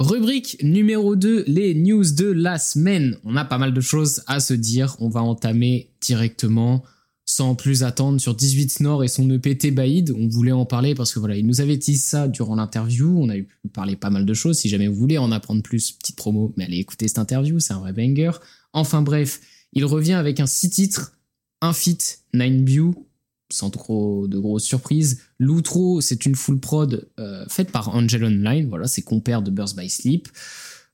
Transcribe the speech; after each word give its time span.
Rubrique 0.00 0.56
numéro 0.62 1.14
2, 1.14 1.44
les 1.46 1.74
news 1.74 2.10
de 2.12 2.24
la 2.24 2.58
semaine. 2.58 3.18
On 3.22 3.36
a 3.36 3.44
pas 3.44 3.58
mal 3.58 3.74
de 3.74 3.80
choses 3.82 4.22
à 4.26 4.40
se 4.40 4.54
dire. 4.54 4.96
On 4.98 5.10
va 5.10 5.22
entamer 5.22 5.90
directement 6.00 6.82
sans 7.26 7.54
plus 7.54 7.82
attendre 7.82 8.18
sur 8.18 8.34
18 8.34 8.80
Nord 8.80 9.04
et 9.04 9.08
son 9.08 9.28
EPT 9.28 9.74
Baïd. 9.74 10.10
On 10.16 10.26
voulait 10.26 10.52
en 10.52 10.64
parler 10.64 10.94
parce 10.94 11.12
que 11.12 11.18
voilà, 11.18 11.36
il 11.36 11.46
nous 11.46 11.60
avait 11.60 11.76
dit 11.76 11.98
ça 11.98 12.28
durant 12.28 12.54
l'interview. 12.54 13.14
On 13.14 13.28
a 13.28 13.36
eu 13.36 13.46
parler 13.74 13.94
pas 13.94 14.08
mal 14.08 14.24
de 14.24 14.32
choses. 14.32 14.56
Si 14.56 14.70
jamais 14.70 14.88
vous 14.88 14.94
voulez 14.94 15.18
en 15.18 15.32
apprendre 15.32 15.62
plus, 15.62 15.92
petite 15.92 16.16
promo, 16.16 16.54
mais 16.56 16.64
allez 16.64 16.78
écouter 16.78 17.06
cette 17.06 17.18
interview, 17.18 17.60
c'est 17.60 17.74
un 17.74 17.80
vrai 17.80 17.92
banger. 17.92 18.32
Enfin 18.72 19.02
bref, 19.02 19.42
il 19.74 19.84
revient 19.84 20.14
avec 20.14 20.40
un 20.40 20.46
six 20.46 20.70
titres, 20.70 21.12
un 21.60 21.74
feat, 21.74 22.20
Nine 22.32 22.64
View, 22.64 23.06
sans 23.52 23.70
trop 23.70 24.26
de 24.28 24.38
grosses 24.38 24.64
surprises. 24.64 25.22
L'outro, 25.38 26.00
c'est 26.00 26.26
une 26.26 26.34
full 26.34 26.60
prod 26.60 27.08
euh, 27.18 27.44
faite 27.48 27.70
par 27.72 27.94
Angel 27.94 28.24
Online, 28.24 28.68
voilà, 28.68 28.86
c'est 28.86 29.02
compère 29.02 29.42
de 29.42 29.50
Burst 29.50 29.76
by 29.76 29.88
Sleep. 29.88 30.28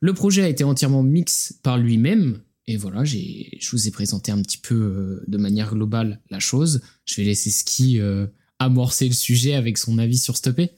Le 0.00 0.12
projet 0.12 0.42
a 0.42 0.48
été 0.48 0.64
entièrement 0.64 1.02
mix 1.02 1.58
par 1.62 1.78
lui-même, 1.78 2.40
et 2.66 2.76
voilà, 2.76 3.04
je 3.04 3.70
vous 3.70 3.88
ai 3.88 3.90
présenté 3.90 4.32
un 4.32 4.42
petit 4.42 4.58
peu 4.58 4.74
euh, 4.74 5.24
de 5.28 5.38
manière 5.38 5.74
globale 5.74 6.20
la 6.30 6.40
chose. 6.40 6.80
Je 7.04 7.16
vais 7.16 7.24
laisser 7.24 7.50
Ski 7.50 8.00
euh, 8.00 8.26
amorcer 8.58 9.06
le 9.06 9.14
sujet 9.14 9.54
avec 9.54 9.78
son 9.78 9.98
avis 9.98 10.18
sur 10.18 10.36
Stoppé. 10.36 10.72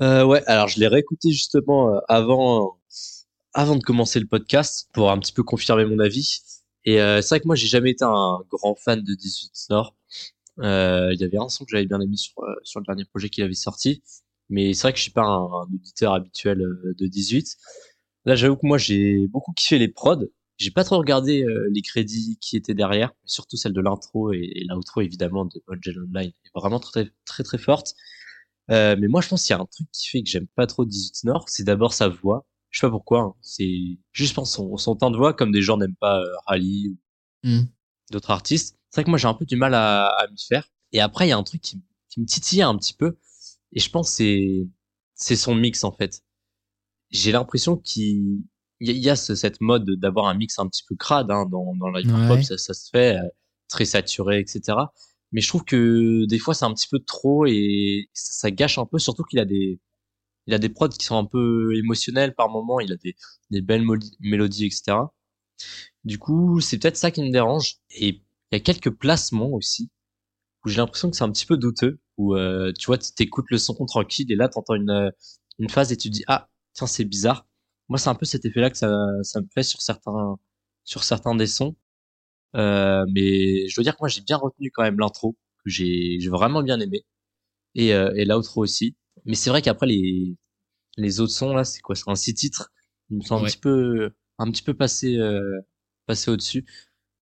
ouais, 0.00 0.44
alors 0.46 0.68
je 0.68 0.80
l'ai 0.80 0.88
réécouté 0.88 1.30
justement 1.30 2.00
avant, 2.08 2.78
avant 3.54 3.76
de 3.76 3.82
commencer 3.82 4.18
le 4.18 4.26
podcast 4.26 4.88
pour 4.92 5.10
un 5.10 5.18
petit 5.18 5.32
peu 5.32 5.42
confirmer 5.42 5.84
mon 5.84 6.00
avis. 6.00 6.40
Et 6.84 6.98
c'est 6.98 7.28
vrai 7.30 7.40
que 7.40 7.46
moi, 7.46 7.56
j'ai 7.56 7.66
jamais 7.66 7.90
été 7.90 8.04
un 8.04 8.38
grand 8.48 8.76
fan 8.76 9.02
de 9.02 9.14
18 9.14 9.50
Nord. 9.70 9.95
Euh, 10.60 11.12
il 11.12 11.20
y 11.20 11.24
avait 11.24 11.38
un 11.38 11.48
son 11.48 11.64
que 11.64 11.70
j'avais 11.70 11.86
bien 11.86 12.00
aimé 12.00 12.16
sur, 12.16 12.32
euh, 12.42 12.54
sur 12.62 12.80
le 12.80 12.86
dernier 12.86 13.04
projet 13.04 13.28
qu'il 13.28 13.44
avait 13.44 13.54
sorti. 13.54 14.02
Mais 14.48 14.74
c'est 14.74 14.82
vrai 14.82 14.92
que 14.92 14.98
je 14.98 15.02
suis 15.02 15.12
pas 15.12 15.24
un, 15.24 15.64
auditeur 15.64 16.14
habituel 16.14 16.60
euh, 16.62 16.94
de 16.98 17.06
18. 17.06 17.56
Là, 18.24 18.36
j'avoue 18.36 18.56
que 18.56 18.66
moi, 18.66 18.78
j'ai 18.78 19.26
beaucoup 19.28 19.52
kiffé 19.52 19.78
les 19.78 19.88
prods. 19.88 20.26
J'ai 20.58 20.70
pas 20.70 20.84
trop 20.84 20.96
regardé 20.96 21.44
les 21.70 21.82
crédits 21.82 22.38
qui 22.40 22.56
étaient 22.56 22.72
derrière, 22.72 23.10
mais 23.22 23.28
surtout 23.28 23.58
celle 23.58 23.74
de 23.74 23.80
l'intro 23.82 24.32
et, 24.32 24.64
l'outro 24.70 25.02
évidemment 25.02 25.44
de 25.44 25.62
Angel 25.68 25.98
Online 25.98 26.30
est 26.30 26.58
vraiment 26.58 26.80
très 26.80 27.10
très 27.26 27.42
très 27.42 27.58
forte. 27.58 27.94
Euh, 28.70 28.96
mais 28.98 29.08
moi, 29.08 29.20
je 29.20 29.28
pense 29.28 29.44
qu'il 29.44 29.54
y 29.54 29.58
a 29.58 29.62
un 29.62 29.66
truc 29.66 29.88
qui 29.92 30.08
fait 30.08 30.22
que 30.22 30.28
j'aime 30.28 30.46
pas 30.48 30.66
trop 30.66 30.84
18 30.84 31.24
Nord, 31.24 31.48
c'est 31.48 31.64
d'abord 31.64 31.94
sa 31.94 32.08
voix. 32.08 32.46
Je 32.70 32.80
sais 32.80 32.86
pas 32.86 32.90
pourquoi. 32.90 33.20
Hein. 33.20 33.34
C'est 33.42 33.98
juste 34.12 34.34
pense 34.34 34.52
son, 34.52 34.76
son 34.76 34.96
temps 34.96 35.10
de 35.10 35.16
voix, 35.16 35.34
comme 35.34 35.52
des 35.52 35.62
gens 35.62 35.76
n'aiment 35.76 35.96
pas 35.96 36.20
euh, 36.20 36.26
Rally 36.46 36.88
ou 36.88 37.48
hmm. 37.48 37.66
d'autres 38.10 38.30
artistes. 38.30 38.75
C'est 38.96 39.02
vrai 39.02 39.04
que 39.04 39.10
moi 39.10 39.18
j'ai 39.18 39.28
un 39.28 39.34
peu 39.34 39.44
du 39.44 39.56
mal 39.56 39.74
à, 39.74 40.06
à 40.06 40.26
m'y 40.28 40.40
faire. 40.40 40.70
Et 40.92 41.00
après 41.00 41.26
il 41.26 41.28
y 41.28 41.32
a 41.32 41.36
un 41.36 41.42
truc 41.42 41.60
qui, 41.60 41.82
qui 42.08 42.18
me 42.18 42.24
titille 42.24 42.62
un 42.62 42.74
petit 42.78 42.94
peu. 42.94 43.18
Et 43.72 43.80
je 43.80 43.90
pense 43.90 44.08
c'est 44.08 44.66
c'est 45.12 45.36
son 45.36 45.54
mix 45.54 45.84
en 45.84 45.92
fait. 45.92 46.22
J'ai 47.10 47.30
l'impression 47.30 47.76
qu'il 47.76 48.40
y, 48.80 49.10
a 49.10 49.16
cette 49.16 49.60
mode 49.60 49.84
d'avoir 50.00 50.28
un 50.28 50.34
mix 50.34 50.58
un 50.58 50.66
petit 50.66 50.82
peu 50.88 50.96
crade 50.96 51.30
hein, 51.30 51.44
dans 51.44 51.76
dans 51.76 51.90
la 51.90 52.00
hip 52.00 52.08
hop, 52.10 52.40
ça, 52.40 52.56
ça, 52.56 52.72
se 52.72 52.88
fait 52.88 53.18
euh, 53.18 53.28
très 53.68 53.84
saturé, 53.84 54.40
etc. 54.40 54.78
Mais 55.30 55.42
je 55.42 55.48
trouve 55.48 55.64
que 55.64 56.24
des 56.24 56.38
fois 56.38 56.54
c'est 56.54 56.64
un 56.64 56.72
petit 56.72 56.88
peu 56.90 57.00
trop 57.00 57.44
et 57.44 58.08
ça, 58.14 58.48
ça 58.48 58.50
gâche 58.50 58.78
un 58.78 58.86
peu, 58.86 58.98
surtout 58.98 59.24
qu'il 59.24 59.40
a 59.40 59.44
des 59.44 59.78
il 60.46 60.54
a 60.54 60.58
des 60.58 60.70
prods 60.70 60.88
qui 60.88 61.04
sont 61.04 61.18
un 61.18 61.26
peu 61.26 61.76
émotionnels 61.76 62.34
par 62.34 62.48
moment, 62.48 62.80
il 62.80 62.90
a 62.92 62.96
des, 62.96 63.14
des 63.50 63.60
belles 63.60 63.84
mélodies, 64.20 64.64
etc. 64.64 64.96
Du 66.04 66.18
coup, 66.18 66.60
c'est 66.60 66.78
peut-être 66.78 66.96
ça 66.96 67.10
qui 67.10 67.22
me 67.22 67.30
dérange. 67.30 67.76
Et 67.90 68.22
il 68.52 68.56
y 68.56 68.60
a 68.60 68.60
quelques 68.60 68.90
placements 68.90 69.50
aussi 69.50 69.90
où 70.64 70.68
j'ai 70.68 70.78
l'impression 70.78 71.10
que 71.10 71.16
c'est 71.16 71.24
un 71.24 71.32
petit 71.32 71.46
peu 71.46 71.56
douteux 71.56 72.00
où 72.16 72.36
euh, 72.36 72.72
tu 72.78 72.86
vois 72.86 72.98
tu 72.98 73.12
t'écoutes 73.12 73.50
le 73.50 73.58
son 73.58 73.74
tranquille 73.86 74.30
et 74.32 74.36
là 74.36 74.48
t'entends 74.48 74.74
une 74.74 74.90
euh, 74.90 75.10
une 75.58 75.68
phase 75.70 75.92
et 75.92 75.96
tu 75.96 76.08
te 76.10 76.14
dis 76.14 76.24
ah 76.28 76.48
tiens 76.74 76.86
c'est 76.86 77.04
bizarre. 77.04 77.46
Moi 77.88 77.98
c'est 77.98 78.08
un 78.10 78.14
peu 78.14 78.26
cet 78.26 78.44
effet 78.44 78.60
là 78.60 78.70
que 78.70 78.76
ça 78.78 78.90
ça 79.22 79.40
me 79.40 79.46
fait 79.54 79.62
sur 79.62 79.82
certains 79.82 80.36
sur 80.84 81.04
certains 81.04 81.34
des 81.34 81.46
sons. 81.46 81.76
Euh, 82.56 83.04
mais 83.12 83.68
je 83.68 83.74
dois 83.76 83.84
dire 83.84 83.94
que 83.94 84.00
moi 84.02 84.08
j'ai 84.08 84.22
bien 84.22 84.36
retenu 84.38 84.70
quand 84.70 84.82
même 84.82 84.98
l'intro 84.98 85.36
que 85.64 85.70
j'ai 85.70 86.18
vraiment 86.28 86.62
bien 86.62 86.80
aimé. 86.80 87.04
Et 87.74 87.94
euh, 87.94 88.12
et 88.16 88.24
l'outro 88.24 88.62
aussi. 88.62 88.96
Mais 89.26 89.34
c'est 89.36 89.50
vrai 89.50 89.62
qu'après 89.62 89.86
les 89.86 90.36
les 90.96 91.20
autres 91.20 91.32
sons 91.32 91.54
là 91.54 91.64
c'est 91.64 91.80
quoi? 91.80 91.94
C'est 91.96 92.08
un 92.10 92.14
six 92.16 92.34
titres. 92.34 92.72
Ils 93.10 93.18
me 93.18 93.22
sont 93.22 93.36
un 93.36 93.44
petit 93.44 93.58
peu 93.58 94.12
un 94.38 94.50
petit 94.50 94.62
peu 94.62 94.74
passé 94.74 95.16
euh, 95.18 95.60
passé 96.06 96.30
au 96.30 96.36
dessus 96.36 96.66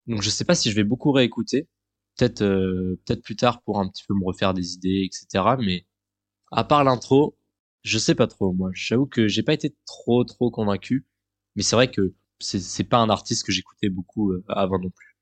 donc 0.08 0.22
je 0.22 0.30
sais 0.30 0.46
pas 0.46 0.56
si 0.56 0.70
je 0.72 0.76
vais 0.76 0.84
beaucoup 0.84 1.12
réécouter. 1.12 1.68
Peut-être 2.18 2.42
euh, 2.44 3.00
peut-être 3.06 3.24
plus 3.24 3.36
tard 3.36 3.62
pour 3.64 3.80
un 3.80 3.88
petit 3.90 4.04
peu 4.08 4.14
me 4.14 4.26
refaire 4.26 4.54
des 4.54 4.74
idées, 4.74 5.08
etc. 5.08 5.56
Mais 5.60 5.86
à 6.52 6.64
part 6.64 6.84
l'intro, 6.84 7.38
je 7.84 7.98
sais 7.98 8.16
pas 8.16 8.28
trop. 8.28 8.54
Moi, 8.54 8.72
j'avoue 8.74 9.08
que 9.08 9.28
j'ai 9.28 9.44
pas 9.44 9.54
été 9.54 9.76
trop 9.86 10.24
trop 10.24 10.52
convaincu. 10.52 11.06
Mais 11.56 11.64
c'est 11.64 11.76
vrai 11.76 11.92
que 11.92 12.14
c'est 12.40 12.84
pas 12.84 12.98
un 12.98 13.10
artiste 13.10 13.46
que 13.46 13.52
j'écoutais 13.52 13.90
beaucoup 13.90 14.32
euh, 14.34 14.44
avant 14.50 14.80
non 14.80 14.90
plus. 14.90 15.18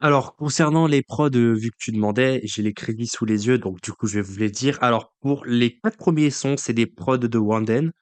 Alors, 0.00 0.36
concernant 0.36 0.86
les 0.86 1.02
prods, 1.02 1.30
euh, 1.34 1.52
vu 1.54 1.70
que 1.70 1.76
tu 1.78 1.92
demandais, 1.92 2.40
j'ai 2.44 2.62
les 2.62 2.74
crédits 2.74 3.06
sous 3.06 3.24
les 3.24 3.46
yeux, 3.48 3.58
donc 3.58 3.80
du 3.82 3.92
coup, 3.92 4.06
je 4.06 4.16
vais 4.16 4.22
vous 4.22 4.38
les 4.38 4.50
dire. 4.50 4.78
Alors, 4.82 5.14
pour 5.20 5.44
les 5.46 5.78
quatre 5.80 5.96
premiers 5.96 6.30
sons, 6.30 6.56
c'est 6.56 6.74
des 6.74 6.86
prods 6.86 7.18
de 7.18 7.38
Wanden. 7.38 7.92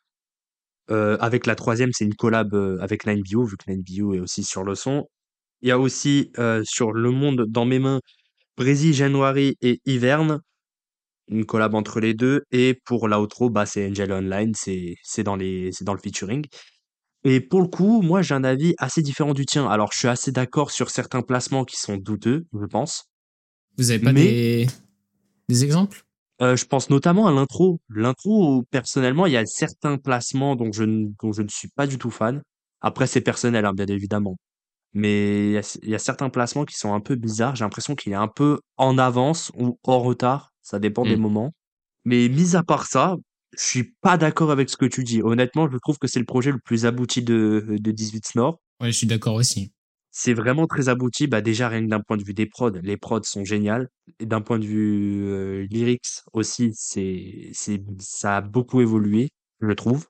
Avec 0.88 1.46
la 1.46 1.54
troisième, 1.54 1.92
c'est 1.92 2.04
une 2.04 2.16
collab 2.16 2.52
avec 2.80 3.06
Nine 3.06 3.22
Bio, 3.22 3.44
vu 3.44 3.56
que 3.56 3.70
Nine 3.70 3.82
Bio 3.82 4.12
est 4.14 4.18
aussi 4.18 4.42
sur 4.42 4.64
le 4.64 4.74
son. 4.74 5.06
Il 5.62 5.68
y 5.68 5.72
a 5.72 5.78
aussi 5.78 6.30
euh, 6.38 6.62
sur 6.64 6.92
Le 6.92 7.10
Monde 7.10 7.46
dans 7.48 7.64
mes 7.64 7.78
mains, 7.78 8.00
Brésil, 8.56 8.94
January 8.94 9.56
et 9.60 9.80
Hiverne, 9.86 10.40
une 11.28 11.44
collab 11.44 11.74
entre 11.74 12.00
les 12.00 12.14
deux. 12.14 12.42
Et 12.50 12.74
pour 12.84 13.08
l'outro, 13.08 13.50
bah, 13.50 13.66
c'est 13.66 13.88
Angel 13.88 14.12
Online, 14.12 14.52
c'est 14.54 15.22
dans 15.22 15.36
les 15.36 15.70
dans 15.82 15.94
le 15.94 16.00
featuring. 16.00 16.46
Et 17.24 17.40
pour 17.40 17.60
le 17.60 17.68
coup, 17.68 18.00
moi 18.00 18.22
j'ai 18.22 18.34
un 18.34 18.44
avis 18.44 18.74
assez 18.78 19.02
différent 19.02 19.34
du 19.34 19.44
tien. 19.44 19.68
Alors 19.68 19.92
je 19.92 19.98
suis 19.98 20.08
assez 20.08 20.32
d'accord 20.32 20.70
sur 20.70 20.90
certains 20.90 21.22
placements 21.22 21.64
qui 21.64 21.76
sont 21.76 21.96
douteux, 21.96 22.46
je 22.58 22.66
pense. 22.66 23.04
Vous 23.76 23.90
avez 23.90 24.00
pas 24.00 24.12
des 24.12 24.66
des 25.48 25.64
exemples? 25.64 26.02
Euh, 26.40 26.56
je 26.56 26.64
pense 26.64 26.88
notamment 26.88 27.26
à 27.26 27.32
l'intro. 27.32 27.80
L'intro, 27.90 28.64
personnellement, 28.70 29.26
il 29.26 29.32
y 29.34 29.36
a 29.36 29.44
certains 29.44 29.98
placements 29.98 30.56
dont 30.56 30.72
je, 30.72 30.84
ne, 30.84 31.08
dont 31.20 31.32
je 31.32 31.42
ne 31.42 31.48
suis 31.48 31.68
pas 31.68 31.86
du 31.86 31.98
tout 31.98 32.10
fan. 32.10 32.40
Après, 32.80 33.06
c'est 33.06 33.20
personnel, 33.20 33.66
hein, 33.66 33.74
bien 33.74 33.86
évidemment. 33.86 34.36
Mais 34.92 35.52
il 35.82 35.88
y 35.88 35.94
a, 35.94 35.98
certains 35.98 36.30
placements 36.30 36.64
qui 36.64 36.76
sont 36.76 36.94
un 36.94 37.00
peu 37.00 37.14
bizarres. 37.14 37.54
J'ai 37.56 37.64
l'impression 37.64 37.94
qu'il 37.94 38.12
est 38.12 38.16
un 38.16 38.28
peu 38.28 38.58
en 38.76 38.98
avance 38.98 39.52
ou 39.56 39.78
en 39.84 40.00
retard. 40.00 40.52
Ça 40.62 40.78
dépend 40.78 41.04
des 41.04 41.16
mmh. 41.16 41.20
moments. 41.20 41.52
Mais 42.04 42.28
mis 42.28 42.56
à 42.56 42.62
part 42.62 42.86
ça, 42.86 43.16
je 43.56 43.62
suis 43.64 43.94
pas 44.00 44.16
d'accord 44.16 44.50
avec 44.50 44.70
ce 44.70 44.76
que 44.76 44.86
tu 44.86 45.04
dis. 45.04 45.22
Honnêtement, 45.22 45.68
je 45.70 45.78
trouve 45.78 45.98
que 45.98 46.06
c'est 46.06 46.18
le 46.18 46.24
projet 46.24 46.52
le 46.52 46.58
plus 46.58 46.86
abouti 46.86 47.22
de, 47.22 47.66
de 47.68 47.90
18 47.90 48.34
Nord. 48.34 48.60
Ouais, 48.80 48.90
je 48.90 48.96
suis 48.96 49.06
d'accord 49.06 49.34
aussi. 49.34 49.72
C'est 50.12 50.34
vraiment 50.34 50.66
très 50.66 50.88
abouti. 50.88 51.26
Bah, 51.26 51.40
déjà, 51.40 51.68
rien 51.68 51.82
que 51.82 51.88
d'un 51.88 52.00
point 52.00 52.16
de 52.16 52.24
vue 52.24 52.34
des 52.34 52.46
prods, 52.46 52.70
les 52.82 52.96
prods 52.96 53.22
sont 53.22 53.44
géniales. 53.44 53.88
Et 54.18 54.26
d'un 54.26 54.40
point 54.40 54.58
de 54.58 54.66
vue 54.66 55.24
euh, 55.26 55.66
lyrics 55.70 56.22
aussi, 56.32 56.72
c'est, 56.74 57.50
c'est, 57.52 57.82
ça 57.98 58.38
a 58.38 58.40
beaucoup 58.40 58.80
évolué, 58.80 59.30
je 59.60 59.72
trouve. 59.72 60.06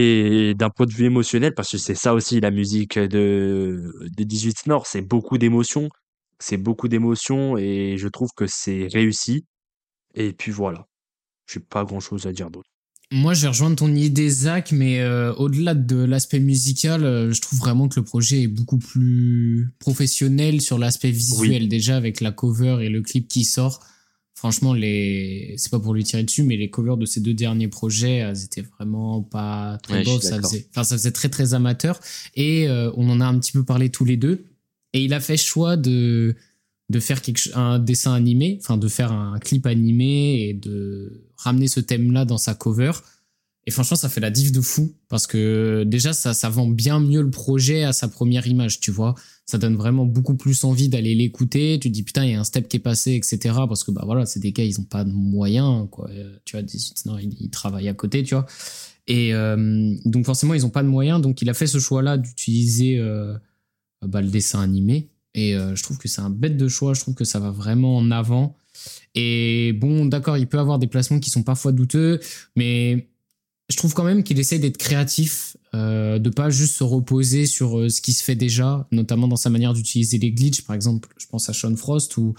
Et 0.00 0.54
d'un 0.54 0.70
point 0.70 0.86
de 0.86 0.92
vue 0.92 1.06
émotionnel, 1.06 1.54
parce 1.54 1.72
que 1.72 1.78
c'est 1.78 1.96
ça 1.96 2.14
aussi 2.14 2.38
la 2.38 2.52
musique 2.52 2.98
de, 2.98 3.92
de 4.16 4.24
18 4.24 4.68
Nord, 4.68 4.86
c'est 4.86 5.02
beaucoup 5.02 5.38
d'émotions. 5.38 5.88
C'est 6.38 6.56
beaucoup 6.56 6.86
d'émotions 6.86 7.58
et 7.58 7.96
je 7.98 8.06
trouve 8.06 8.30
que 8.36 8.46
c'est 8.46 8.86
réussi. 8.92 9.44
Et 10.14 10.32
puis 10.32 10.52
voilà. 10.52 10.86
J'ai 11.52 11.58
pas 11.58 11.84
grand 11.84 11.98
chose 11.98 12.26
à 12.26 12.32
dire 12.32 12.48
d'autre. 12.48 12.70
Moi, 13.10 13.34
je 13.34 13.42
vais 13.42 13.48
rejoindre 13.48 13.74
ton 13.74 13.92
idée, 13.92 14.28
Zach, 14.28 14.70
mais 14.70 15.00
euh, 15.00 15.32
au-delà 15.34 15.74
de 15.74 15.96
l'aspect 15.96 16.40
musical, 16.40 17.04
euh, 17.04 17.32
je 17.32 17.40
trouve 17.40 17.58
vraiment 17.58 17.88
que 17.88 17.98
le 17.98 18.04
projet 18.04 18.42
est 18.42 18.48
beaucoup 18.48 18.78
plus 18.78 19.72
professionnel 19.80 20.60
sur 20.60 20.78
l'aspect 20.78 21.10
visuel. 21.10 21.68
Déjà, 21.68 21.96
avec 21.96 22.20
la 22.20 22.30
cover 22.30 22.84
et 22.84 22.88
le 22.88 23.00
clip 23.02 23.26
qui 23.26 23.44
sort, 23.44 23.80
franchement, 24.38 24.72
les, 24.72 25.54
c'est 25.56 25.68
pas 25.68 25.80
pour 25.80 25.94
lui 25.94 26.04
tirer 26.04 26.22
dessus, 26.22 26.44
mais 26.44 26.56
les 26.56 26.70
covers 26.70 26.96
de 26.96 27.06
ces 27.06 27.18
deux 27.18 27.34
derniers 27.34 27.66
projets, 27.66 28.18
elles 28.18 28.44
étaient 28.44 28.62
vraiment 28.62 29.20
pas 29.20 29.78
très 29.82 30.04
beaux. 30.04 30.20
Ça 30.20 30.40
faisait, 30.40 30.64
enfin, 30.70 30.84
ça 30.84 30.96
faisait 30.96 31.10
très, 31.10 31.28
très 31.28 31.54
amateur. 31.54 31.98
Et 32.36 32.68
euh, 32.68 32.92
on 32.96 33.10
en 33.10 33.20
a 33.20 33.26
un 33.26 33.36
petit 33.40 33.50
peu 33.50 33.64
parlé 33.64 33.90
tous 33.90 34.04
les 34.04 34.16
deux. 34.16 34.44
Et 34.92 35.02
il 35.02 35.12
a 35.12 35.18
fait 35.18 35.36
choix 35.36 35.76
de, 35.76 36.36
de 36.88 37.00
faire 37.00 37.20
quelque, 37.20 37.50
un 37.54 37.80
dessin 37.80 38.14
animé, 38.14 38.60
enfin, 38.62 38.76
de 38.76 38.86
faire 38.86 39.10
un 39.10 39.40
clip 39.40 39.66
animé 39.66 40.48
et 40.48 40.54
de 40.54 41.24
ramener 41.36 41.66
ce 41.66 41.80
thème-là 41.80 42.24
dans 42.24 42.38
sa 42.38 42.54
cover. 42.54 42.92
Et 43.66 43.72
franchement, 43.72 43.96
ça 43.96 44.08
fait 44.08 44.20
la 44.20 44.30
diff 44.30 44.52
de 44.52 44.60
fou 44.60 44.94
parce 45.08 45.26
que 45.26 45.82
déjà, 45.84 46.12
ça, 46.12 46.32
ça 46.32 46.48
vend 46.48 46.68
bien 46.68 47.00
mieux 47.00 47.22
le 47.22 47.30
projet 47.30 47.82
à 47.82 47.92
sa 47.92 48.06
première 48.06 48.46
image, 48.46 48.78
tu 48.78 48.92
vois 48.92 49.16
ça 49.48 49.56
donne 49.56 49.76
vraiment 49.76 50.04
beaucoup 50.04 50.34
plus 50.34 50.62
envie 50.64 50.90
d'aller 50.90 51.14
l'écouter. 51.14 51.78
Tu 51.80 51.88
te 51.88 51.94
dis 51.94 52.02
putain, 52.02 52.22
il 52.26 52.32
y 52.32 52.34
a 52.34 52.40
un 52.40 52.44
step 52.44 52.68
qui 52.68 52.76
est 52.76 52.80
passé, 52.80 53.14
etc. 53.14 53.38
Parce 53.66 53.82
que 53.82 53.90
bah 53.90 54.02
voilà, 54.04 54.26
c'est 54.26 54.40
des 54.40 54.52
gars, 54.52 54.62
ils 54.62 54.78
ont 54.78 54.84
pas 54.84 55.04
de 55.04 55.10
moyens, 55.10 55.88
quoi. 55.90 56.10
Tu 56.44 56.54
vois, 56.54 56.66
ils, 57.18 57.48
travaillent 57.50 57.88
à 57.88 57.94
côté, 57.94 58.22
tu 58.22 58.34
vois. 58.34 58.44
Et 59.06 59.32
euh, 59.32 59.94
donc 60.04 60.26
forcément, 60.26 60.52
ils 60.52 60.66
ont 60.66 60.70
pas 60.70 60.82
de 60.82 60.88
moyens. 60.88 61.22
Donc 61.22 61.40
il 61.40 61.48
a 61.48 61.54
fait 61.54 61.66
ce 61.66 61.78
choix-là 61.78 62.18
d'utiliser 62.18 62.98
euh, 62.98 63.38
bah, 64.02 64.20
le 64.20 64.28
dessin 64.28 64.60
animé. 64.60 65.08
Et 65.32 65.56
euh, 65.56 65.74
je 65.74 65.82
trouve 65.82 65.96
que 65.96 66.08
c'est 66.08 66.20
un 66.20 66.28
bête 66.28 66.58
de 66.58 66.68
choix. 66.68 66.92
Je 66.92 67.00
trouve 67.00 67.14
que 67.14 67.24
ça 67.24 67.40
va 67.40 67.50
vraiment 67.50 67.96
en 67.96 68.10
avant. 68.10 68.54
Et 69.14 69.72
bon, 69.72 70.04
d'accord, 70.04 70.36
il 70.36 70.46
peut 70.46 70.58
avoir 70.58 70.78
des 70.78 70.88
placements 70.88 71.20
qui 71.20 71.30
sont 71.30 71.42
parfois 71.42 71.72
douteux, 71.72 72.20
mais 72.54 73.08
je 73.68 73.76
trouve 73.76 73.92
quand 73.92 74.04
même 74.04 74.22
qu'il 74.22 74.38
essaie 74.38 74.58
d'être 74.58 74.78
créatif, 74.78 75.56
euh, 75.74 76.18
de 76.18 76.30
pas 76.30 76.48
juste 76.48 76.76
se 76.76 76.84
reposer 76.84 77.44
sur 77.46 77.78
euh, 77.78 77.88
ce 77.90 78.00
qui 78.00 78.14
se 78.14 78.24
fait 78.24 78.34
déjà, 78.34 78.88
notamment 78.92 79.28
dans 79.28 79.36
sa 79.36 79.50
manière 79.50 79.74
d'utiliser 79.74 80.18
les 80.18 80.32
glitches. 80.32 80.62
Par 80.62 80.74
exemple, 80.74 81.08
je 81.18 81.26
pense 81.26 81.48
à 81.50 81.52
Sean 81.52 81.76
Frost 81.76 82.16
ou 82.16 82.34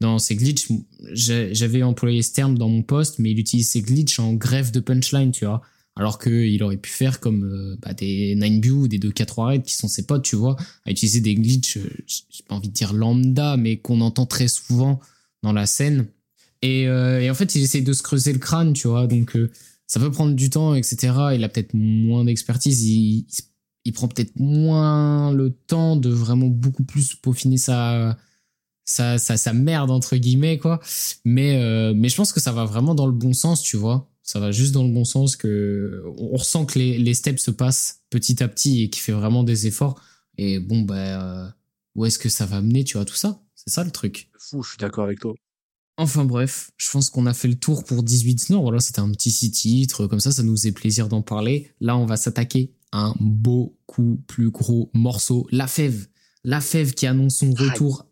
dans 0.00 0.18
ses 0.18 0.34
glitches, 0.34 0.68
j'avais 1.12 1.82
employé 1.82 2.22
ce 2.22 2.32
terme 2.32 2.56
dans 2.56 2.70
mon 2.70 2.82
poste, 2.82 3.18
mais 3.18 3.32
il 3.32 3.38
utilise 3.38 3.68
ses 3.68 3.82
glitches 3.82 4.18
en 4.18 4.32
greffe 4.32 4.72
de 4.72 4.80
punchline, 4.80 5.30
tu 5.30 5.44
vois. 5.44 5.60
Alors 5.96 6.18
qu'il 6.18 6.62
aurait 6.62 6.78
pu 6.78 6.88
faire 6.88 7.20
comme 7.20 7.44
euh, 7.44 7.76
bah, 7.82 7.92
des 7.92 8.34
9 8.34 8.72
ou 8.72 8.88
des 8.88 8.98
2 8.98 9.10
4 9.10 9.38
Red 9.38 9.62
qui 9.64 9.74
sont 9.74 9.88
ses 9.88 10.06
potes, 10.06 10.22
tu 10.22 10.36
vois, 10.36 10.56
à 10.86 10.90
utiliser 10.90 11.20
des 11.20 11.34
glitches, 11.34 11.76
euh, 11.76 11.90
j'ai 12.06 12.42
pas 12.48 12.54
envie 12.54 12.68
de 12.68 12.72
dire 12.72 12.94
lambda, 12.94 13.58
mais 13.58 13.76
qu'on 13.76 14.00
entend 14.00 14.24
très 14.24 14.48
souvent 14.48 15.00
dans 15.42 15.52
la 15.52 15.66
scène. 15.66 16.06
Et, 16.62 16.82
et, 16.82 17.30
en 17.30 17.34
fait, 17.34 17.54
il 17.54 17.62
essaie 17.62 17.80
de 17.80 17.92
se 17.94 18.02
creuser 18.02 18.34
le 18.34 18.38
crâne, 18.38 18.74
tu 18.74 18.86
vois, 18.86 19.06
donc 19.06 19.34
ça 19.90 19.98
peut 19.98 20.12
prendre 20.12 20.34
du 20.36 20.50
temps, 20.50 20.76
etc. 20.76 21.12
Il 21.34 21.42
a 21.42 21.48
peut-être 21.48 21.74
moins 21.74 22.24
d'expertise, 22.24 22.84
il, 22.84 23.26
prend 23.92 24.06
peut-être 24.06 24.38
moins 24.38 25.32
le 25.32 25.50
temps 25.50 25.96
de 25.96 26.10
vraiment 26.10 26.46
beaucoup 26.46 26.84
plus 26.84 27.16
peaufiner 27.16 27.56
sa, 27.56 28.16
sa, 28.84 29.18
sa, 29.18 29.52
merde, 29.52 29.90
entre 29.90 30.14
guillemets, 30.14 30.58
quoi. 30.58 30.78
Mais, 31.24 31.92
mais 31.92 32.08
je 32.08 32.14
pense 32.14 32.32
que 32.32 32.38
ça 32.38 32.52
va 32.52 32.66
vraiment 32.66 32.94
dans 32.94 33.06
le 33.06 33.12
bon 33.12 33.32
sens, 33.32 33.62
tu 33.62 33.76
vois 33.76 34.06
ça 34.22 34.38
va 34.38 34.52
juste 34.52 34.72
dans 34.72 34.84
le 34.84 34.92
bon 34.92 35.04
sens 35.04 35.34
que 35.34 36.04
on 36.18 36.36
ressent 36.36 36.64
que 36.64 36.78
les, 36.78 36.98
les 36.98 37.14
steps 37.14 37.42
se 37.42 37.50
passent 37.50 38.02
petit 38.10 38.44
à 38.44 38.48
petit 38.48 38.84
et 38.84 38.90
qu'il 38.90 39.02
fait 39.02 39.10
vraiment 39.10 39.42
des 39.42 39.66
efforts. 39.66 40.00
Et 40.38 40.60
bon, 40.60 40.82
bah, 40.82 41.52
où 41.96 42.06
est-ce 42.06 42.18
que 42.18 42.28
ça 42.28 42.46
va 42.46 42.60
mener, 42.60 42.84
tu 42.84 42.96
vois, 42.96 43.04
tout 43.04 43.14
ça? 43.14 43.42
C'est 43.56 43.70
ça 43.70 43.82
le 43.82 43.90
truc. 43.90 44.30
Fou, 44.38 44.62
je 44.62 44.70
suis 44.70 44.78
d'accord 44.78 45.04
avec 45.04 45.18
toi. 45.18 45.34
Enfin 45.96 46.24
bref, 46.24 46.70
je 46.78 46.90
pense 46.90 47.10
qu'on 47.10 47.26
a 47.26 47.34
fait 47.34 47.48
le 47.48 47.56
tour 47.56 47.84
pour 47.84 48.02
18 48.02 48.50
Nord. 48.50 48.62
Voilà, 48.62 48.80
c'était 48.80 49.00
un 49.00 49.10
petit 49.10 49.30
six 49.30 49.50
titres, 49.50 50.06
comme 50.06 50.20
ça, 50.20 50.32
ça 50.32 50.42
nous 50.42 50.56
faisait 50.56 50.72
plaisir 50.72 51.08
d'en 51.08 51.22
parler. 51.22 51.70
Là, 51.80 51.96
on 51.96 52.06
va 52.06 52.16
s'attaquer 52.16 52.72
à 52.92 53.06
un 53.06 53.14
beaucoup 53.20 54.22
plus 54.26 54.50
gros 54.50 54.90
morceau, 54.94 55.46
La 55.50 55.66
Fève. 55.66 56.06
La 56.42 56.60
Fève 56.60 56.94
qui 56.94 57.06
annonce 57.06 57.36
son 57.36 57.50
retour 57.52 58.06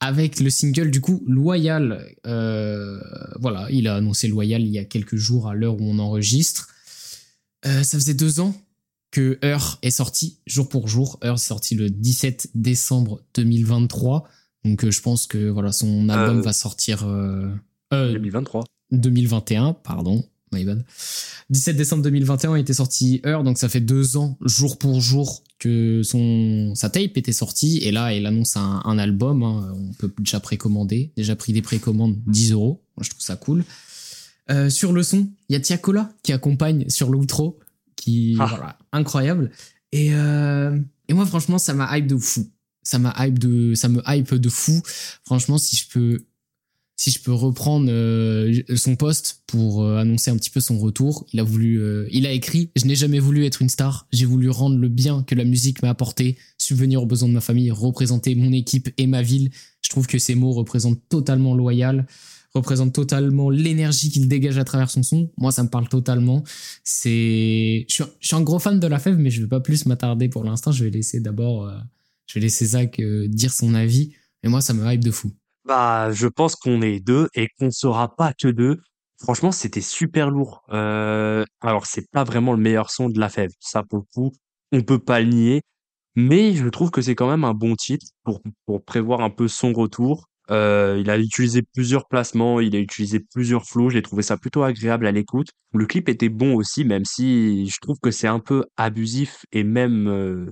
avec 0.00 0.40
le 0.40 0.50
single 0.50 0.90
du 0.90 1.00
coup 1.00 1.22
Loyal. 1.26 2.04
Euh, 2.26 3.00
voilà, 3.38 3.68
il 3.70 3.86
a 3.86 3.96
annoncé 3.96 4.28
Loyal 4.28 4.62
il 4.62 4.70
y 4.70 4.78
a 4.78 4.84
quelques 4.84 5.16
jours 5.16 5.48
à 5.48 5.54
l'heure 5.54 5.80
où 5.80 5.84
on 5.84 5.98
enregistre. 5.98 6.68
Euh, 7.66 7.82
ça 7.82 7.98
faisait 7.98 8.14
deux 8.14 8.40
ans 8.40 8.54
que 9.10 9.38
Heure 9.44 9.78
est 9.82 9.90
sorti 9.90 10.38
jour 10.46 10.68
pour 10.68 10.88
jour. 10.88 11.18
Heure 11.22 11.34
est 11.34 11.38
sorti 11.38 11.74
le 11.74 11.90
17 11.90 12.50
décembre 12.54 13.22
2023. 13.34 14.26
Donc 14.64 14.84
euh, 14.84 14.90
je 14.90 15.00
pense 15.00 15.26
que 15.26 15.48
voilà 15.48 15.72
son 15.72 16.08
album 16.08 16.40
va 16.40 16.52
sortir 16.52 17.06
2023. 17.92 18.64
2021, 18.92 19.74
pardon 19.74 20.24
my 20.52 20.64
bad. 20.64 20.84
17 21.50 21.76
décembre 21.76 22.02
2021 22.02 22.56
était 22.56 22.74
sorti 22.74 23.20
Heure, 23.24 23.44
donc 23.44 23.58
ça 23.58 23.68
fait 23.68 23.80
deux 23.80 24.16
ans, 24.16 24.36
jour 24.44 24.78
pour 24.78 25.00
jour, 25.00 25.42
que 25.58 26.02
son, 26.02 26.74
sa 26.74 26.90
tape 26.90 27.16
était 27.16 27.32
sortie. 27.32 27.78
Et 27.78 27.92
là, 27.92 28.12
il 28.12 28.26
annonce 28.26 28.56
un, 28.56 28.80
un 28.84 28.98
album. 28.98 29.42
Hein. 29.42 29.72
on 29.74 29.92
peut 29.94 30.12
déjà 30.18 30.40
précommander. 30.40 31.12
Déjà 31.16 31.36
pris 31.36 31.52
des 31.52 31.62
précommandes 31.62 32.16
10 32.26 32.52
euros. 32.52 32.82
Moi, 32.96 33.04
je 33.04 33.10
trouve 33.10 33.22
ça 33.22 33.36
cool. 33.36 33.64
Euh, 34.50 34.68
sur 34.68 34.92
le 34.92 35.02
son, 35.02 35.28
il 35.48 35.52
y 35.52 35.56
a 35.56 35.60
Tiakola 35.60 36.10
qui 36.22 36.32
accompagne 36.32 36.88
sur 36.88 37.10
l'outro, 37.10 37.58
qui 37.94 38.36
ah. 38.40 38.46
voilà, 38.46 38.78
incroyable. 38.92 39.50
Et, 39.92 40.14
euh, 40.14 40.76
et 41.08 41.14
moi, 41.14 41.26
franchement, 41.26 41.58
ça 41.58 41.74
m'a 41.74 41.96
hype 41.96 42.06
de 42.06 42.16
fou. 42.16 42.48
Ça 42.82 42.98
m'a 42.98 43.14
de, 43.30 43.74
ça 43.74 43.88
me 43.88 44.02
hype 44.06 44.34
de 44.34 44.48
fou. 44.48 44.80
Franchement, 45.24 45.58
si 45.58 45.76
je 45.76 45.88
peux 45.88 46.18
si 47.00 47.10
je 47.10 47.18
peux 47.18 47.32
reprendre 47.32 47.86
euh, 47.88 48.52
son 48.76 48.94
poste 48.94 49.42
pour 49.46 49.82
euh, 49.82 49.96
annoncer 49.96 50.30
un 50.30 50.36
petit 50.36 50.50
peu 50.50 50.60
son 50.60 50.78
retour, 50.78 51.24
il 51.32 51.40
a 51.40 51.42
voulu, 51.42 51.80
euh, 51.80 52.06
il 52.12 52.26
a 52.26 52.32
écrit 52.32 52.68
"Je 52.76 52.84
n'ai 52.84 52.94
jamais 52.94 53.20
voulu 53.20 53.46
être 53.46 53.62
une 53.62 53.70
star, 53.70 54.06
j'ai 54.12 54.26
voulu 54.26 54.50
rendre 54.50 54.76
le 54.76 54.88
bien 54.90 55.22
que 55.22 55.34
la 55.34 55.44
musique 55.44 55.82
m'a 55.82 55.88
apporté, 55.88 56.36
subvenir 56.58 57.02
aux 57.02 57.06
besoins 57.06 57.30
de 57.30 57.32
ma 57.32 57.40
famille, 57.40 57.70
représenter 57.70 58.34
mon 58.34 58.52
équipe 58.52 58.90
et 58.98 59.06
ma 59.06 59.22
ville." 59.22 59.50
Je 59.80 59.88
trouve 59.88 60.06
que 60.06 60.18
ces 60.18 60.34
mots 60.34 60.52
représentent 60.52 61.00
totalement 61.08 61.54
loyal, 61.54 62.06
représentent 62.52 62.92
totalement 62.92 63.48
l'énergie 63.48 64.10
qu'il 64.10 64.28
dégage 64.28 64.58
à 64.58 64.64
travers 64.64 64.90
son 64.90 65.02
son. 65.02 65.30
Moi, 65.38 65.52
ça 65.52 65.62
me 65.62 65.70
parle 65.70 65.88
totalement. 65.88 66.44
C'est, 66.84 67.86
je 67.88 68.04
suis, 68.20 68.36
un 68.36 68.42
gros 68.42 68.58
fan 68.58 68.78
de 68.78 68.86
la 68.86 68.98
fève, 68.98 69.16
mais 69.16 69.30
je 69.30 69.40
vais 69.40 69.48
pas 69.48 69.60
plus 69.60 69.86
m'attarder 69.86 70.28
pour 70.28 70.44
l'instant. 70.44 70.70
Je 70.70 70.84
vais 70.84 70.90
laisser 70.90 71.20
d'abord, 71.20 71.72
je 72.30 72.34
vais 72.38 72.42
laisser 72.42 72.64
Zach 72.64 73.00
dire 73.00 73.52
son 73.52 73.74
avis. 73.74 74.14
Et 74.44 74.48
moi, 74.48 74.60
ça 74.60 74.72
me 74.72 74.88
hype 74.88 75.02
de 75.02 75.10
fou. 75.10 75.32
Bah, 75.64 76.12
je 76.12 76.28
pense 76.28 76.54
qu'on 76.54 76.80
est 76.80 77.00
deux 77.00 77.28
et 77.34 77.48
qu'on 77.58 77.72
sera 77.72 78.14
pas 78.14 78.32
que 78.32 78.46
deux. 78.46 78.78
Franchement, 79.18 79.50
c'était 79.50 79.80
super 79.80 80.30
lourd. 80.30 80.62
Euh, 80.70 81.44
alors, 81.60 81.86
c'est 81.86 82.08
pas 82.12 82.22
vraiment 82.22 82.52
le 82.52 82.60
meilleur 82.60 82.90
son 82.90 83.08
de 83.08 83.18
la 83.18 83.28
fève. 83.28 83.50
Ça, 83.58 83.82
pour 83.82 83.98
le 83.98 84.04
coup, 84.14 84.32
on 84.70 84.82
peut 84.82 85.00
pas 85.00 85.20
le 85.20 85.26
nier. 85.26 85.62
Mais 86.14 86.54
je 86.54 86.68
trouve 86.68 86.90
que 86.90 87.02
c'est 87.02 87.16
quand 87.16 87.28
même 87.28 87.44
un 87.44 87.54
bon 87.54 87.74
titre 87.74 88.06
pour, 88.22 88.42
pour 88.64 88.84
prévoir 88.84 89.22
un 89.22 89.30
peu 89.30 89.48
son 89.48 89.72
retour. 89.72 90.26
Euh, 90.50 90.98
il 91.00 91.10
a 91.10 91.18
utilisé 91.18 91.62
plusieurs 91.62 92.08
placements, 92.08 92.60
il 92.60 92.74
a 92.74 92.78
utilisé 92.78 93.20
plusieurs 93.20 93.64
flows. 93.64 93.90
J'ai 93.90 94.02
trouvé 94.02 94.22
ça 94.22 94.36
plutôt 94.36 94.62
agréable 94.62 95.06
à 95.06 95.12
l'écoute. 95.12 95.48
Le 95.72 95.86
clip 95.86 96.08
était 96.08 96.28
bon 96.28 96.54
aussi, 96.54 96.84
même 96.84 97.04
si 97.04 97.68
je 97.68 97.78
trouve 97.80 97.98
que 98.00 98.10
c'est 98.10 98.28
un 98.28 98.40
peu 98.40 98.64
abusif 98.76 99.44
et 99.52 99.64
même 99.64 100.08
euh, 100.08 100.50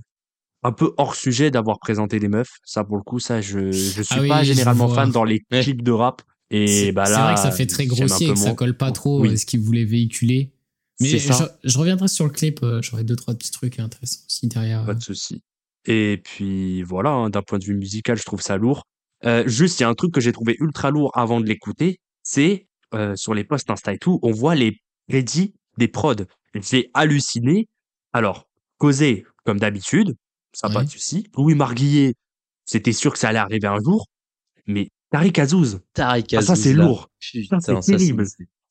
un 0.62 0.72
peu 0.72 0.92
hors 0.96 1.14
sujet 1.14 1.50
d'avoir 1.50 1.78
présenté 1.78 2.18
des 2.18 2.28
meufs. 2.28 2.58
Ça, 2.64 2.84
pour 2.84 2.96
le 2.96 3.02
coup, 3.02 3.20
ça, 3.20 3.40
je, 3.40 3.70
je 3.70 4.02
suis 4.02 4.20
ah 4.20 4.28
pas 4.28 4.42
généralement 4.42 4.88
fan 4.88 5.10
dans 5.10 5.24
les 5.24 5.40
clips 5.40 5.82
de 5.82 5.92
rap. 5.92 6.22
Et 6.50 6.92
bah 6.92 7.04
là. 7.04 7.08
C'est 7.08 7.20
vrai 7.20 7.34
que 7.34 7.40
ça 7.40 7.50
fait 7.50 7.66
très 7.66 7.86
grossier 7.86 8.28
et 8.28 8.32
que 8.32 8.38
ça 8.38 8.54
colle 8.54 8.76
pas 8.76 8.92
trop 8.92 9.24
à 9.24 9.36
ce 9.36 9.46
qu'il 9.46 9.60
voulait 9.60 9.84
véhiculer. 9.84 10.52
Mais 11.00 11.08
je, 11.08 11.32
je, 11.62 11.78
reviendrai 11.78 12.08
sur 12.08 12.24
le 12.24 12.30
clip. 12.30 12.60
Euh, 12.62 12.82
j'aurai 12.82 13.04
deux, 13.04 13.14
trois 13.14 13.34
petits 13.34 13.52
trucs 13.52 13.78
intéressants 13.78 14.22
aussi 14.26 14.48
derrière. 14.48 14.84
Pas 14.84 14.94
de 14.94 15.02
souci. 15.02 15.42
Et 15.84 16.20
puis 16.22 16.82
voilà, 16.82 17.10
hein, 17.10 17.30
d'un 17.30 17.42
point 17.42 17.58
de 17.58 17.64
vue 17.64 17.76
musical, 17.76 18.16
je 18.16 18.24
trouve 18.24 18.42
ça 18.42 18.56
lourd. 18.56 18.82
Euh, 19.24 19.44
juste, 19.46 19.78
il 19.78 19.84
y 19.84 19.86
a 19.86 19.88
un 19.88 19.94
truc 19.94 20.12
que 20.12 20.20
j'ai 20.20 20.32
trouvé 20.32 20.56
ultra 20.58 20.90
lourd 20.90 21.10
avant 21.14 21.40
de 21.40 21.46
l'écouter, 21.46 22.00
c'est 22.22 22.66
euh, 22.94 23.16
sur 23.16 23.34
les 23.34 23.44
posts 23.44 23.70
Insta 23.70 23.92
et 23.92 23.98
tout, 23.98 24.18
on 24.22 24.32
voit 24.32 24.54
les 24.54 24.80
crédits 25.08 25.54
des 25.76 25.88
prods. 25.88 26.14
J'ai 26.54 26.90
halluciné. 26.94 27.68
Alors, 28.12 28.48
causé 28.78 29.24
comme 29.44 29.58
d'habitude, 29.58 30.16
ça 30.58 30.68
pas 30.68 30.84
de 30.84 30.90
souci. 30.90 31.28
Louis 31.36 31.54
Marguillet, 31.54 32.14
c'était 32.64 32.92
sûr 32.92 33.12
que 33.12 33.18
ça 33.18 33.28
allait 33.28 33.38
arriver 33.38 33.68
un 33.68 33.78
jour, 33.80 34.06
mais 34.66 34.90
Tariq 35.10 35.40
Azouz, 35.40 35.80
Tariq 35.94 36.36
Azouz 36.36 36.50
ah, 36.50 36.56
ça 36.56 36.60
c'est 36.60 36.72
lourd, 36.72 37.08
c'est 37.20 37.80
terrible. 37.86 38.24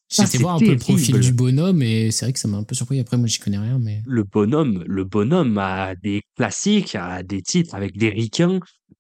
J'étais 0.10 0.38
voir 0.38 0.56
un 0.56 0.60
peu 0.60 0.72
le 0.72 0.78
profil 0.78 1.19
du 1.19 1.34
bonhomme 1.34 1.81
et 1.81 2.12
c'est 2.12 2.25
vrai 2.25 2.34
que 2.34 2.39
ça 2.39 2.48
m'a 2.48 2.57
un 2.57 2.63
peu 2.63 2.75
surpris. 2.75 3.00
Après, 3.00 3.18
moi, 3.18 3.28
j'y 3.28 3.39
connais 3.39 3.57
rien, 3.57 3.78
mais. 3.78 4.01
Le 4.06 4.24
bonhomme, 4.24 4.84
le 4.88 5.04
bonhomme 5.04 5.57
a 5.57 5.95
des 5.95 6.22
classiques, 6.38 6.96
a 6.96 7.24
des 7.24 7.41
titres 7.41 7.75
avec 7.75 7.98
des 7.98 8.10
ricains. 8.10 8.60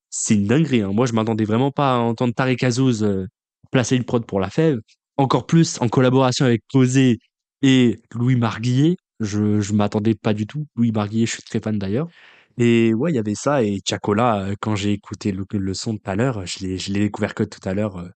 C'est 0.09 0.35
une 0.35 0.47
dinguerie. 0.47 0.81
Hein. 0.81 0.91
Moi, 0.91 1.05
je 1.05 1.13
m'attendais 1.13 1.45
vraiment 1.45 1.71
pas 1.71 1.95
à 1.95 1.97
entendre 1.99 2.33
Tariq 2.33 2.65
Azouz 2.65 3.03
euh, 3.03 3.25
placer 3.71 3.95
une 3.95 4.03
prod 4.03 4.25
pour 4.25 4.41
la 4.41 4.49
fève. 4.49 4.79
Encore 5.15 5.45
plus 5.45 5.79
en 5.81 5.87
collaboration 5.87 6.45
avec 6.45 6.63
Posé 6.71 7.19
et 7.61 8.01
Louis 8.13 8.35
Marguillet. 8.35 8.97
Je, 9.21 9.61
je 9.61 9.73
m'attendais 9.73 10.13
pas 10.13 10.33
du 10.33 10.45
tout. 10.45 10.65
Louis 10.75 10.91
Marguillet, 10.91 11.25
je 11.25 11.33
suis 11.33 11.43
très 11.43 11.61
fan 11.61 11.77
d'ailleurs. 11.77 12.09
Et 12.57 12.93
ouais, 12.93 13.11
il 13.11 13.15
y 13.15 13.19
avait 13.19 13.35
ça 13.35 13.63
et 13.63 13.79
Chacola, 13.87 14.49
quand 14.61 14.75
j'ai 14.75 14.91
écouté 14.91 15.31
le 15.31 15.45
le 15.51 15.73
son 15.73 15.95
tout 15.97 16.09
à 16.09 16.15
l'heure, 16.15 16.45
je 16.45 16.59
l'ai 16.65 16.77
je 16.77 16.91
l'ai 16.91 17.01
découvert 17.01 17.35
que 17.35 17.43
tout 17.43 17.59
à 17.67 17.73
l'heure, 17.73 18.09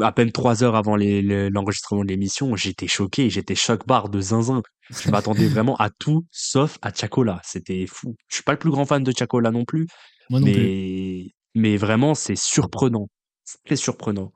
à 0.00 0.12
peine 0.12 0.32
trois 0.32 0.64
heures 0.64 0.74
avant 0.74 0.96
les 0.96 1.22
l'enregistrement 1.50 2.02
de 2.02 2.08
l'émission, 2.08 2.56
j'étais 2.56 2.88
choqué, 2.88 3.30
j'étais 3.30 3.54
choc-barre 3.54 4.08
de 4.08 4.20
zinzin. 4.20 4.62
Je 4.90 5.10
m'attendais 5.10 5.46
vraiment 5.48 5.76
à 5.76 5.90
tout 5.90 6.26
sauf 6.32 6.78
à 6.82 6.92
Chacola, 6.92 7.40
c'était 7.44 7.86
fou. 7.86 8.16
Je 8.28 8.36
suis 8.36 8.44
pas 8.44 8.52
le 8.52 8.58
plus 8.58 8.70
grand 8.70 8.84
fan 8.84 9.02
de 9.04 9.12
Chacola 9.16 9.50
non 9.52 9.64
plus, 9.64 9.86
Moi 10.28 10.40
non 10.40 10.46
mais 10.46 10.52
plus. 10.52 11.30
mais 11.54 11.76
vraiment 11.76 12.14
c'est 12.14 12.36
surprenant, 12.36 13.08
c'est 13.44 13.62
très 13.64 13.76
surprenant. 13.76 14.32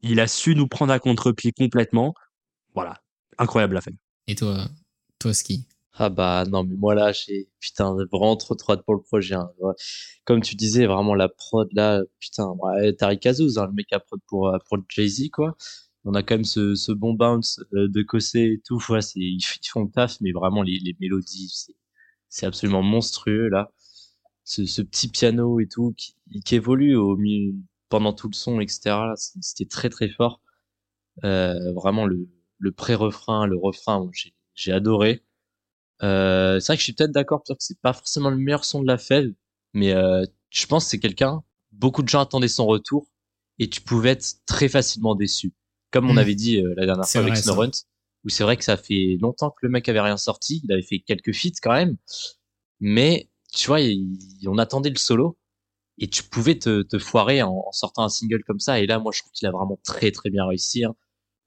Il 0.00 0.20
a 0.20 0.26
su 0.26 0.54
nous 0.54 0.66
prendre 0.68 0.92
à 0.92 0.98
contre-pied 0.98 1.52
complètement. 1.52 2.14
Voilà, 2.74 2.96
incroyable 3.38 3.74
la 3.74 3.82
fin. 3.82 3.90
Et 4.26 4.34
toi 4.34 4.68
toi 5.18 5.34
Ski? 5.34 5.66
Ah 5.94 6.08
bah 6.08 6.44
non 6.48 6.64
mais 6.64 6.74
moi 6.74 6.94
là 6.94 7.12
j'ai 7.12 7.50
putain 7.60 7.94
vraiment 8.10 8.36
trop 8.36 8.54
trop 8.54 8.72
hâte 8.72 8.82
pour 8.84 8.94
le 8.94 9.02
projet. 9.02 9.34
Hein. 9.34 9.50
Comme 10.24 10.40
tu 10.40 10.56
disais 10.56 10.86
vraiment 10.86 11.14
la 11.14 11.28
prod 11.28 11.68
là 11.72 12.02
putain 12.18 12.48
ouais, 12.48 12.94
Tariq 12.94 13.26
Azouz 13.28 13.58
hein, 13.58 13.66
le 13.66 13.72
mec 13.74 13.92
à 13.92 14.00
prod 14.00 14.20
pour 14.26 14.48
euh, 14.48 14.58
pour 14.66 14.78
Jay 14.88 15.06
Z 15.08 15.28
quoi. 15.30 15.54
On 16.04 16.14
a 16.14 16.22
quand 16.22 16.34
même 16.34 16.44
ce, 16.44 16.74
ce 16.74 16.92
bon 16.92 17.12
bounce 17.14 17.60
euh, 17.74 17.88
de 17.88 18.02
Cossé 18.02 18.40
et 18.40 18.62
tout. 18.64 18.80
Ouais, 18.88 19.02
c'est 19.02 19.20
ils, 19.20 19.40
font 19.70 19.84
le 19.84 19.90
taf 19.90 20.18
mais 20.22 20.32
vraiment 20.32 20.62
les, 20.62 20.78
les 20.78 20.96
mélodies 21.00 21.50
c'est 21.54 21.76
c'est 22.30 22.46
absolument 22.46 22.82
monstrueux 22.82 23.48
là. 23.48 23.70
Ce, 24.44 24.66
ce 24.66 24.82
petit 24.82 25.08
piano 25.08 25.60
et 25.60 25.68
tout 25.68 25.94
qui, 25.96 26.16
qui 26.44 26.54
évolue 26.56 26.96
au 26.96 27.16
milieu 27.16 27.54
pendant 27.90 28.12
tout 28.14 28.28
le 28.28 28.34
son 28.34 28.60
etc. 28.60 28.96
C'était 29.16 29.68
très 29.68 29.90
très 29.90 30.08
fort. 30.08 30.40
Euh, 31.24 31.72
vraiment 31.74 32.06
le 32.06 32.28
le 32.58 32.72
pré-refrain 32.72 33.46
le 33.46 33.56
refrain 33.58 34.08
j'ai 34.14 34.34
j'ai 34.54 34.72
adoré. 34.72 35.22
Euh, 36.02 36.58
c'est 36.60 36.66
vrai 36.66 36.76
que 36.76 36.80
je 36.80 36.84
suis 36.84 36.92
peut-être 36.92 37.12
d'accord 37.12 37.40
pour 37.40 37.46
dire 37.46 37.56
que 37.56 37.64
c'est 37.64 37.80
pas 37.80 37.92
forcément 37.92 38.30
le 38.30 38.36
meilleur 38.36 38.64
son 38.64 38.82
de 38.82 38.86
la 38.86 38.98
fève, 38.98 39.32
mais 39.72 39.92
euh, 39.92 40.24
je 40.50 40.66
pense 40.66 40.84
que 40.84 40.90
c'est 40.90 40.98
quelqu'un. 40.98 41.42
Beaucoup 41.70 42.02
de 42.02 42.08
gens 42.08 42.20
attendaient 42.20 42.48
son 42.48 42.66
retour 42.66 43.06
et 43.58 43.68
tu 43.68 43.80
pouvais 43.80 44.10
être 44.10 44.36
très 44.46 44.68
facilement 44.68 45.14
déçu. 45.14 45.52
Comme 45.90 46.08
on 46.08 46.14
mmh. 46.14 46.18
avait 46.18 46.34
dit 46.34 46.58
euh, 46.58 46.74
la 46.76 46.86
dernière 46.86 47.06
fois 47.06 47.20
avec 47.20 47.36
Snorunt, 47.36 47.70
où 48.24 48.28
c'est 48.28 48.44
vrai 48.44 48.56
que 48.56 48.64
ça 48.64 48.76
fait 48.76 49.18
longtemps 49.20 49.50
que 49.50 49.58
le 49.62 49.68
mec 49.68 49.88
avait 49.88 50.00
rien 50.00 50.16
sorti. 50.16 50.62
Il 50.64 50.72
avait 50.72 50.82
fait 50.82 51.00
quelques 51.00 51.34
feats 51.34 51.60
quand 51.62 51.72
même, 51.72 51.96
mais 52.80 53.30
tu 53.52 53.68
vois, 53.68 53.78
on 54.46 54.58
attendait 54.58 54.90
le 54.90 54.98
solo 54.98 55.38
et 55.98 56.08
tu 56.08 56.22
pouvais 56.22 56.58
te, 56.58 56.82
te 56.82 56.98
foirer 56.98 57.42
en, 57.42 57.70
sortant 57.72 58.04
un 58.04 58.08
single 58.08 58.42
comme 58.44 58.60
ça. 58.60 58.80
Et 58.80 58.86
là, 58.86 58.98
moi, 58.98 59.12
je 59.14 59.20
trouve 59.20 59.32
qu'il 59.32 59.46
a 59.46 59.50
vraiment 59.50 59.78
très 59.84 60.10
très 60.10 60.30
bien 60.30 60.46
réussi. 60.46 60.84
Hein. 60.84 60.94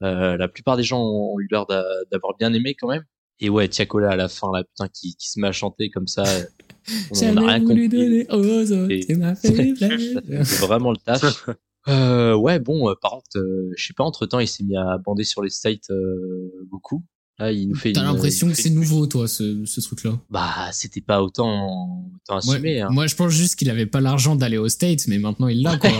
Euh, 0.02 0.36
la 0.36 0.48
plupart 0.48 0.76
des 0.76 0.82
gens 0.82 1.02
ont 1.02 1.38
eu 1.40 1.48
l'air 1.50 1.66
d'avoir 1.66 2.36
bien 2.38 2.52
aimé 2.52 2.74
quand 2.74 2.88
même. 2.88 3.04
Et 3.40 3.50
ouais, 3.50 3.68
Tiakola 3.68 4.10
à 4.10 4.16
la 4.16 4.28
fin, 4.28 4.48
là, 4.52 4.64
putain, 4.64 4.88
qui, 4.88 5.14
qui 5.16 5.30
se 5.30 5.38
met 5.38 5.48
à 5.48 5.52
chanter 5.52 5.90
comme 5.90 6.06
ça. 6.06 6.24
On 7.22 7.32
n'a 7.32 7.46
rien 7.46 7.60
compris. 7.60 7.88
Donner 7.88 8.26
c'est 10.44 10.60
vraiment 10.60 10.92
le 10.92 10.98
taf. 10.98 11.48
Euh, 11.88 12.34
ouais, 12.34 12.58
bon, 12.58 12.90
euh, 12.90 12.94
par 13.00 13.12
contre, 13.12 13.36
euh, 13.36 13.70
je 13.76 13.86
sais 13.86 13.92
pas, 13.96 14.02
entre 14.02 14.26
temps, 14.26 14.40
il 14.40 14.48
s'est 14.48 14.64
mis 14.64 14.76
à 14.76 14.98
bander 14.98 15.22
sur 15.22 15.40
les 15.40 15.50
sites 15.50 15.88
euh, 15.90 16.50
beaucoup. 16.68 17.04
Là, 17.38 17.52
il 17.52 17.68
nous 17.68 17.76
fait. 17.76 17.92
T'as 17.92 18.02
l'impression 18.02 18.48
que 18.48 18.54
c'est 18.54 18.70
nouveau, 18.70 19.06
toi, 19.06 19.28
ce, 19.28 19.64
ce 19.64 19.80
truc-là 19.80 20.18
Bah, 20.28 20.70
c'était 20.72 21.00
pas 21.00 21.22
autant, 21.22 22.04
autant 22.24 22.38
assumé. 22.38 22.80
Hein. 22.80 22.88
Moi, 22.90 23.06
je 23.06 23.14
pense 23.14 23.30
juste 23.30 23.54
qu'il 23.54 23.70
avait 23.70 23.86
pas 23.86 24.00
l'argent 24.00 24.34
d'aller 24.34 24.58
aux 24.58 24.68
States, 24.68 25.06
mais 25.06 25.18
maintenant 25.18 25.46
il 25.46 25.62
l'a, 25.62 25.76
quoi. 25.76 25.90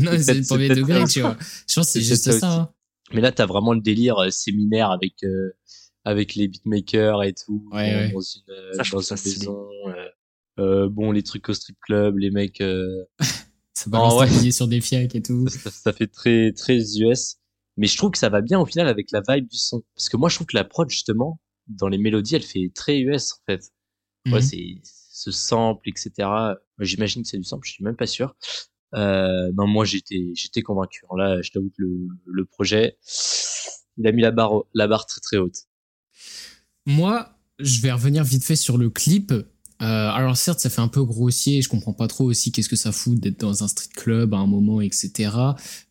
non, 0.00 0.12
c'est 0.18 0.32
le 0.32 0.46
premier 0.46 0.70
degré, 0.70 1.04
tu 1.04 1.20
vois. 1.20 1.36
Je 1.68 1.74
pense 1.74 1.86
que 1.86 1.92
c'est 1.92 2.00
juste 2.00 2.32
ça. 2.32 2.50
Hein. 2.50 2.70
Mais 3.12 3.20
là, 3.20 3.30
t'as 3.30 3.44
vraiment 3.44 3.74
le 3.74 3.82
délire 3.82 4.32
séminaire 4.32 4.90
avec 4.90 5.16
avec 6.06 6.36
les 6.36 6.46
beatmakers 6.46 7.24
et 7.24 7.34
tout 7.34 7.68
ouais, 7.72 7.94
ouais. 7.94 8.12
dans 8.12 8.20
une, 8.20 8.42
ça, 8.72 8.82
dans 8.92 9.00
une 9.00 9.16
maison. 9.16 9.68
Euh, 10.58 10.88
bon, 10.88 11.10
les 11.10 11.22
trucs 11.22 11.48
au 11.48 11.52
strip 11.52 11.76
club, 11.80 12.16
les 12.18 12.30
mecs. 12.30 12.62
Ça 13.74 13.90
balance 13.90 14.14
ouais. 14.14 14.50
sur 14.52 14.68
des 14.68 14.80
fiacs 14.80 15.14
et 15.14 15.20
tout. 15.20 15.48
Ça, 15.48 15.92
fait 15.92 16.06
très 16.06 16.52
très 16.52 16.78
US, 16.98 17.36
mais 17.76 17.86
je 17.86 17.96
trouve 17.98 18.10
que 18.10 18.16
ça 18.16 18.30
va 18.30 18.40
bien 18.40 18.58
au 18.58 18.64
final 18.64 18.88
avec 18.88 19.10
la 19.10 19.20
vibe 19.28 19.48
du 19.48 19.58
son. 19.58 19.82
Parce 19.94 20.08
que 20.08 20.16
moi, 20.16 20.30
je 20.30 20.36
trouve 20.36 20.46
que 20.46 20.56
la 20.56 20.64
prod 20.64 20.88
justement 20.88 21.38
dans 21.66 21.88
les 21.88 21.98
mélodies, 21.98 22.36
elle 22.36 22.42
fait 22.42 22.70
très 22.74 23.00
US 23.00 23.34
en 23.34 23.44
fait. 23.44 23.70
Ouais, 24.26 24.36
mhm. 24.36 24.40
c'est 24.40 24.80
ce 24.82 25.30
sample, 25.30 25.86
etc. 25.90 26.10
J'imagine 26.78 27.22
que 27.22 27.28
c'est 27.28 27.36
du 27.36 27.44
sample, 27.44 27.66
je 27.66 27.72
suis 27.72 27.84
même 27.84 27.96
pas 27.96 28.06
sûr. 28.06 28.34
Euh, 28.94 29.52
non, 29.52 29.66
moi 29.66 29.84
j'étais 29.84 30.32
j'étais 30.34 30.62
convaincu. 30.62 31.04
Là, 31.14 31.42
je 31.42 31.50
t'avoue 31.50 31.68
que 31.68 31.82
le, 31.82 32.08
le 32.24 32.44
projet, 32.46 32.96
il 33.98 34.06
a 34.06 34.12
mis 34.12 34.22
la 34.22 34.30
barre 34.30 34.62
la 34.72 34.88
barre 34.88 35.04
très 35.04 35.20
très 35.20 35.36
haute. 35.36 35.66
Moi, 36.86 37.36
je 37.58 37.80
vais 37.80 37.92
revenir 37.92 38.24
vite 38.24 38.44
fait 38.44 38.56
sur 38.56 38.78
le 38.78 38.90
clip. 38.90 39.32
Euh, 39.32 39.44
alors 39.82 40.36
certes, 40.36 40.60
ça 40.60 40.70
fait 40.70 40.80
un 40.80 40.88
peu 40.88 41.04
grossier, 41.04 41.60
je 41.60 41.68
comprends 41.68 41.92
pas 41.92 42.08
trop 42.08 42.24
aussi 42.24 42.50
qu'est-ce 42.50 42.68
que 42.68 42.76
ça 42.76 42.92
fout 42.92 43.18
d'être 43.20 43.40
dans 43.40 43.62
un 43.62 43.68
street 43.68 43.90
club 43.94 44.32
à 44.32 44.38
un 44.38 44.46
moment, 44.46 44.80
etc. 44.80 45.30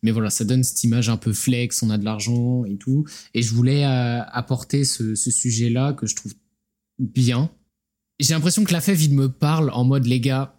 Mais 0.02 0.10
voilà, 0.10 0.30
ça 0.30 0.44
donne 0.44 0.64
cette 0.64 0.82
image 0.82 1.08
un 1.08 1.16
peu 1.16 1.32
flex, 1.32 1.82
on 1.84 1.90
a 1.90 1.98
de 1.98 2.04
l'argent 2.04 2.64
et 2.64 2.76
tout. 2.78 3.04
Et 3.34 3.42
je 3.42 3.54
voulais 3.54 3.84
euh, 3.84 4.22
apporter 4.24 4.84
ce, 4.84 5.14
ce 5.14 5.30
sujet-là 5.30 5.92
que 5.92 6.06
je 6.06 6.16
trouve 6.16 6.34
bien. 6.98 7.50
J'ai 8.18 8.34
l'impression 8.34 8.64
que 8.64 8.72
la 8.72 8.80
fève, 8.80 9.00
il 9.00 9.14
me 9.14 9.30
parle 9.30 9.70
en 9.70 9.84
mode 9.84 10.06
les 10.06 10.20
gars, 10.20 10.58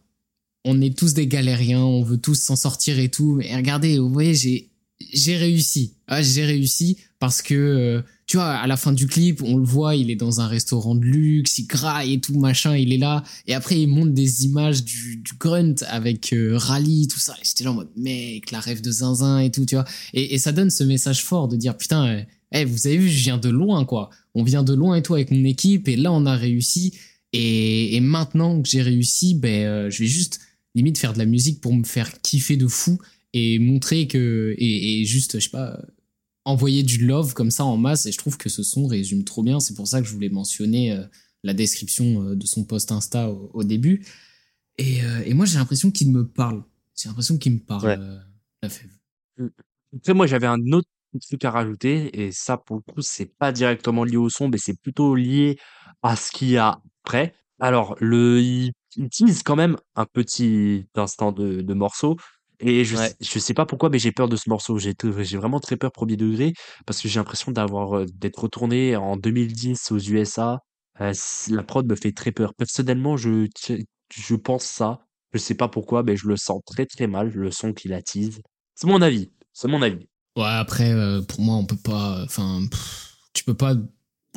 on 0.64 0.80
est 0.80 0.98
tous 0.98 1.14
des 1.14 1.28
galériens, 1.28 1.84
on 1.84 2.04
veut 2.04 2.20
tous 2.20 2.36
s'en 2.36 2.56
sortir 2.56 2.98
et 3.00 3.10
tout. 3.10 3.36
Mais 3.36 3.54
regardez, 3.54 4.00
vous 4.00 4.12
voyez, 4.12 4.36
j'ai 4.36 4.72
j'ai 5.00 5.38
réussi. 5.38 5.96
Ah, 6.08 6.22
j'ai 6.22 6.46
réussi 6.46 6.98
parce 7.20 7.42
que 7.42 7.54
euh, 7.54 8.02
tu 8.28 8.36
vois, 8.36 8.50
à 8.56 8.68
la 8.68 8.76
fin 8.76 8.92
du 8.92 9.08
clip, 9.08 9.42
on 9.42 9.58
le 9.58 9.64
voit, 9.64 9.96
il 9.96 10.12
est 10.12 10.18
dans 10.18 10.42
un 10.42 10.48
restaurant 10.48 10.96
de 10.96 11.06
luxe, 11.06 11.60
il 11.60 11.66
graille 11.66 12.14
et 12.14 12.20
tout, 12.20 12.38
machin, 12.38 12.76
il 12.76 12.92
est 12.92 12.98
là. 12.98 13.24
Et 13.48 13.54
après, 13.54 13.80
il 13.80 13.88
montre 13.88 14.12
des 14.12 14.44
images 14.44 14.84
du, 14.84 15.16
du 15.16 15.34
grunt 15.40 15.76
avec 15.88 16.34
euh, 16.34 16.58
Rally, 16.58 17.08
tout 17.08 17.20
ça. 17.20 17.34
Et 17.42 17.46
j'étais 17.46 17.64
là 17.64 17.72
en 17.72 17.76
mode, 17.76 17.90
mec, 17.96 18.52
la 18.52 18.60
rêve 18.60 18.82
de 18.82 18.92
zinzin 18.92 19.40
et 19.40 19.50
tout, 19.50 19.66
tu 19.66 19.76
vois. 19.76 19.86
Et, 20.14 20.36
et 20.36 20.40
ça 20.40 20.52
donne 20.52 20.70
ce 20.70 20.84
message 20.84 21.24
fort 21.24 21.48
de 21.48 21.56
dire, 21.56 21.78
putain, 21.78 22.26
eh, 22.52 22.66
vous 22.66 22.86
avez 22.86 22.98
vu, 22.98 23.08
je 23.08 23.24
viens 23.24 23.38
de 23.38 23.50
loin, 23.50 23.86
quoi. 23.86 24.10
On 24.36 24.44
vient 24.44 24.64
de 24.64 24.74
loin 24.74 24.96
et 24.96 25.02
tout 25.02 25.14
avec 25.14 25.32
mon 25.32 25.46
équipe, 25.46 25.88
et 25.88 25.96
là, 25.96 26.12
on 26.12 26.26
a 26.26 26.36
réussi. 26.36 26.94
Et, 27.32 27.96
et 27.96 28.02
maintenant 28.02 28.62
que 28.62 28.68
j'ai 28.68 28.82
réussi, 28.82 29.36
ben, 29.36 29.66
euh, 29.66 29.90
je 29.90 30.00
vais 30.00 30.10
juste 30.10 30.42
limite 30.76 30.98
faire 30.98 31.14
de 31.14 31.18
la 31.18 31.26
musique 31.26 31.62
pour 31.62 31.74
me 31.74 31.86
faire 31.86 32.22
kiffer 32.22 32.58
de 32.58 32.68
fou 32.68 33.00
et 33.34 33.58
montrer 33.60 34.08
que 34.08 34.54
et, 34.58 35.02
et 35.02 35.06
juste 35.06 35.40
je 35.40 35.44
sais 35.44 35.50
pas 35.50 35.80
envoyer 36.48 36.82
du 36.82 37.06
love 37.06 37.34
comme 37.34 37.52
ça 37.52 37.66
en 37.66 37.76
masse 37.76 38.06
et 38.06 38.12
je 38.14 38.18
trouve 38.18 38.38
que 38.38 38.48
ce 38.48 38.64
son 38.64 38.88
résume 38.88 39.26
trop 39.26 39.44
bien. 39.44 39.60
C'est 39.60 39.76
pour 39.76 39.88
ça 39.88 40.02
que 40.02 40.08
je 40.08 40.14
voulais 40.14 40.30
mentionner 40.30 40.94
euh, 40.94 41.04
la 41.44 41.54
description 41.54 42.24
euh, 42.24 42.36
de 42.36 42.46
son 42.48 42.64
post 42.64 42.92
Insta 42.92 43.30
au, 43.30 43.64
début. 43.64 44.06
Et, 44.78 45.04
euh, 45.04 45.24
et 45.26 45.34
moi, 45.34 45.46
j'ai 45.46 45.58
l'impression 45.58 45.92
qu'il 45.92 46.10
me 46.12 46.26
parle. 46.26 46.64
J'ai 46.96 47.10
l'impression 47.10 47.38
qu'il 47.38 47.54
me 47.54 47.60
parle, 47.60 48.24
la 48.64 48.70
fève. 48.70 48.90
Mmh. 49.38 49.48
Après, 49.98 50.14
moi, 50.14 50.26
j'avais 50.26 50.48
un 50.48 50.72
autre 50.72 50.88
truc 51.28 51.44
à 51.44 51.52
rajouter 51.52 52.18
et 52.18 52.32
ça, 52.32 52.58
pour 52.58 52.78
le 52.78 52.94
coup, 52.94 53.02
c'est 53.02 53.38
pas 53.38 53.52
directement 53.52 54.06
lié 54.06 54.18
au 54.18 54.30
son, 54.30 54.48
mais 54.48 54.58
c'est 54.58 54.80
plutôt 54.80 55.16
lié 55.16 55.60
à 56.02 56.16
ce 56.16 56.32
qu'il 56.32 56.50
y 56.50 56.58
a 56.58 56.82
après. 57.04 57.34
Alors, 57.60 57.96
le, 58.00 58.42
il, 58.42 58.72
utilise 58.96 59.44
quand 59.44 59.56
même 59.56 59.76
un 59.96 60.06
petit 60.06 60.88
instant 60.96 61.32
de, 61.32 61.62
de 61.62 61.74
morceau 61.74 62.16
et 62.60 62.84
je, 62.86 62.96
je 63.20 63.40
sais 63.40 63.54
pas 63.54 63.66
pourquoi, 63.66 63.90
mais 63.90 64.00
j'ai 64.00 64.12
peur 64.12 64.28
de 64.28 64.36
ce 64.36 64.50
morceau. 64.50 64.78
J'ai, 64.80 64.94
j'ai 65.20 65.38
vraiment 65.38 65.60
très 65.60 65.78
peur 65.78 65.92
premier 65.92 66.18
degré 66.18 66.54
parce 66.86 67.02
que 67.02 67.08
j'ai 67.08 67.20
l'impression 67.20 67.52
d'avoir, 67.52 68.06
d'être 68.06 68.40
retourné 68.44 68.96
en 68.96 69.16
2010 69.18 69.92
aux 69.92 70.00
USA. 70.00 70.60
la 71.00 71.64
prod 71.64 71.88
me 71.88 71.96
fait 71.96 72.12
très 72.12 72.32
peur. 72.32 72.54
Personnellement, 72.56 73.18
je, 73.18 73.48
je 74.14 74.36
pense 74.36 74.64
ça. 74.64 75.00
Je 75.34 75.40
sais 75.40 75.56
pas 75.56 75.68
pourquoi, 75.68 76.04
mais 76.04 76.16
je 76.16 76.28
le 76.28 76.38
sens 76.38 76.62
très 76.66 76.86
très 76.86 77.06
mal, 77.06 77.30
le 77.30 77.52
son 77.52 77.74
qu'il 77.74 77.94
attise. 77.94 78.42
C'est 78.76 78.88
mon 78.88 79.02
avis. 79.02 79.30
C'est 79.54 79.68
mon 79.68 79.82
avis. 79.82 80.08
Ouais, 80.36 80.46
après, 80.46 80.94
pour 81.28 81.42
moi, 81.42 81.56
on 81.56 81.66
peut 81.66 81.76
pas. 81.76 82.24
Enfin, 82.24 82.62
tu 83.34 83.44
peux 83.44 83.56
pas 83.56 83.76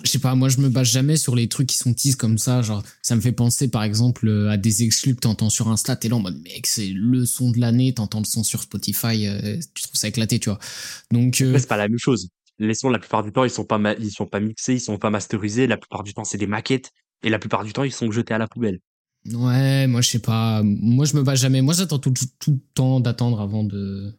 je 0.05 0.11
sais 0.11 0.19
pas, 0.19 0.35
moi 0.35 0.49
je 0.49 0.59
me 0.59 0.69
base 0.69 0.89
jamais 0.89 1.17
sur 1.17 1.35
les 1.35 1.49
trucs 1.49 1.69
qui 1.69 1.77
sont 1.77 1.95
tease 1.95 2.17
comme 2.17 2.39
ça. 2.39 2.63
Genre, 2.63 2.83
ça 3.03 3.17
me 3.17 3.21
fait 3.21 3.33
penser 3.33 3.69
par 3.69 3.83
exemple 3.83 4.29
euh, 4.29 4.51
à 4.51 4.57
des 4.57 4.83
exclus 4.83 5.15
que 5.15 5.21
t'entends 5.21 5.51
sur 5.51 5.69
Insta, 5.69 5.97
t'es 5.97 6.09
là 6.09 6.17
en 6.17 6.21
mode 6.21 6.41
mec, 6.43 6.67
c'est 6.67 6.89
le 6.95 7.25
son 7.27 7.51
de 7.51 7.61
l'année, 7.61 7.95
t'entends 7.95 8.21
le 8.21 8.25
son 8.25 8.43
sur 8.43 8.63
Spotify, 8.63 9.27
euh, 9.27 9.59
tu 9.75 9.83
trouves 9.83 9.97
ça 9.97 10.09
éclaté, 10.09 10.39
tu 10.39 10.49
vois. 10.49 10.59
Donc. 11.11 11.41
Euh... 11.41 11.59
c'est 11.59 11.69
pas 11.69 11.77
la 11.77 11.89
même 11.89 11.99
chose. 11.99 12.29
Les 12.59 12.75
sons, 12.75 12.91
la 12.91 12.99
plupart 12.99 13.23
du 13.23 13.33
temps, 13.33 13.45
ils 13.45 13.51
sont 13.51 13.65
pas, 13.65 13.81
ils 13.99 14.11
sont 14.11 14.27
pas 14.27 14.41
mixés, 14.41 14.75
ils 14.75 14.81
sont 14.81 14.99
pas 14.99 15.09
masterisés. 15.11 15.67
La 15.67 15.79
plupart 15.79 16.03
du 16.03 16.13
temps, 16.13 16.25
c'est 16.25 16.37
des 16.37 16.47
maquettes. 16.47 16.91
Et 17.23 17.31
la 17.31 17.39
plupart 17.39 17.65
du 17.65 17.73
temps, 17.73 17.85
ils 17.85 17.93
sont 17.93 18.11
jetés 18.11 18.35
à 18.35 18.39
la 18.39 18.49
poubelle. 18.49 18.81
Ouais, 19.27 19.87
moi 19.87 20.01
je 20.01 20.09
sais 20.09 20.19
pas. 20.19 20.63
Moi 20.63 21.05
je 21.05 21.17
me 21.17 21.23
base 21.23 21.41
jamais. 21.41 21.61
Moi 21.61 21.75
j'attends 21.75 21.99
tout, 21.99 22.13
tout, 22.39 22.53
le 22.53 22.61
temps 22.75 23.01
d'attendre 23.01 23.41
avant 23.41 23.65
de, 23.65 24.13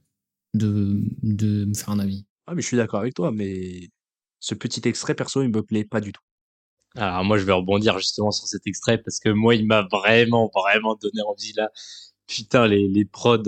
de, 0.53 1.01
de 1.23 1.65
me 1.65 1.73
faire 1.73 1.89
un 1.89 1.99
avis. 1.99 2.25
Ah, 2.45 2.53
mais 2.53 2.61
je 2.61 2.67
suis 2.67 2.77
d'accord 2.77 2.99
avec 2.99 3.13
toi, 3.13 3.31
mais 3.31 3.89
ce 4.41 4.55
petit 4.55 4.81
extrait, 4.85 5.15
perso, 5.15 5.41
il 5.41 5.49
me 5.49 5.63
plaît 5.63 5.85
pas 5.85 6.01
du 6.01 6.11
tout. 6.11 6.21
Alors 6.95 7.23
moi, 7.23 7.37
je 7.37 7.45
vais 7.45 7.53
rebondir 7.53 7.97
justement 7.99 8.31
sur 8.31 8.47
cet 8.47 8.67
extrait 8.67 8.97
parce 8.97 9.19
que 9.19 9.29
moi, 9.29 9.55
il 9.55 9.65
m'a 9.65 9.83
vraiment, 9.83 10.51
vraiment 10.53 10.95
donné 10.95 11.21
envie 11.25 11.53
là. 11.55 11.71
Putain, 12.27 12.67
les, 12.67 12.87
les 12.87 13.05
prods, 13.05 13.43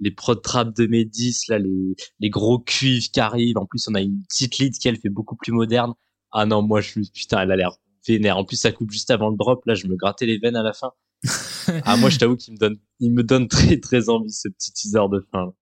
les 0.00 0.10
prods 0.10 0.36
trap 0.36 0.74
de 0.74 0.86
mes 0.86 1.04
10, 1.04 1.48
là, 1.48 1.58
les, 1.58 1.96
les 2.20 2.30
gros 2.30 2.58
cuivres 2.58 3.06
qui 3.12 3.20
arrivent. 3.20 3.58
En 3.58 3.66
plus, 3.66 3.88
on 3.88 3.94
a 3.94 4.00
une 4.00 4.22
petite 4.28 4.58
lead 4.58 4.76
qui, 4.76 4.88
elle, 4.88 4.98
fait 4.98 5.08
beaucoup 5.08 5.36
plus 5.36 5.52
moderne. 5.52 5.94
Ah 6.32 6.46
non, 6.46 6.62
moi, 6.62 6.80
je 6.80 7.00
putain, 7.12 7.42
elle 7.42 7.52
a 7.52 7.56
l'air 7.56 7.76
vénère. 8.06 8.36
En 8.36 8.44
plus, 8.44 8.56
ça 8.56 8.72
coupe 8.72 8.90
juste 8.90 9.10
avant 9.10 9.30
le 9.30 9.36
drop. 9.36 9.64
Là, 9.66 9.74
je 9.74 9.86
me 9.86 9.96
grattais 9.96 10.26
les 10.26 10.38
veines 10.38 10.56
à 10.56 10.62
la 10.62 10.72
fin. 10.72 10.92
ah, 11.84 11.96
moi, 11.96 12.10
je 12.10 12.18
t'avoue 12.18 12.36
qu'il 12.36 12.54
me 12.54 12.58
donne, 12.58 12.76
il 13.00 13.12
me 13.12 13.22
donne 13.22 13.48
très, 13.48 13.78
très 13.78 14.08
envie, 14.08 14.32
ce 14.32 14.48
petit 14.48 14.72
teaser 14.72 15.08
de 15.10 15.24
fin. 15.32 15.52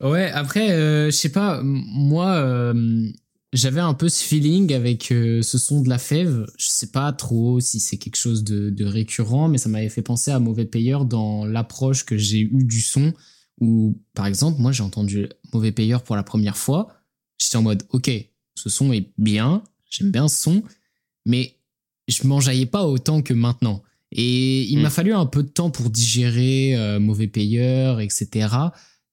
Ouais, 0.00 0.30
après, 0.30 0.72
euh, 0.72 1.06
je 1.06 1.10
sais 1.16 1.32
pas, 1.32 1.60
moi, 1.62 2.34
euh, 2.34 3.08
j'avais 3.54 3.80
un 3.80 3.94
peu 3.94 4.08
ce 4.08 4.22
feeling 4.22 4.74
avec 4.74 5.12
euh, 5.12 5.40
ce 5.40 5.58
son 5.58 5.80
de 5.80 5.88
la 5.88 5.98
fève. 5.98 6.44
Je 6.58 6.66
sais 6.68 6.88
pas 6.88 7.12
trop 7.12 7.60
si 7.60 7.78
c'est 7.78 7.96
quelque 7.96 8.16
chose 8.16 8.42
de, 8.42 8.68
de, 8.68 8.84
récurrent, 8.84 9.48
mais 9.48 9.58
ça 9.58 9.68
m'avait 9.68 9.88
fait 9.88 10.02
penser 10.02 10.32
à 10.32 10.40
Mauvais 10.40 10.66
Payeur 10.66 11.04
dans 11.04 11.46
l'approche 11.46 12.04
que 12.04 12.18
j'ai 12.18 12.40
eue 12.40 12.64
du 12.64 12.80
son. 12.80 13.12
Où, 13.60 14.02
par 14.12 14.26
exemple, 14.26 14.60
moi 14.60 14.72
j'ai 14.72 14.82
entendu 14.82 15.28
Mauvais 15.52 15.70
Payeur 15.70 16.02
pour 16.02 16.16
la 16.16 16.24
première 16.24 16.56
fois. 16.56 16.88
J'étais 17.38 17.56
en 17.56 17.62
mode, 17.62 17.84
ok, 17.90 18.10
ce 18.56 18.68
son 18.68 18.92
est 18.92 19.12
bien, 19.18 19.62
j'aime 19.88 20.10
bien 20.10 20.26
ce 20.26 20.42
son, 20.42 20.62
mais 21.24 21.56
je 22.08 22.26
m'enjaillais 22.26 22.66
pas 22.66 22.84
autant 22.84 23.22
que 23.22 23.34
maintenant. 23.34 23.82
Et 24.10 24.62
il 24.64 24.80
m'a 24.80 24.88
hmm. 24.88 24.92
fallu 24.92 25.12
un 25.12 25.26
peu 25.26 25.44
de 25.44 25.48
temps 25.48 25.70
pour 25.70 25.90
digérer 25.90 26.74
euh, 26.76 26.98
Mauvais 26.98 27.28
Payeur, 27.28 28.00
etc. 28.00 28.48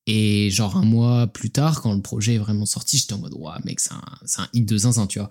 Et 0.08 0.50
genre 0.50 0.77
un 0.77 0.86
mois 0.86 1.27
plus 1.27 1.51
tard, 1.51 1.81
quand 1.81 1.93
le 1.93 2.01
projet 2.01 2.36
est 2.36 2.39
vraiment 2.39 2.65
sorti, 2.65 2.98
j'étais 2.98 3.13
en 3.13 3.20
mode, 3.20 3.34
ouais, 3.36 3.51
mec, 3.65 3.79
c'est 3.79 3.93
un, 3.93 4.01
un 4.43 4.48
hit 4.53 4.67
de 4.67 4.77
zinzin, 4.77 5.08
tu 5.08 5.20
vois. 5.20 5.29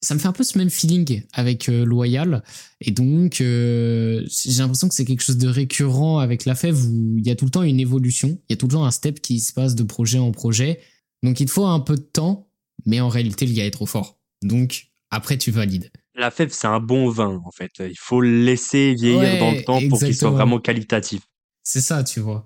Ça 0.00 0.14
me 0.14 0.20
fait 0.20 0.28
un 0.28 0.32
peu 0.32 0.44
ce 0.44 0.58
même 0.58 0.68
feeling 0.68 1.22
avec 1.32 1.68
euh, 1.70 1.84
Loyal. 1.84 2.42
Et 2.82 2.90
donc, 2.90 3.40
euh, 3.40 4.22
j'ai 4.26 4.60
l'impression 4.60 4.88
que 4.88 4.94
c'est 4.94 5.06
quelque 5.06 5.22
chose 5.22 5.38
de 5.38 5.48
récurrent 5.48 6.18
avec 6.18 6.44
la 6.44 6.54
fève 6.54 6.78
où 6.78 7.16
il 7.16 7.26
y 7.26 7.30
a 7.30 7.36
tout 7.36 7.46
le 7.46 7.50
temps 7.50 7.62
une 7.62 7.80
évolution. 7.80 8.38
Il 8.48 8.52
y 8.52 8.54
a 8.54 8.56
tout 8.56 8.66
le 8.66 8.72
temps 8.72 8.84
un 8.84 8.90
step 8.90 9.20
qui 9.20 9.40
se 9.40 9.54
passe 9.54 9.74
de 9.74 9.82
projet 9.82 10.18
en 10.18 10.30
projet. 10.30 10.80
Donc, 11.22 11.40
il 11.40 11.46
te 11.46 11.50
faut 11.50 11.64
un 11.64 11.80
peu 11.80 11.96
de 11.96 12.02
temps, 12.02 12.50
mais 12.84 13.00
en 13.00 13.08
réalité, 13.08 13.46
le 13.46 13.54
gars 13.54 13.64
est 13.64 13.70
trop 13.70 13.86
fort. 13.86 14.18
Donc, 14.42 14.88
après, 15.10 15.38
tu 15.38 15.50
valides. 15.50 15.90
La 16.14 16.30
fève, 16.30 16.50
c'est 16.52 16.66
un 16.66 16.80
bon 16.80 17.08
vin, 17.08 17.40
en 17.44 17.50
fait. 17.50 17.72
Il 17.80 17.98
faut 17.98 18.20
le 18.20 18.44
laisser 18.44 18.94
vieillir 18.94 19.38
dans 19.38 19.52
le 19.52 19.64
temps 19.64 19.80
pour 19.88 19.98
qu'il 19.98 20.14
soit 20.14 20.30
vraiment 20.30 20.60
qualitatif. 20.60 21.22
C'est 21.62 21.80
ça, 21.80 22.04
tu 22.04 22.20
vois. 22.20 22.44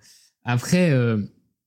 Après, 0.48 0.90
euh, 0.92 1.18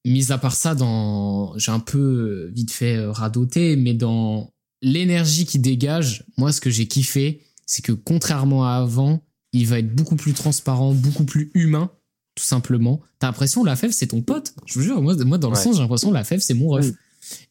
mis 0.05 0.31
à 0.31 0.39
part 0.39 0.55
ça, 0.55 0.73
dans 0.73 1.55
j'ai 1.55 1.71
un 1.71 1.79
peu 1.79 1.99
euh, 1.99 2.51
vite 2.51 2.71
fait 2.71 2.95
euh, 2.95 3.11
radoter, 3.11 3.75
mais 3.75 3.93
dans 3.93 4.51
l'énergie 4.81 5.45
qui 5.45 5.59
dégage, 5.59 6.25
moi, 6.35 6.51
ce 6.51 6.59
que 6.59 6.71
j'ai 6.71 6.87
kiffé, 6.87 7.43
c'est 7.67 7.83
que 7.83 7.91
contrairement 7.91 8.65
à 8.65 8.77
avant, 8.77 9.23
il 9.53 9.67
va 9.67 9.77
être 9.77 9.93
beaucoup 9.93 10.15
plus 10.15 10.33
transparent, 10.33 10.95
beaucoup 10.95 11.25
plus 11.25 11.51
humain, 11.53 11.91
tout 12.33 12.43
simplement. 12.43 13.01
T'as 13.19 13.27
l'impression, 13.27 13.63
la 13.63 13.75
fève, 13.75 13.91
c'est 13.91 14.07
ton 14.07 14.23
pote. 14.23 14.55
Je 14.65 14.73
vous 14.73 14.81
jure, 14.81 14.99
moi, 14.99 15.13
moi 15.25 15.37
dans 15.37 15.51
le 15.51 15.55
sens, 15.55 15.75
j'ai 15.75 15.81
l'impression, 15.83 16.11
la 16.11 16.23
fève, 16.23 16.39
c'est 16.39 16.55
mon 16.55 16.69
ref. 16.69 16.91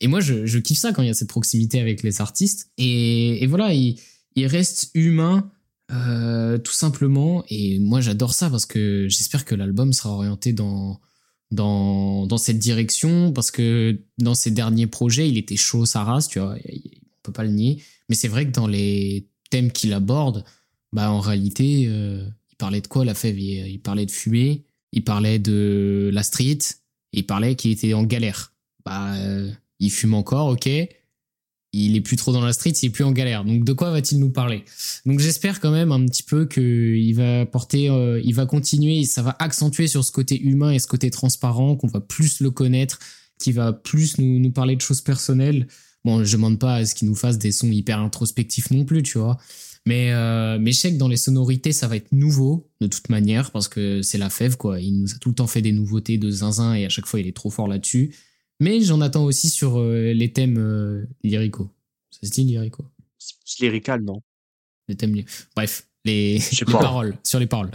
Et 0.01 0.09
moi, 0.09 0.19
je, 0.19 0.47
je, 0.47 0.59
kiffe 0.59 0.81
ça 0.81 0.93
quand 0.93 1.03
il 1.03 1.07
y 1.07 1.11
a 1.11 1.15
cette 1.15 1.29
proximité 1.29 1.81
avec 1.81 2.03
les 2.03 2.21
artistes. 2.21 2.71
Et, 2.77 3.41
et 3.45 3.47
voilà, 3.47 3.73
il, 3.73 4.01
il, 4.35 4.49
reste 4.49 4.91
humain, 4.95 5.49
euh, 5.93 6.59
tout 6.59 6.73
simplement. 6.73 7.45
Et 7.51 7.79
moi, 7.79 8.01
j'adore 8.01 8.35
ça 8.35 8.51
parce 8.51 8.67
que 8.67 9.07
j'espère 9.09 9.45
que 9.45 9.55
l'album 9.55 9.93
sera 9.93 10.11
orienté 10.11 10.53
dans, 10.53 11.01
dans, 11.51 12.27
dans 12.27 12.39
cette 12.39 12.59
direction. 12.59 13.33
Parce 13.33 13.51
que 13.51 14.01
dans 14.19 14.35
ses 14.35 14.51
derniers 14.51 14.87
projets, 14.87 15.29
il 15.29 15.39
était 15.39 15.57
chaud 15.57 15.87
sa 15.87 16.05
race, 16.05 16.29
tu 16.29 16.39
vois. 16.39 16.57
On 16.57 17.23
peut 17.23 17.33
pas 17.33 17.45
le 17.45 17.51
nier. 17.51 17.83
Mais 18.09 18.15
c'est 18.15 18.29
vrai 18.29 18.47
que 18.47 18.53
dans 18.53 18.67
les 18.67 19.29
thèmes 19.51 19.73
qu'il 19.73 19.93
aborde, 19.93 20.45
bah, 20.93 21.11
en 21.11 21.21
réalité, 21.21 21.87
euh, 21.89 22.27
il 22.51 22.57
parlait 22.57 22.81
de 22.81 22.87
quoi, 22.87 23.05
la 23.05 23.15
fève? 23.15 23.39
Il, 23.39 23.81
parlait 23.81 24.07
de 24.07 24.11
fumée, 24.11 24.65
il 24.93 25.05
parlait 25.05 25.39
de 25.39 26.11
la 26.13 26.23
street, 26.23 26.59
il 27.13 27.27
parlait 27.27 27.55
qu'il 27.55 27.71
était 27.71 27.95
en 27.95 28.05
galère. 28.05 28.55
Bah, 28.85 29.15
euh, 29.17 29.51
il 29.79 29.91
fume 29.91 30.15
encore, 30.15 30.49
ok. 30.49 30.69
Il 31.73 31.95
est 31.95 32.01
plus 32.01 32.17
trop 32.17 32.33
dans 32.33 32.41
la 32.41 32.53
street, 32.53 32.73
il 32.83 32.87
est 32.87 32.91
plus 32.91 33.05
en 33.05 33.13
galère. 33.13 33.45
Donc 33.45 33.65
de 33.65 33.73
quoi 33.73 33.91
va-t-il 33.91 34.19
nous 34.19 34.31
parler? 34.31 34.65
Donc 35.07 35.21
j'espère 35.21 35.61
quand 35.61 35.71
même 35.71 35.93
un 35.93 36.05
petit 36.07 36.25
peu 36.25 36.47
que 36.47 36.61
il 36.61 37.13
va 37.13 37.47
porter, 37.47 37.89
euh, 37.89 38.21
il 38.25 38.35
va 38.35 38.47
continuer, 38.47 39.05
ça 39.05 39.23
va 39.23 39.37
accentuer 39.39 39.87
sur 39.87 40.05
ce 40.05 40.11
côté 40.11 40.41
humain 40.41 40.73
et 40.73 40.81
ce 40.81 40.89
côté 40.89 41.11
transparent, 41.11 41.77
qu'on 41.77 41.87
va 41.87 42.01
plus 42.01 42.41
le 42.41 42.51
connaître, 42.51 42.99
qui 43.39 43.53
va 43.53 43.73
plus 43.73 44.19
nous, 44.19 44.41
nous 44.41 44.51
parler 44.51 44.75
de 44.75 44.81
choses 44.81 45.01
personnelles. 45.01 45.69
Bon, 46.05 46.25
je 46.25 46.33
demande 46.33 46.59
pas 46.59 46.77
à 46.77 46.87
ce 46.87 46.95
qu'il 46.95 47.09
nous 47.09 47.15
fasse 47.15 47.39
des 47.39 47.53
sons 47.53 47.71
hyper 47.71 48.01
introspectifs 48.01 48.71
non 48.71 48.85
plus, 48.85 49.03
tu 49.03 49.19
vois. 49.19 49.39
Mais, 49.87 50.13
euh, 50.13 50.59
mais 50.61 50.73
je 50.73 50.79
sais 50.79 50.93
que 50.93 50.99
dans 50.99 51.09
les 51.09 51.17
sonorités, 51.17 51.73
ça 51.73 51.89
va 51.89 51.97
être 51.97 52.13
nouveau, 52.13 52.71
de 52.81 52.87
toute 52.87 53.09
manière, 53.09 53.51
parce 53.51 53.69
que 53.69 54.03
c'est 54.03 54.19
la 54.19 54.31
fève, 54.31 54.57
quoi. 54.57 54.81
Il 54.81 55.01
nous 55.01 55.13
a 55.13 55.19
tout 55.19 55.31
le 55.31 55.35
temps 55.35 55.47
fait 55.47 55.63
des 55.63 55.73
nouveautés 55.73 56.19
de 56.19 56.31
zinzin 56.31 56.75
et 56.75 56.85
à 56.85 56.89
chaque 56.89 57.07
fois, 57.07 57.21
il 57.21 57.27
est 57.27 57.37
trop 57.37 57.51
fort 57.51 57.69
là-dessus. 57.69 58.15
Mais 58.61 58.83
j'en 58.83 59.01
attends 59.01 59.25
aussi 59.25 59.49
sur 59.49 59.79
euh, 59.79 60.13
les 60.13 60.33
thèmes 60.35 60.59
euh, 60.59 61.09
lyricaux. 61.25 61.71
Ça 62.11 62.27
se 62.27 62.31
dit 62.31 62.45
lyrico? 62.45 62.85
Lyrical, 63.59 64.03
non? 64.03 64.23
Les 64.87 64.97
thèmes. 64.97 65.17
Bref, 65.57 65.89
les, 66.05 66.35
les 66.39 66.65
paroles, 66.67 67.17
sur 67.25 67.39
les 67.39 67.47
paroles. 67.47 67.71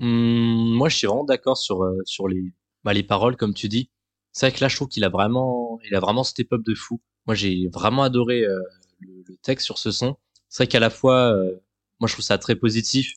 Hum, 0.00 0.74
moi, 0.76 0.88
je 0.88 0.96
suis 0.96 1.06
vraiment 1.06 1.24
d'accord 1.24 1.56
sur, 1.56 1.84
euh, 1.84 2.00
sur 2.04 2.26
les, 2.26 2.52
bah, 2.82 2.94
les 2.94 3.04
paroles, 3.04 3.36
comme 3.36 3.54
tu 3.54 3.68
dis. 3.68 3.88
C'est 4.32 4.48
vrai 4.48 4.56
que 4.56 4.62
là, 4.62 4.68
je 4.68 4.74
trouve 4.74 4.88
qu'il 4.88 5.04
a 5.04 5.08
vraiment, 5.08 5.78
il 5.88 5.94
a 5.94 6.00
vraiment 6.00 6.24
step 6.24 6.52
up 6.52 6.62
de 6.64 6.74
fou. 6.74 7.00
Moi, 7.26 7.36
j'ai 7.36 7.68
vraiment 7.72 8.02
adoré 8.02 8.40
le, 8.40 9.24
le, 9.26 9.36
texte 9.42 9.64
sur 9.64 9.78
ce 9.78 9.92
son. 9.92 10.16
C'est 10.48 10.64
vrai 10.64 10.66
qu'à 10.66 10.80
la 10.80 10.90
fois, 10.90 11.34
moi, 12.00 12.08
je 12.08 12.12
trouve 12.12 12.24
ça 12.24 12.36
très 12.38 12.56
positif. 12.56 13.14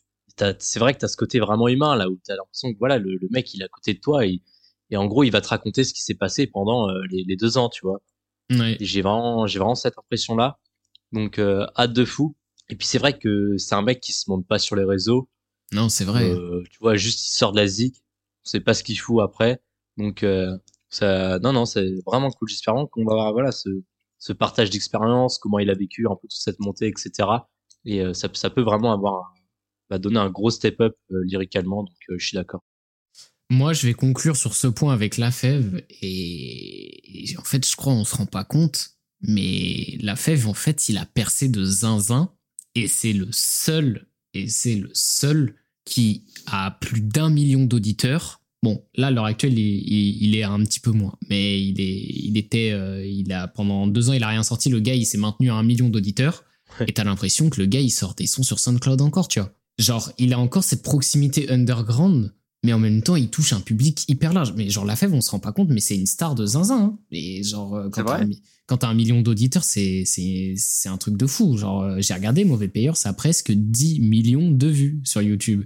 C'est 0.59 0.79
vrai 0.79 0.93
que 0.93 0.99
tu 0.99 1.05
as 1.05 1.09
ce 1.09 1.17
côté 1.17 1.39
vraiment 1.39 1.67
humain, 1.67 1.95
là, 1.97 2.09
où 2.09 2.17
tu 2.23 2.31
as 2.31 2.35
l'impression 2.35 2.71
que 2.71 2.79
voilà, 2.79 2.97
le, 2.97 3.15
le, 3.15 3.27
mec, 3.31 3.53
il 3.53 3.61
est 3.61 3.65
à 3.65 3.67
côté 3.67 3.93
de 3.93 3.99
toi 3.99 4.25
et 4.25 4.41
et 4.89 4.98
en 4.98 5.05
gros 5.08 5.24
il 5.24 5.31
va 5.31 5.41
te 5.41 5.48
raconter 5.48 5.84
ce 5.84 5.93
qui 5.93 6.01
s'est 6.01 6.15
passé 6.15 6.48
pendant 6.48 6.89
euh, 6.89 7.01
les, 7.12 7.24
les, 7.24 7.36
deux 7.36 7.58
ans 7.58 7.69
tu 7.69 7.81
vois. 7.86 8.01
J'ai 8.79 9.01
vraiment 9.01 9.46
j'ai 9.48 9.60
vraiment 9.60 9.75
cette 9.75 9.98
impression 9.98 10.36
là 10.36 10.60
donc 11.12 11.39
euh, 11.39 11.65
hâte 11.77 11.93
de 11.93 12.05
fou. 12.05 12.36
Et 12.69 12.75
puis 12.75 12.86
c'est 12.86 13.00
vrai 13.00 13.17
que 13.17 13.58
c'est 13.58 13.75
un 13.75 13.81
mec 13.81 14.00
qui 14.00 14.13
se 14.13 14.29
monte 14.29 14.48
pas 14.48 14.60
sur 14.60 14.75
les 14.75 14.84
réseaux. 14.84 15.29
Non 15.72 15.89
c'est 15.89 16.05
vrai. 16.05 16.29
Euh, 16.29 16.63
tu 16.69 16.79
vois 16.79 16.96
juste 16.96 17.27
il 17.27 17.31
sort 17.31 17.51
de 17.51 17.58
la 17.58 17.67
zik. 17.67 18.03
On 18.46 18.50
sait 18.50 18.60
pas 18.60 18.74
ce 18.74 18.84
qu'il 18.84 19.00
fout 19.00 19.22
après. 19.22 19.62
Donc 19.98 20.24
euh, 20.24 20.55
ça 20.89 21.39
non 21.39 21.53
non 21.53 21.65
c'est 21.65 21.88
vraiment 22.05 22.31
cool. 22.31 22.50
J'espère 22.50 22.75
qu'on 22.91 23.05
va 23.05 23.13
avoir 23.13 23.34
voilà 23.34 23.51
ce 23.51 23.69
ce 24.17 24.34
partage 24.34 24.69
d'expérience 24.69 25.38
comment 25.39 25.60
il 25.60 25.69
a 25.69 25.75
vécu 25.75 26.05
un 26.08 26.15
peu 26.15 26.27
toute 26.27 26.31
cette 26.31 26.60
montée 26.60 26.88
etc 26.88 27.29
et 27.86 28.01
euh, 28.01 28.13
ça, 28.13 28.27
ça 28.34 28.50
peut 28.50 28.62
vraiment 28.62 28.91
avoir 28.91 29.34
va 29.89 29.98
donner 29.98 30.19
un 30.19 30.29
gros 30.29 30.51
step 30.51 30.81
up 30.81 30.96
lyricalement. 31.10 31.84
Donc 31.84 31.96
je 32.10 32.24
suis 32.24 32.36
d'accord 32.36 32.62
moi, 33.50 33.74
je 33.74 33.88
vais 33.88 33.94
conclure 33.94 34.38
sur 34.38 34.55
ce 34.55 34.68
point 34.68 34.94
avec 34.94 35.18
la 35.18 35.31
fève 35.31 35.83
et, 36.01 37.35
en 37.38 37.44
fait, 37.44 37.68
je 37.68 37.75
crois 37.75 37.94
on 37.94 38.05
se 38.05 38.16
rend 38.16 38.27
pas 38.27 38.44
compte, 38.44 38.92
mais 39.22 39.98
la 40.01 40.16
fève, 40.16 40.48
en 40.48 40.53
fait, 40.53 40.90
il 40.90 40.98
a 40.98 41.05
percé 41.05 41.50
de 41.50 41.64
zinzin 41.64 42.31
et 42.75 42.88
c'est 42.88 43.14
le 43.14 43.27
seul 43.31 44.07
et 44.35 44.48
c'est 44.48 44.75
le 44.75 44.92
seul 44.94 45.55
qui 45.85 46.25
a 46.46 46.72
plus 46.72 47.01
d'un 47.01 47.31
million 47.31 47.66
d'auditeurs. 47.66 48.42
Bon, 48.62 48.83
là, 48.96 49.07
à 49.07 49.12
l'heure 49.12 49.25
actuelle, 49.25 49.57
il, 49.57 50.24
il, 50.24 50.35
est 50.35 50.44
un 50.44 50.59
petit 50.64 50.79
peu 50.79 50.92
moins, 50.92 51.16
mais 51.29 51.59
il 51.62 51.81
est, 51.81 52.05
il 52.07 52.38
était, 52.38 52.72
euh, 52.72 53.03
il 53.05 53.31
a 53.31 53.48
pendant 53.48 53.88
deux 53.88 54.09
ans, 54.09 54.14
il 54.14 54.24
a 54.24 54.27
rien 54.27 54.44
sorti. 54.44 54.70
Le 54.70 54.79
gars, 54.79 54.94
il 54.94 55.05
s'est 55.05 55.18
maintenu 55.18 55.50
à 55.50 55.55
un 55.55 55.64
million 55.64 55.90
d'auditeurs. 55.90 56.44
Et 56.85 56.94
t'as 56.94 57.03
l'impression 57.03 57.50
que 57.50 57.59
le 57.59 57.66
gars, 57.66 57.79
il 57.79 57.90
sort 57.90 58.14
des 58.14 58.27
sons 58.27 58.44
sur 58.44 58.59
SoundCloud 58.59 59.01
encore, 59.01 59.27
tu 59.27 59.40
vois. 59.40 59.51
Genre, 59.79 60.12
il 60.18 60.33
a 60.33 60.40
encore 60.40 60.64
cette 60.64 60.83
proximité 60.83 61.50
underground 61.50 62.33
mais 62.63 62.74
en 62.74 62.79
même 62.79 63.01
temps, 63.01 63.15
il 63.15 63.29
touche 63.29 63.53
un 63.53 63.61
public 63.61 64.03
hyper 64.09 64.33
large. 64.33 64.53
Mais 64.55 64.69
genre, 64.69 64.85
La 64.85 64.95
Fève, 64.95 65.13
on 65.13 65.22
se 65.22 65.31
rend 65.31 65.39
pas 65.39 65.53
compte, 65.53 65.69
mais 65.69 65.79
c'est 65.79 65.95
une 65.95 66.05
star 66.05 66.35
de 66.35 66.45
zinzin. 66.45 66.77
Hein. 66.77 67.00
Et 67.11 67.41
genre, 67.43 67.75
euh, 67.75 67.89
quand 67.89 68.03
t'as 68.77 68.87
un, 68.87 68.91
un, 68.91 68.93
million 68.93 69.22
d'auditeurs, 69.22 69.63
c'est, 69.63 70.03
c'est, 70.05 70.55
c'est 70.57 70.89
un 70.89 70.98
truc 70.98 71.15
de 71.15 71.25
fou. 71.25 71.57
Genre, 71.57 71.83
euh, 71.83 71.95
j'ai 72.00 72.13
regardé 72.13 72.43
Mauvais 72.43 72.67
Payeur, 72.67 72.98
ça 72.98 73.09
a 73.09 73.13
presque 73.13 73.51
10 73.51 74.01
millions 74.01 74.51
de 74.51 74.67
vues 74.67 75.01
sur 75.05 75.22
YouTube. 75.22 75.63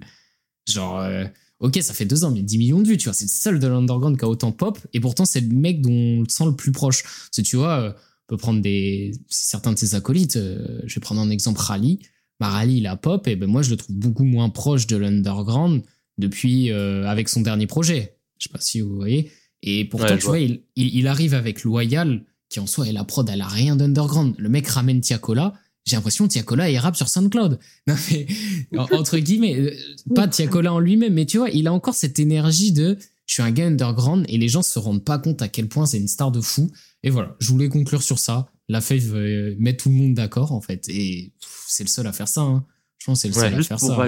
Genre, 0.69 0.99
euh, 0.99 1.25
ok, 1.61 1.79
ça 1.81 1.95
fait 1.95 2.05
deux 2.05 2.25
ans, 2.25 2.31
mais 2.31 2.43
10 2.43 2.59
millions 2.59 2.81
de 2.81 2.87
vues, 2.87 2.97
tu 2.97 3.05
vois. 3.05 3.13
C'est 3.13 3.25
le 3.25 3.29
seul 3.29 3.59
de 3.59 3.65
l'underground 3.65 4.17
qui 4.17 4.25
a 4.25 4.29
autant 4.29 4.51
pop. 4.51 4.77
Et 4.93 4.99
pourtant, 4.99 5.25
c'est 5.25 5.41
le 5.41 5.47
mec 5.47 5.81
dont 5.81 5.89
on 5.89 6.21
le 6.21 6.29
sent 6.29 6.45
le 6.45 6.55
plus 6.55 6.71
proche. 6.71 7.01
Parce 7.01 7.37
que 7.37 7.41
tu 7.41 7.55
vois, 7.55 7.95
on 7.95 8.27
peut 8.27 8.37
prendre 8.37 8.61
des, 8.61 9.13
certains 9.29 9.73
de 9.73 9.79
ses 9.79 9.95
acolytes. 9.95 10.37
je 10.37 10.93
vais 10.93 11.01
prendre 11.01 11.21
un 11.21 11.31
exemple, 11.31 11.59
Rally. 11.59 12.01
Bah, 12.39 12.49
Rally, 12.49 12.77
il 12.77 12.87
a 12.87 12.97
pop, 12.97 13.27
et 13.27 13.35
ben 13.35 13.49
moi, 13.49 13.63
je 13.63 13.71
le 13.71 13.77
trouve 13.77 13.95
beaucoup 13.95 14.25
moins 14.25 14.49
proche 14.49 14.85
de 14.85 14.95
l'underground 14.95 15.81
depuis 16.17 16.71
euh, 16.71 17.07
avec 17.07 17.29
son 17.29 17.41
dernier 17.41 17.67
projet. 17.67 18.17
Je 18.39 18.45
sais 18.45 18.51
pas 18.51 18.59
si 18.59 18.81
vous 18.81 18.95
voyez. 18.95 19.31
Et 19.61 19.85
pourtant, 19.85 20.17
tu 20.17 20.25
vois, 20.25 20.39
il, 20.39 20.61
il, 20.75 21.07
arrive 21.07 21.33
avec 21.33 21.63
Loyal, 21.63 22.25
qui 22.49 22.59
en 22.59 22.67
soi 22.67 22.87
est 22.87 22.91
la 22.91 23.05
prod, 23.05 23.27
elle 23.29 23.41
a 23.41 23.47
rien 23.47 23.75
d'underground. 23.75 24.35
Le 24.37 24.49
mec 24.49 24.67
ramène 24.67 24.99
Tiakola. 24.99 25.53
J'ai 25.85 25.95
l'impression 25.95 26.27
que 26.27 26.33
Tiakola 26.33 26.69
est 26.69 26.77
rap 26.77 26.95
sur 26.95 27.09
SoundCloud. 27.09 27.59
Non 27.87 27.95
mais 28.11 28.27
entre 28.77 29.17
guillemets, 29.17 29.55
euh, 29.55 29.75
pas 30.15 30.27
Tiakola 30.27 30.73
en 30.73 30.79
lui-même, 30.79 31.13
mais 31.13 31.25
tu 31.25 31.37
vois, 31.37 31.49
il 31.49 31.67
a 31.67 31.73
encore 31.73 31.95
cette 31.95 32.19
énergie 32.19 32.71
de 32.71 32.97
je 33.25 33.35
suis 33.35 33.43
un 33.43 33.51
gars 33.51 33.67
underground 33.67 34.25
et 34.27 34.37
les 34.37 34.49
gens 34.49 34.61
se 34.61 34.77
rendent 34.79 35.03
pas 35.03 35.17
compte 35.17 35.41
à 35.41 35.47
quel 35.47 35.67
point 35.67 35.85
c'est 35.85 35.97
une 35.97 36.07
star 36.07 36.31
de 36.31 36.41
fou. 36.41 36.69
Et 37.03 37.09
voilà, 37.09 37.35
je 37.39 37.49
voulais 37.49 37.69
conclure 37.69 38.03
sur 38.03 38.19
ça. 38.19 38.49
La 38.69 38.81
Fave 38.81 39.15
euh, 39.15 39.55
met 39.59 39.75
tout 39.75 39.89
le 39.89 39.95
monde 39.95 40.13
d'accord 40.13 40.51
en 40.51 40.61
fait, 40.61 40.87
et 40.89 41.33
c'est 41.67 41.83
le 41.83 41.89
seul 41.89 42.07
à 42.07 42.13
faire 42.13 42.27
ça. 42.27 42.41
Hein. 42.41 42.65
Je 42.97 43.05
pense 43.05 43.21
c'est 43.21 43.27
le 43.29 43.33
seul 43.33 43.53
à 43.53 43.63
faire 43.63 43.79
ça. 43.79 44.07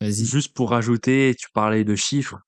Juste 0.00 0.54
pour 0.54 0.70
rajouter, 0.70 1.34
tu 1.38 1.48
parlais 1.52 1.84
de 1.84 1.94
chiffres. 1.94 2.38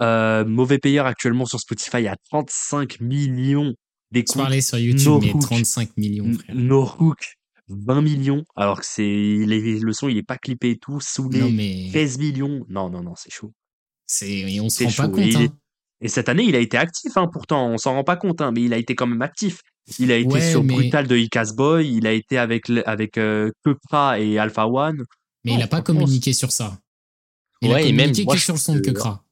Euh, 0.00 0.44
mauvais 0.44 0.78
payeur 0.78 1.06
actuellement 1.06 1.46
sur 1.46 1.60
Spotify 1.60 2.06
à 2.06 2.16
35 2.30 3.00
millions 3.00 3.74
d'écoutes. 4.10 4.32
Tu 4.32 4.38
parlais 4.38 4.60
sur 4.60 4.78
YouTube, 4.78 5.06
no 5.06 5.20
mais 5.20 5.32
35 5.40 5.96
millions, 5.96 6.32
frère. 6.32 6.54
No 6.54 6.90
Hook, 6.98 7.36
20 7.68 8.02
millions. 8.02 8.44
Alors 8.56 8.80
que 8.80 8.86
c'est, 8.86 9.02
le 9.02 9.92
son, 9.92 10.08
il 10.08 10.18
est 10.18 10.22
pas 10.22 10.38
clippé 10.38 10.70
et 10.70 10.78
tout, 10.78 11.00
sous 11.00 11.28
les 11.28 11.50
mais... 11.50 11.88
13 11.90 12.18
millions. 12.18 12.66
Non, 12.68 12.90
non, 12.90 13.02
non, 13.02 13.14
c'est 13.16 13.32
chaud. 13.32 13.52
C'est, 14.06 14.60
on 14.60 14.68
se 14.68 14.84
rend 14.84 14.90
pas 14.90 15.08
compte, 15.08 15.18
et, 15.20 15.36
hein. 15.36 15.48
et, 16.00 16.08
cette 16.08 16.28
année, 16.28 16.44
il 16.44 16.56
a 16.56 16.58
été 16.58 16.76
actif, 16.76 17.16
hein, 17.16 17.28
pourtant, 17.32 17.68
on 17.68 17.78
s'en 17.78 17.94
rend 17.94 18.04
pas 18.04 18.16
compte, 18.16 18.40
hein, 18.42 18.50
mais 18.52 18.62
il 18.62 18.74
a 18.74 18.76
été 18.76 18.94
quand 18.94 19.06
même 19.06 19.22
actif. 19.22 19.60
Il 19.98 20.12
a 20.12 20.16
été 20.16 20.40
sur 20.40 20.62
Brutal 20.62 21.06
de 21.06 21.16
Icas 21.16 21.52
Boy, 21.56 21.94
il 21.94 22.06
a 22.06 22.12
été 22.12 22.38
avec, 22.38 22.70
avec 22.86 23.18
euh, 23.18 23.50
et 24.18 24.38
Alpha 24.38 24.66
One. 24.66 25.04
Mais 25.44 25.54
il 25.54 25.62
a 25.62 25.68
pas 25.68 25.82
communiqué 25.82 26.32
sur 26.32 26.52
ça. 26.52 26.78
Il 27.60 27.70
ouais, 27.70 27.74
a 27.74 27.80
et 27.82 27.92
même 27.92 28.12
moi, 28.24 28.36
sur 28.36 28.54
le 28.54 28.58
son 28.58 28.74
de 28.74 28.80
Kekra. 28.80 29.24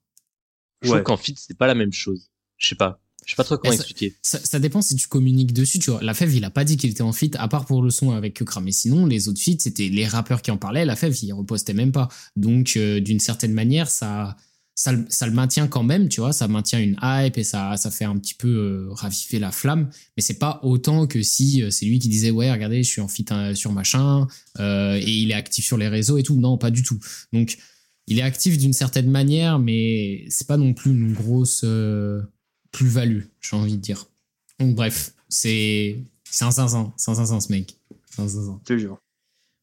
Je 0.83 0.89
trouve 0.89 1.03
qu'en 1.03 1.17
fit, 1.17 1.35
c'est 1.37 1.57
pas 1.57 1.67
la 1.67 1.75
même 1.75 1.93
chose. 1.93 2.31
Je 2.57 2.69
sais 2.69 2.75
pas. 2.75 3.01
Je 3.27 3.33
sais 3.33 3.37
pas 3.37 3.45
trop 3.45 3.59
comment 3.59 3.73
expliquer. 3.73 4.17
Ça, 4.23 4.39
ça, 4.39 4.59
dépend 4.59 4.83
si 4.83 4.97
tu 4.97 5.07
communiques 5.07 5.53
dessus. 5.53 5.79
Tu 5.79 5.91
vois, 5.91 6.03
la 6.03 6.15
Fève, 6.15 6.35
il 6.35 6.45
a 6.45 6.51
pas 6.51 6.65
dit 6.65 6.77
qu'il 6.77 6.91
était 6.91 7.03
en 7.03 7.13
fit, 7.13 7.31
à 7.35 7.49
part 7.49 7.67
pour 7.67 7.83
le 7.83 7.91
son 7.91 8.13
avec 8.13 8.35
Kekra. 8.35 8.61
Mais 8.61 8.73
sinon, 8.73 9.05
les 9.07 9.29
autres 9.29 9.41
feats, 9.41 9.59
c'était 9.59 9.89
les 9.89 10.07
rappeurs 10.07 10.43
qui 10.43 10.51
en 10.51 10.57
parlaient. 10.57 10.85
La 10.85 10.97
Fève, 10.97 11.17
il 11.23 11.33
repostait 11.33 11.75
même 11.75 11.93
pas. 11.93 12.09
Donc, 12.37 12.75
euh, 12.77 13.01
d'une 13.01 13.21
certaine 13.21 13.53
manière, 13.53 13.91
ça, 13.91 14.37
ça, 14.75 14.93
le 14.93 15.33
maintient 15.33 15.67
quand 15.67 15.83
même, 15.83 16.09
tu 16.09 16.21
vois. 16.21 16.33
Ça 16.33 16.49
maintient 16.49 16.81
une 16.81 16.97
hype 17.03 17.37
et 17.37 17.45
ça, 17.45 17.77
ça 17.77 17.91
fait 17.91 18.07
un 18.07 18.19
petit 18.19 18.35
peu 18.35 18.49
euh, 18.49 18.93
raviver 18.93 19.39
la 19.39 19.53
flamme. 19.53 19.91
Mais 20.17 20.23
c'est 20.23 20.39
pas 20.39 20.61
autant 20.63 21.07
que 21.07 21.23
si 21.23 21.63
euh, 21.63 21.71
c'est 21.71 21.85
lui 21.85 21.99
qui 21.99 22.09
disait, 22.09 22.31
ouais, 22.31 22.51
regardez, 22.51 22.83
je 22.83 22.89
suis 22.89 23.01
en 23.01 23.09
fit 23.09 23.27
sur 23.55 23.73
machin, 23.73 24.27
et 24.59 25.11
il 25.11 25.31
est 25.31 25.35
actif 25.35 25.65
sur 25.65 25.77
les 25.77 25.89
réseaux 25.89 26.19
et 26.19 26.23
tout. 26.23 26.37
Non, 26.37 26.57
pas 26.59 26.71
du 26.71 26.83
tout. 26.83 26.99
Donc, 27.33 27.59
il 28.11 28.19
est 28.19 28.23
actif 28.23 28.59
d'une 28.59 28.73
certaine 28.73 29.09
manière, 29.09 29.61
mais 29.61 30.25
c'est 30.29 30.49
pas 30.49 30.57
non 30.57 30.75
plus 30.75 30.91
une 30.91 31.13
grosse 31.13 31.63
euh, 31.65 32.21
plus-value, 32.73 33.23
j'ai 33.41 33.57
envie 33.57 33.77
de 33.77 33.81
dire. 33.81 34.07
Donc 34.59 34.75
bref, 34.75 35.15
c'est 35.29 36.03
c'est 36.29 36.45
un 36.45 36.51
500, 36.51 36.95
c'est 36.97 37.11
un 37.13 37.15
500 37.15 37.41
ce 37.41 37.53
mec. 37.53 37.79
C'est 38.11 38.21
un 38.21 38.29
500. 38.29 38.63
Toujours. 38.65 38.99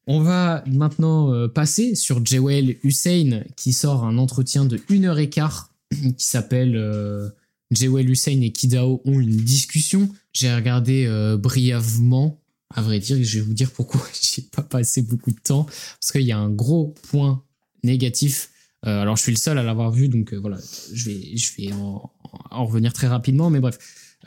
On 0.08 0.22
va 0.22 0.63
maintenant 0.65 1.34
euh, 1.34 1.48
passer 1.48 1.96
sur 1.96 2.26
Jewel 2.26 2.78
Hussein 2.84 3.43
qui 3.56 3.74
sort 3.74 4.04
un 4.06 4.17
entretien 4.17 4.65
de 4.65 4.80
1 4.89 5.04
heure 5.04 5.20
et 5.20 5.30
quart 5.30 5.74
qui 5.91 6.26
s'appelle 6.26 6.76
euh, 6.76 7.30
Jewel 7.72 8.10
Hussein 8.10 8.41
et 8.41 8.52
Kidao 8.52 9.02
ont 9.06 9.20
une 9.20 9.38
discussion. 9.38 10.10
J'ai 10.34 10.54
regardé 10.54 11.08
brièvement 11.39 12.39
À 12.74 12.82
vrai 12.82 13.00
dire, 13.00 13.17
je 13.22 13.39
vais 13.39 13.46
vous 13.46 13.54
dire 13.54 13.72
pourquoi 13.72 14.02
j'ai 14.22 14.41
pas 14.41 14.63
passé 14.63 15.02
beaucoup 15.02 15.32
de 15.32 15.39
temps. 15.39 15.65
Parce 15.65 16.12
qu'il 16.12 16.22
y 16.22 16.32
a 16.32 16.38
un 16.38 16.50
gros 16.50 16.96
point 17.10 17.43
négatif. 17.84 18.50
Euh, 18.86 19.02
alors, 19.02 19.17
je 19.17 19.24
suis 19.24 19.32
le 19.32 19.38
seul 19.38 19.58
à 19.58 19.63
l'avoir 19.63 19.91
vu, 19.91 20.08
donc 20.08 20.34
euh, 20.34 20.38
voilà, 20.38 20.58
je 20.93 21.10
vais, 21.10 21.74
en, 21.74 22.12
en 22.52 22.65
revenir 22.65 22.93
très 22.93 23.08
rapidement. 23.08 23.50
Mais 23.50 23.60
bref, 23.60 23.78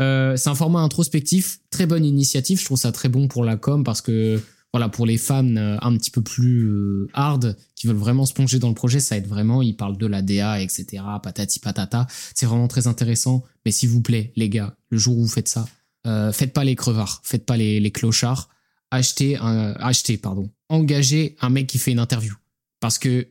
euh, 0.01 0.37
c'est 0.37 0.49
un 0.49 0.55
format 0.55 0.81
introspectif, 0.81 1.61
très 1.71 1.87
bonne 1.87 2.05
initiative. 2.05 2.59
Je 2.59 2.65
trouve 2.65 2.79
ça 2.79 2.93
très 2.93 3.09
bon 3.09 3.29
pour 3.29 3.45
la 3.45 3.57
com 3.57 3.85
parce 3.85 4.01
que 4.01 4.41
voilà, 4.73 4.89
pour 4.89 5.05
les 5.05 5.19
fans 5.19 5.57
euh, 5.57 5.77
un 5.81 5.97
petit 5.97 6.11
peu 6.11 6.23
plus 6.23 6.69
euh, 6.69 7.09
hard 7.13 7.57
qui 7.75 7.87
veulent 7.87 7.97
vraiment 7.97 8.25
se 8.25 8.33
plonger 8.33 8.59
dans 8.59 8.69
le 8.69 8.75
projet, 8.75 9.01
ça 9.01 9.17
aide 9.17 9.27
vraiment. 9.27 9.63
Ils 9.63 9.77
parlent 9.77 9.97
de 9.97 10.07
la 10.07 10.23
DA, 10.23 10.61
etc. 10.61 11.03
Patati 11.23 11.59
patata. 11.59 12.07
C'est 12.35 12.47
vraiment 12.47 12.69
très 12.69 12.87
intéressant. 12.87 13.43
Mais 13.65 13.73
s'il 13.73 13.89
vous 13.89 14.01
plaît, 14.01 14.33
les 14.37 14.49
gars, 14.49 14.77
le 14.91 14.99
jour 14.99 15.19
où 15.19 15.23
vous 15.23 15.29
faites 15.29 15.49
ça, 15.49 15.67
euh, 16.07 16.33
faites 16.33 16.53
pas 16.53 16.65
les 16.65 16.77
crevards, 16.77 17.21
faites 17.25 17.45
pas 17.45 17.57
les, 17.57 17.81
les 17.81 17.91
clochards. 17.91 18.49
Achetez 18.93 19.37
un, 19.37 19.73
achetez, 19.81 20.17
pardon. 20.17 20.51
Engagez 20.69 21.37
un 21.41 21.51
mec 21.51 21.67
qui 21.67 21.79
fait 21.79 21.93
une 21.93 21.99
interview. 21.99 22.35
Parce 22.81 22.99
que 22.99 23.29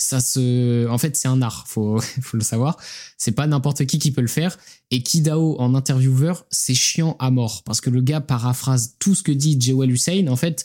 ça 0.00 0.20
se, 0.20 0.88
en 0.88 0.98
fait, 0.98 1.16
c'est 1.16 1.28
un 1.28 1.42
art, 1.42 1.66
faut, 1.68 2.00
faut 2.22 2.36
le 2.36 2.42
savoir. 2.42 2.76
C'est 3.18 3.32
pas 3.32 3.46
n'importe 3.46 3.84
qui 3.86 3.98
qui 3.98 4.10
peut 4.10 4.20
le 4.20 4.28
faire. 4.28 4.58
Et 4.90 5.02
Kidao 5.02 5.56
en 5.60 5.74
intervieweur, 5.74 6.46
c'est 6.50 6.74
chiant 6.74 7.16
à 7.18 7.30
mort 7.30 7.62
parce 7.64 7.80
que 7.80 7.90
le 7.90 8.00
gars 8.00 8.20
paraphrase 8.20 8.96
tout 8.98 9.14
ce 9.14 9.22
que 9.22 9.32
dit 9.32 9.60
Jewel 9.60 9.90
Hussein. 9.90 10.26
En 10.28 10.36
fait, 10.36 10.64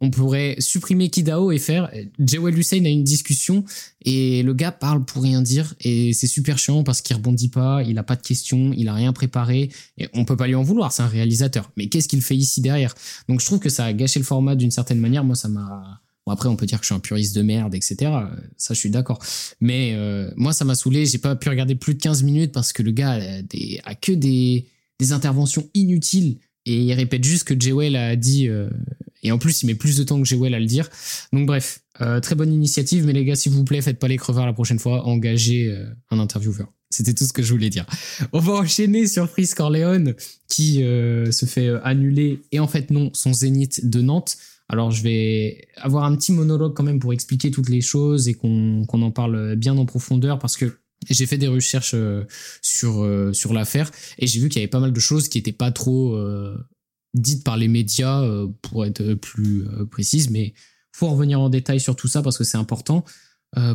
on 0.00 0.10
pourrait 0.10 0.56
supprimer 0.60 1.10
Kidao 1.10 1.50
et 1.50 1.58
faire 1.58 1.90
Jewel 2.18 2.56
Hussein 2.56 2.84
a 2.84 2.88
une 2.88 3.02
discussion 3.02 3.64
et 4.04 4.42
le 4.44 4.54
gars 4.54 4.70
parle 4.70 5.04
pour 5.04 5.22
rien 5.22 5.42
dire 5.42 5.74
et 5.80 6.12
c'est 6.12 6.28
super 6.28 6.56
chiant 6.56 6.84
parce 6.84 7.02
qu'il 7.02 7.16
rebondit 7.16 7.48
pas, 7.48 7.82
il 7.82 7.98
a 7.98 8.04
pas 8.04 8.14
de 8.14 8.22
questions, 8.22 8.72
il 8.76 8.88
a 8.88 8.94
rien 8.94 9.12
préparé 9.12 9.70
et 9.96 10.08
on 10.14 10.24
peut 10.24 10.36
pas 10.36 10.46
lui 10.46 10.54
en 10.54 10.62
vouloir, 10.62 10.92
c'est 10.92 11.02
un 11.02 11.08
réalisateur. 11.08 11.72
Mais 11.76 11.88
qu'est-ce 11.88 12.06
qu'il 12.06 12.22
fait 12.22 12.36
ici 12.36 12.60
derrière? 12.60 12.94
Donc 13.28 13.40
je 13.40 13.46
trouve 13.46 13.58
que 13.58 13.70
ça 13.70 13.86
a 13.86 13.92
gâché 13.92 14.20
le 14.20 14.24
format 14.24 14.54
d'une 14.54 14.70
certaine 14.70 15.00
manière. 15.00 15.24
Moi, 15.24 15.34
ça 15.34 15.48
m'a 15.48 16.00
Bon, 16.28 16.34
après, 16.34 16.50
on 16.50 16.56
peut 16.56 16.66
dire 16.66 16.78
que 16.78 16.84
je 16.84 16.88
suis 16.88 16.94
un 16.94 17.00
puriste 17.00 17.34
de 17.34 17.40
merde, 17.40 17.74
etc. 17.74 18.12
Ça, 18.58 18.74
je 18.74 18.78
suis 18.78 18.90
d'accord. 18.90 19.18
Mais 19.62 19.94
euh, 19.94 20.30
moi, 20.36 20.52
ça 20.52 20.66
m'a 20.66 20.74
saoulé. 20.74 21.06
J'ai 21.06 21.16
pas 21.16 21.36
pu 21.36 21.48
regarder 21.48 21.74
plus 21.74 21.94
de 21.94 22.02
15 22.02 22.22
minutes 22.22 22.52
parce 22.52 22.74
que 22.74 22.82
le 22.82 22.90
gars 22.90 23.18
a, 23.84 23.94
que 23.94 24.12
des, 24.12 24.66
interventions 25.10 25.66
inutiles 25.72 26.36
et 26.66 26.82
il 26.82 26.92
répète 26.92 27.24
juste 27.24 27.44
que 27.44 27.58
Jewel 27.58 27.96
a 27.96 28.14
dit. 28.14 28.46
Euh, 28.46 28.68
et 29.22 29.32
en 29.32 29.38
plus, 29.38 29.62
il 29.62 29.68
met 29.68 29.74
plus 29.74 29.96
de 29.96 30.04
temps 30.04 30.20
que 30.20 30.28
Jewel 30.28 30.52
à 30.52 30.60
le 30.60 30.66
dire. 30.66 30.90
Donc 31.32 31.46
bref, 31.46 31.80
euh, 32.02 32.20
très 32.20 32.34
bonne 32.34 32.52
initiative. 32.52 33.06
Mais 33.06 33.14
les 33.14 33.24
gars, 33.24 33.34
s'il 33.34 33.52
vous 33.52 33.64
plaît, 33.64 33.80
faites 33.80 33.98
pas 33.98 34.08
les 34.08 34.18
crevards 34.18 34.44
la 34.44 34.52
prochaine 34.52 34.78
fois. 34.78 35.06
Engagez 35.06 35.74
un 36.10 36.18
intervieweur. 36.18 36.70
C'était 36.90 37.14
tout 37.14 37.24
ce 37.24 37.32
que 37.32 37.42
je 37.42 37.54
voulais 37.54 37.70
dire. 37.70 37.86
On 38.34 38.38
va 38.38 38.52
enchaîner 38.52 39.06
sur 39.06 39.30
Freeze 39.30 39.54
Corleone 39.54 40.14
qui 40.46 40.80
se 40.80 41.46
fait 41.46 41.70
annuler 41.84 42.42
et 42.52 42.60
en 42.60 42.68
fait 42.68 42.90
non, 42.90 43.10
son 43.14 43.32
zénith 43.32 43.88
de 43.88 44.02
Nantes. 44.02 44.36
Alors 44.68 44.90
je 44.90 45.02
vais 45.02 45.66
avoir 45.76 46.04
un 46.04 46.14
petit 46.14 46.32
monologue 46.32 46.74
quand 46.74 46.82
même 46.82 46.98
pour 46.98 47.12
expliquer 47.12 47.50
toutes 47.50 47.70
les 47.70 47.80
choses 47.80 48.28
et 48.28 48.34
qu'on 48.34 48.86
en 48.90 49.10
parle 49.10 49.56
bien 49.56 49.76
en 49.76 49.86
profondeur 49.86 50.38
parce 50.38 50.56
que 50.56 50.78
j'ai 51.08 51.26
fait 51.26 51.38
des 51.38 51.48
recherches 51.48 51.92
euh, 51.94 52.24
sur 52.60 53.02
euh, 53.02 53.32
sur 53.32 53.54
l'affaire 53.54 53.90
et 54.18 54.26
j'ai 54.26 54.40
vu 54.40 54.48
qu'il 54.48 54.60
y 54.60 54.64
avait 54.64 54.70
pas 54.70 54.80
mal 54.80 54.92
de 54.92 55.00
choses 55.00 55.28
qui 55.28 55.38
étaient 55.38 55.52
pas 55.52 55.70
trop 55.70 56.14
euh, 56.16 56.56
dites 57.14 57.44
par 57.44 57.56
les 57.56 57.68
médias 57.68 58.22
pour 58.62 58.84
être 58.84 59.14
plus 59.14 59.64
précise 59.90 60.30
mais 60.30 60.52
faut 60.92 61.06
en 61.06 61.12
revenir 61.12 61.40
en 61.40 61.48
détail 61.48 61.80
sur 61.80 61.96
tout 61.96 62.08
ça 62.08 62.22
parce 62.22 62.36
que 62.36 62.44
c'est 62.44 62.58
important. 62.58 63.04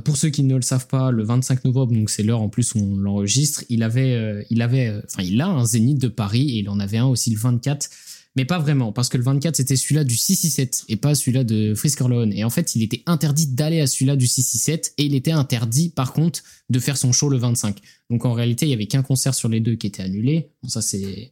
Pour 0.05 0.17
ceux 0.17 0.29
qui 0.29 0.43
ne 0.43 0.55
le 0.55 0.61
savent 0.61 0.85
pas, 0.85 1.09
le 1.09 1.23
25 1.23 1.65
novembre, 1.65 1.93
donc 1.93 2.11
c'est 2.11 2.21
l'heure 2.21 2.41
en 2.41 2.47
plus 2.47 2.75
où 2.75 2.77
on 2.77 2.95
l'enregistre, 2.95 3.63
il 3.69 3.81
avait, 3.81 4.45
il 4.51 4.61
avait, 4.61 5.01
enfin 5.05 5.23
il 5.23 5.41
a 5.41 5.47
un 5.47 5.65
zénith 5.65 5.99
de 5.99 6.09
Paris 6.09 6.51
et 6.51 6.59
il 6.59 6.69
en 6.69 6.79
avait 6.79 6.99
un 6.99 7.07
aussi 7.07 7.31
le 7.31 7.39
24 7.39 7.89
mais 8.35 8.45
pas 8.45 8.57
vraiment, 8.57 8.91
parce 8.91 9.09
que 9.09 9.17
le 9.17 9.23
24 9.23 9.55
c'était 9.55 9.75
celui-là 9.75 10.03
du 10.03 10.17
667 10.17 10.85
et 10.89 10.95
pas 10.95 11.13
celui-là 11.13 11.43
de 11.43 11.75
Frisk 11.75 11.99
Corleone. 11.99 12.33
Et 12.33 12.43
en 12.43 12.49
fait, 12.49 12.75
il 12.75 12.81
était 12.81 13.03
interdit 13.05 13.47
d'aller 13.47 13.79
à 13.79 13.87
celui-là 13.87 14.15
du 14.15 14.25
667 14.25 14.95
et 14.97 15.05
il 15.05 15.13
était 15.13 15.31
interdit 15.31 15.89
par 15.89 16.13
contre 16.13 16.41
de 16.69 16.79
faire 16.79 16.97
son 16.97 17.11
show 17.11 17.29
le 17.29 17.37
25. 17.37 17.79
Donc 18.09 18.25
en 18.25 18.33
réalité, 18.33 18.65
il 18.65 18.69
y 18.69 18.73
avait 18.73 18.87
qu'un 18.87 19.03
concert 19.03 19.35
sur 19.35 19.49
les 19.49 19.59
deux 19.59 19.75
qui 19.75 19.87
était 19.87 20.01
annulé. 20.01 20.49
Bon, 20.63 20.69
ça 20.69 20.81
c'est 20.81 21.31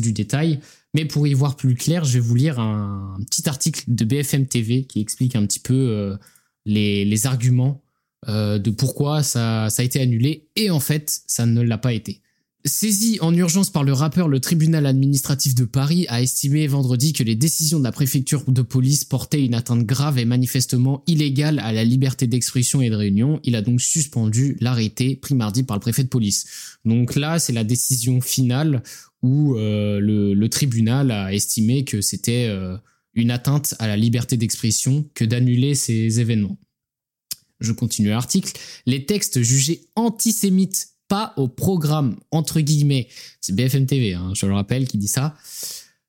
du 0.00 0.12
détail. 0.12 0.60
Mais 0.94 1.04
pour 1.04 1.26
y 1.26 1.34
voir 1.34 1.56
plus 1.56 1.74
clair, 1.74 2.04
je 2.04 2.14
vais 2.14 2.20
vous 2.20 2.34
lire 2.34 2.60
un, 2.60 3.18
petit 3.28 3.48
article 3.48 3.82
de 3.88 4.04
BFM 4.04 4.46
TV 4.46 4.84
qui 4.84 5.00
explique 5.00 5.34
un 5.34 5.44
petit 5.46 5.60
peu 5.60 5.74
euh, 5.74 6.16
les, 6.64 7.26
arguments 7.26 7.82
euh, 8.28 8.58
de 8.58 8.70
pourquoi 8.70 9.22
ça 9.22 9.66
a 9.66 9.82
été 9.82 10.00
annulé. 10.00 10.48
Et 10.54 10.70
en 10.70 10.80
fait, 10.80 11.22
ça 11.26 11.44
ne 11.44 11.60
l'a 11.60 11.78
pas 11.78 11.92
été. 11.92 12.22
Saisi 12.66 13.18
en 13.20 13.32
urgence 13.32 13.70
par 13.70 13.84
le 13.84 13.92
rappeur, 13.92 14.26
le 14.26 14.40
tribunal 14.40 14.86
administratif 14.86 15.54
de 15.54 15.64
Paris 15.64 16.04
a 16.08 16.20
estimé 16.20 16.66
vendredi 16.66 17.12
que 17.12 17.22
les 17.22 17.36
décisions 17.36 17.78
de 17.78 17.84
la 17.84 17.92
préfecture 17.92 18.42
de 18.48 18.62
police 18.62 19.04
portaient 19.04 19.44
une 19.44 19.54
atteinte 19.54 19.86
grave 19.86 20.18
et 20.18 20.24
manifestement 20.24 21.04
illégale 21.06 21.60
à 21.60 21.72
la 21.72 21.84
liberté 21.84 22.26
d'expression 22.26 22.82
et 22.82 22.90
de 22.90 22.96
réunion. 22.96 23.38
Il 23.44 23.54
a 23.54 23.62
donc 23.62 23.80
suspendu 23.80 24.56
l'arrêté 24.60 25.14
pris 25.14 25.36
mardi 25.36 25.62
par 25.62 25.76
le 25.76 25.80
préfet 25.80 26.02
de 26.02 26.08
police. 26.08 26.76
Donc 26.84 27.14
là, 27.14 27.38
c'est 27.38 27.52
la 27.52 27.62
décision 27.62 28.20
finale 28.20 28.82
où 29.22 29.54
euh, 29.54 30.00
le, 30.00 30.48
tribunal 30.48 31.12
a 31.12 31.32
estimé 31.32 31.84
que 31.84 32.00
c'était 32.00 32.46
euh, 32.48 32.76
une 33.14 33.30
atteinte 33.30 33.76
à 33.78 33.86
la 33.86 33.96
liberté 33.96 34.36
d'expression 34.36 35.08
que 35.14 35.24
d'annuler 35.24 35.76
ces 35.76 36.18
événements. 36.18 36.58
Je 37.60 37.72
continue 37.72 38.08
l'article. 38.08 38.52
Les 38.86 39.06
textes 39.06 39.40
jugés 39.40 39.82
antisémites 39.94 40.95
pas 41.08 41.32
au 41.36 41.48
programme, 41.48 42.16
entre 42.30 42.60
guillemets. 42.60 43.08
C'est 43.40 43.54
BFM 43.54 43.86
TV, 43.86 44.14
hein, 44.14 44.32
je 44.34 44.46
le 44.46 44.54
rappelle, 44.54 44.86
qui 44.86 44.98
dit 44.98 45.08
ça. 45.08 45.34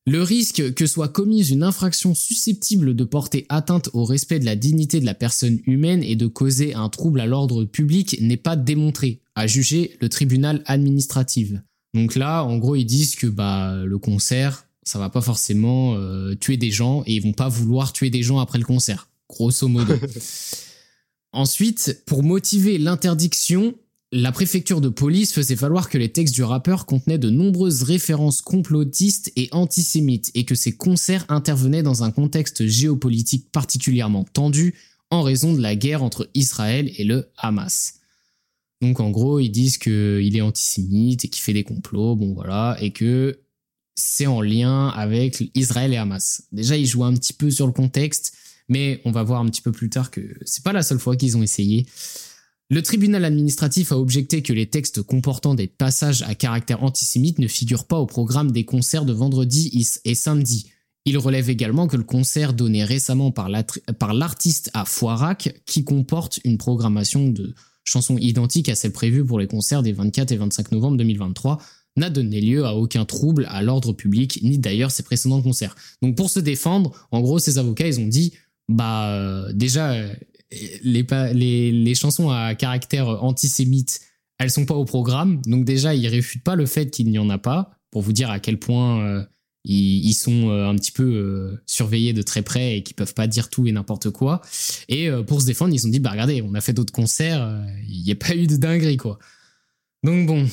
Le 0.05 0.23
risque 0.23 0.73
que 0.73 0.88
soit 0.88 1.10
commise 1.10 1.49
une 1.49 1.63
infraction 1.63 2.15
susceptible 2.15 2.95
de 2.95 3.03
porter 3.03 3.45
atteinte 3.49 3.89
au 3.91 4.05
respect 4.05 4.39
de 4.39 4.45
la 4.45 4.55
dignité 4.55 5.01
de 5.01 5.05
la 5.05 5.13
personne 5.13 5.60
humaine 5.67 6.01
et 6.01 6.15
de 6.15 6.27
causer 6.27 6.73
un 6.73 6.88
trouble 6.88 7.19
à 7.19 7.25
l'ordre 7.25 7.65
public 7.65 8.17
n'est 8.21 8.38
pas 8.38 8.55
démontré, 8.55 9.19
a 9.36 9.47
jugé 9.47 9.97
le 9.99 10.07
tribunal 10.07 10.63
administratif. 10.65 11.51
Donc 11.93 12.15
là, 12.15 12.43
en 12.43 12.57
gros, 12.57 12.77
ils 12.77 12.86
disent 12.86 13.17
que 13.17 13.27
bah 13.27 13.83
le 13.86 13.97
concert, 13.97 14.65
ça 14.83 14.97
va 14.97 15.10
pas 15.10 15.19
forcément 15.19 15.95
euh, 15.95 16.36
tuer 16.36 16.55
des 16.55 16.71
gens 16.71 17.03
et 17.05 17.15
ils 17.15 17.21
vont 17.21 17.33
pas 17.33 17.49
vouloir 17.49 17.91
tuer 17.91 18.10
des 18.10 18.23
gens 18.23 18.39
après 18.39 18.60
le 18.60 18.65
concert, 18.65 19.10
grosso 19.27 19.67
modo. 19.67 19.93
Ensuite, 21.33 22.03
pour 22.05 22.23
motiver 22.23 22.77
l'interdiction, 22.77 23.75
la 24.12 24.32
préfecture 24.32 24.80
de 24.80 24.89
police 24.89 25.34
faisait 25.34 25.56
valoir 25.56 25.89
que 25.89 25.98
les 25.98 26.12
textes 26.12 26.34
du 26.34 26.43
rappeur 26.43 26.86
contenaient 26.86 27.17
de 27.17 27.30
nombreuses 27.30 27.84
références 27.84 28.41
complotistes 28.41 29.32
et 29.36 29.50
antisémites 29.52 30.32
et 30.34 30.46
que 30.46 30.56
ces 30.56 30.76
concerts 30.76 31.26
intervenaient 31.28 31.84
dans 31.84 32.04
un 32.04 32.12
contexte 32.12 32.65
géopolitique 32.65 33.52
particulièrement 33.52 34.24
tendu 34.24 34.76
en 35.10 35.24
raison 35.24 35.54
de 35.54 35.62
la 35.62 35.76
guerre 35.76 36.04
entre 36.04 36.30
Israël 36.34 36.91
et 36.98 37.04
le 37.04 37.30
Hamas. 37.38 37.96
Donc 38.82 39.00
en 39.00 39.10
gros, 39.10 39.39
ils 39.39 39.50
disent 39.50 39.78
qu'il 39.78 40.38
est 40.38 40.41
antisémite 40.41 41.26
et 41.26 41.28
qu'il 41.28 41.41
fait 41.41 41.54
des 41.54 41.63
complots, 41.63 42.15
bon 42.15 42.34
voilà, 42.34 42.78
et 42.80 42.91
que 42.91 43.41
c'est 43.96 44.28
en 44.28 44.41
lien 44.41 44.88
avec 44.89 45.50
Israël 45.56 45.93
et 45.93 45.98
Hamas. 45.98 46.43
Déjà, 46.52 46.78
ils 46.78 46.86
jouent 46.86 47.04
un 47.04 47.13
petit 47.13 47.34
peu 47.34 47.50
sur 47.50 47.65
le 47.65 47.74
contexte, 47.74 48.34
mais 48.70 49.02
on 49.04 49.12
va 49.12 49.24
voir 49.24 49.41
un 49.41 49.48
petit 49.48 49.62
peu 49.62 49.72
plus 49.72 49.89
tard 49.89 50.12
que 50.12 50.22
c'est 50.46 50.63
pas 50.63 50.74
la 50.74 50.84
seule 50.84 51.00
fois 51.00 51.15
qu'ils 51.17 51.36
ont 51.36 51.43
essayé. 51.43 51.88
Le 52.69 52.82
tribunal 52.82 53.23
administratif 53.23 53.93
a 53.93 53.97
objecté 53.97 54.41
que 54.41 54.51
les 54.51 54.65
textes 54.65 55.01
comportant 55.01 55.56
des 55.56 55.67
passages 55.67 56.23
à 56.23 56.36
caractère 56.36 56.84
antisémite 56.84 57.39
ne 57.39 57.47
figurent 57.47 57.86
pas 57.86 57.97
au 57.97 58.06
programme 58.06 58.51
des 58.51 58.65
concerts 58.65 59.06
de 59.06 59.13
vendredi 59.13 59.86
et 60.03 60.15
samedi. 60.15 60.69
Il 61.06 61.17
relève 61.17 61.49
également 61.49 61.88
que 61.88 61.95
le 61.95 62.03
concert 62.03 62.51
donné 62.51 62.84
récemment 62.84 63.32
par 63.32 63.47
l'artiste 64.13 64.69
à 64.73 64.84
Foirac, 64.84 65.62
qui 65.65 65.86
comporte 65.86 66.41
une 66.43 66.58
programmation 66.58 67.30
de 67.30 67.56
chansons 67.86 68.17
identiques 68.17 68.67
à 68.67 68.75
celle 68.75 68.91
prévue 68.91 69.25
pour 69.25 69.39
les 69.39 69.47
concerts 69.47 69.82
des 69.82 69.93
24 69.93 70.34
et 70.34 70.36
25 70.36 70.73
novembre 70.73 70.97
2023, 70.97 71.62
n'a 71.95 72.10
donné 72.10 72.41
lieu 72.41 72.65
à 72.65 72.75
aucun 72.75 73.06
trouble 73.06 73.47
à 73.49 73.62
l'ordre 73.62 73.93
public, 73.93 74.39
ni 74.43 74.58
d'ailleurs 74.58 74.91
ses 74.91 75.03
précédents 75.03 75.41
concerts. 75.41 75.77
Donc 76.01 76.17
pour 76.17 76.30
se 76.30 76.41
défendre, 76.41 76.91
en 77.12 77.21
gros, 77.21 77.39
ces 77.39 77.58
avocats, 77.58 77.88
ils 77.88 78.01
ont 78.01 78.08
dit, 78.08 78.34
bah 78.67 79.13
euh, 79.13 79.53
déjà, 79.53 79.95
les, 80.51 81.95
chansons 81.95 82.29
à 82.29 82.55
caractère 82.55 83.07
antisémite, 83.23 84.01
elles 84.39 84.51
sont 84.51 84.65
pas 84.65 84.75
au 84.75 84.86
programme. 84.86 85.41
Donc 85.45 85.65
déjà, 85.65 85.95
ils 85.95 86.07
réfutent 86.07 86.43
pas 86.43 86.55
le 86.55 86.65
fait 86.65 86.89
qu'il 86.89 87.10
n'y 87.10 87.19
en 87.19 87.29
a 87.29 87.38
pas, 87.38 87.71
pour 87.91 88.01
vous 88.01 88.13
dire 88.13 88.29
à 88.29 88.39
quel 88.39 88.60
point 88.60 89.01
euh, 89.01 89.23
ils, 89.63 90.13
sont 90.13 90.49
euh, 90.49 90.67
un 90.67 90.75
petit 90.75 90.91
peu 90.91 91.03
euh, 91.03 91.62
surveillés 91.65 92.13
de 92.13 92.21
très 92.21 92.41
près 92.41 92.77
et 92.77 92.83
qu'ils 92.83 92.95
peuvent 92.95 93.13
pas 93.13 93.27
dire 93.27 93.49
tout 93.49 93.67
et 93.67 93.71
n'importe 93.71 94.10
quoi. 94.10 94.41
Et 94.88 95.10
pour 95.25 95.41
se 95.41 95.45
défendre, 95.45 95.73
ils 95.73 95.86
ont 95.86 95.89
dit, 95.89 95.99
bah 95.99 96.12
regardez, 96.12 96.41
on 96.41 96.53
a 96.53 96.62
fait 96.62 96.73
d'autres 96.73 96.93
concerts, 96.93 97.65
il 97.88 98.03
n'y 98.03 98.12
a 98.12 98.15
pas 98.15 98.36
eu 98.36 98.47
de 98.47 98.55
dinguerie, 98.55 98.97
quoi. 98.97 99.19
Donc 100.03 100.27
bon, 100.27 100.47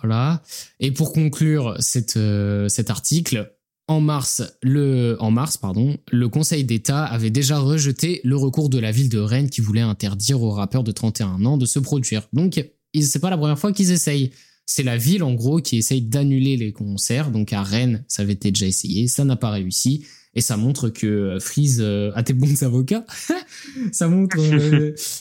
voilà. 0.00 0.42
Et 0.78 0.92
pour 0.92 1.12
conclure 1.12 1.76
cet 1.80 2.90
article, 2.90 3.52
en 3.90 4.00
mars, 4.00 4.44
le, 4.62 5.16
en 5.18 5.32
mars 5.32 5.56
pardon, 5.56 5.98
le 6.12 6.28
Conseil 6.28 6.62
d'État 6.62 7.04
avait 7.04 7.30
déjà 7.30 7.58
rejeté 7.58 8.20
le 8.22 8.36
recours 8.36 8.68
de 8.68 8.78
la 8.78 8.92
ville 8.92 9.08
de 9.08 9.18
Rennes 9.18 9.50
qui 9.50 9.60
voulait 9.60 9.80
interdire 9.80 10.40
aux 10.42 10.52
rappeurs 10.52 10.84
de 10.84 10.92
31 10.92 11.44
ans 11.44 11.56
de 11.56 11.66
se 11.66 11.80
produire. 11.80 12.28
Donc, 12.32 12.64
c'est 12.94 13.18
pas 13.18 13.30
la 13.30 13.36
première 13.36 13.58
fois 13.58 13.72
qu'ils 13.72 13.90
essayent. 13.90 14.30
C'est 14.64 14.84
la 14.84 14.96
ville, 14.96 15.24
en 15.24 15.34
gros, 15.34 15.60
qui 15.60 15.78
essaye 15.78 16.02
d'annuler 16.02 16.56
les 16.56 16.70
concerts. 16.70 17.32
Donc, 17.32 17.52
à 17.52 17.64
Rennes, 17.64 18.04
ça 18.06 18.22
avait 18.22 18.34
été 18.34 18.52
déjà 18.52 18.66
essayé, 18.66 19.08
ça 19.08 19.24
n'a 19.24 19.34
pas 19.34 19.50
réussi. 19.50 20.06
Et 20.36 20.40
ça 20.40 20.56
montre 20.56 20.88
que 20.90 21.38
Freeze 21.40 21.80
a 22.14 22.22
tes 22.22 22.32
bons 22.32 22.62
avocats. 22.62 23.04
ça 23.92 24.06
montre, 24.06 24.38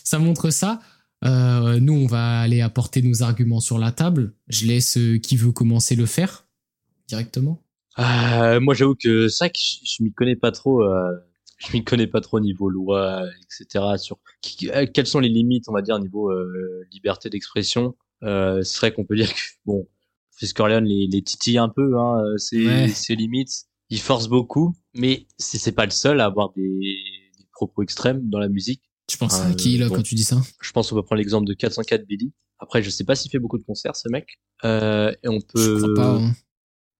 ça 0.03 0.19
montre 0.19 0.51
ça. 0.51 0.79
nous, 1.23 1.93
on 1.93 2.05
va 2.05 2.41
aller 2.41 2.61
apporter 2.61 3.01
nos 3.01 3.23
arguments 3.23 3.61
sur 3.61 3.79
la 3.79 3.91
table. 3.91 4.35
Je 4.47 4.67
laisse 4.67 4.99
qui 5.23 5.37
veut 5.37 5.51
commencer 5.51 5.95
le 5.95 6.05
faire 6.05 6.45
directement. 7.07 7.63
Moi, 8.59 8.73
j'avoue 8.73 8.95
que 8.95 9.27
ça, 9.27 9.47
je, 9.47 9.77
je 9.83 10.03
m'y 10.03 10.11
connais 10.13 10.35
pas 10.35 10.51
trop 10.51 10.83
je 11.59 11.73
m'y 11.73 11.83
connais 11.83 12.07
pas 12.07 12.21
trop 12.21 12.39
niveau 12.39 12.69
loi, 12.69 13.25
etc. 13.43 13.85
Sur 13.97 14.17
euh, 14.63 14.87
quelles 14.91 15.07
sont 15.07 15.19
les 15.19 15.29
limites, 15.29 15.65
on 15.67 15.73
va 15.73 15.81
dire, 15.81 15.99
niveau 15.99 16.31
euh, 16.31 16.85
liberté 16.91 17.29
d'expression. 17.29 17.95
Euh, 18.23 18.63
c'est 18.63 18.79
vrai 18.79 18.93
qu'on 18.93 19.05
peut 19.05 19.15
dire 19.15 19.33
que 19.33 19.39
bon, 19.65 19.87
Frisk 20.31 20.59
les, 20.59 21.07
les 21.07 21.21
titille 21.21 21.57
un 21.57 21.69
peu, 21.69 21.97
hein, 21.97 22.23
ses, 22.37 23.15
limites. 23.15 23.65
Il 23.89 23.99
force 23.99 24.27
beaucoup, 24.27 24.75
mais 24.93 25.27
c'est 25.37 25.71
pas 25.71 25.85
le 25.85 25.91
seul 25.91 26.21
à 26.21 26.25
avoir 26.25 26.51
des, 26.53 26.61
des, 26.61 27.45
propos 27.51 27.81
extrêmes 27.81 28.29
dans 28.29 28.39
la 28.39 28.47
musique. 28.47 28.83
Tu 29.07 29.17
penses 29.17 29.41
à 29.41 29.51
qui 29.53 29.77
là 29.77 29.89
quand 29.89 30.03
tu 30.03 30.15
dis 30.15 30.23
ça? 30.23 30.37
Je 30.61 30.71
pense 30.71 30.89
qu'on 30.89 30.95
peut 30.95 31.03
prendre 31.03 31.17
l'exemple 31.17 31.47
de 31.47 31.53
404 31.53 32.05
Billy. 32.05 32.31
Après, 32.59 32.83
je 32.83 32.89
sais 32.89 33.03
pas 33.03 33.15
s'il 33.15 33.31
fait 33.31 33.39
beaucoup 33.39 33.57
de 33.57 33.63
concerts, 33.63 33.95
ce 33.95 34.07
mec. 34.09 34.39
Euh, 34.63 35.11
et 35.23 35.27
on 35.27 35.41
peut 35.41 35.79
je 35.79 35.85
crois 35.85 35.93
pas, 35.95 36.15
hein. 36.17 36.31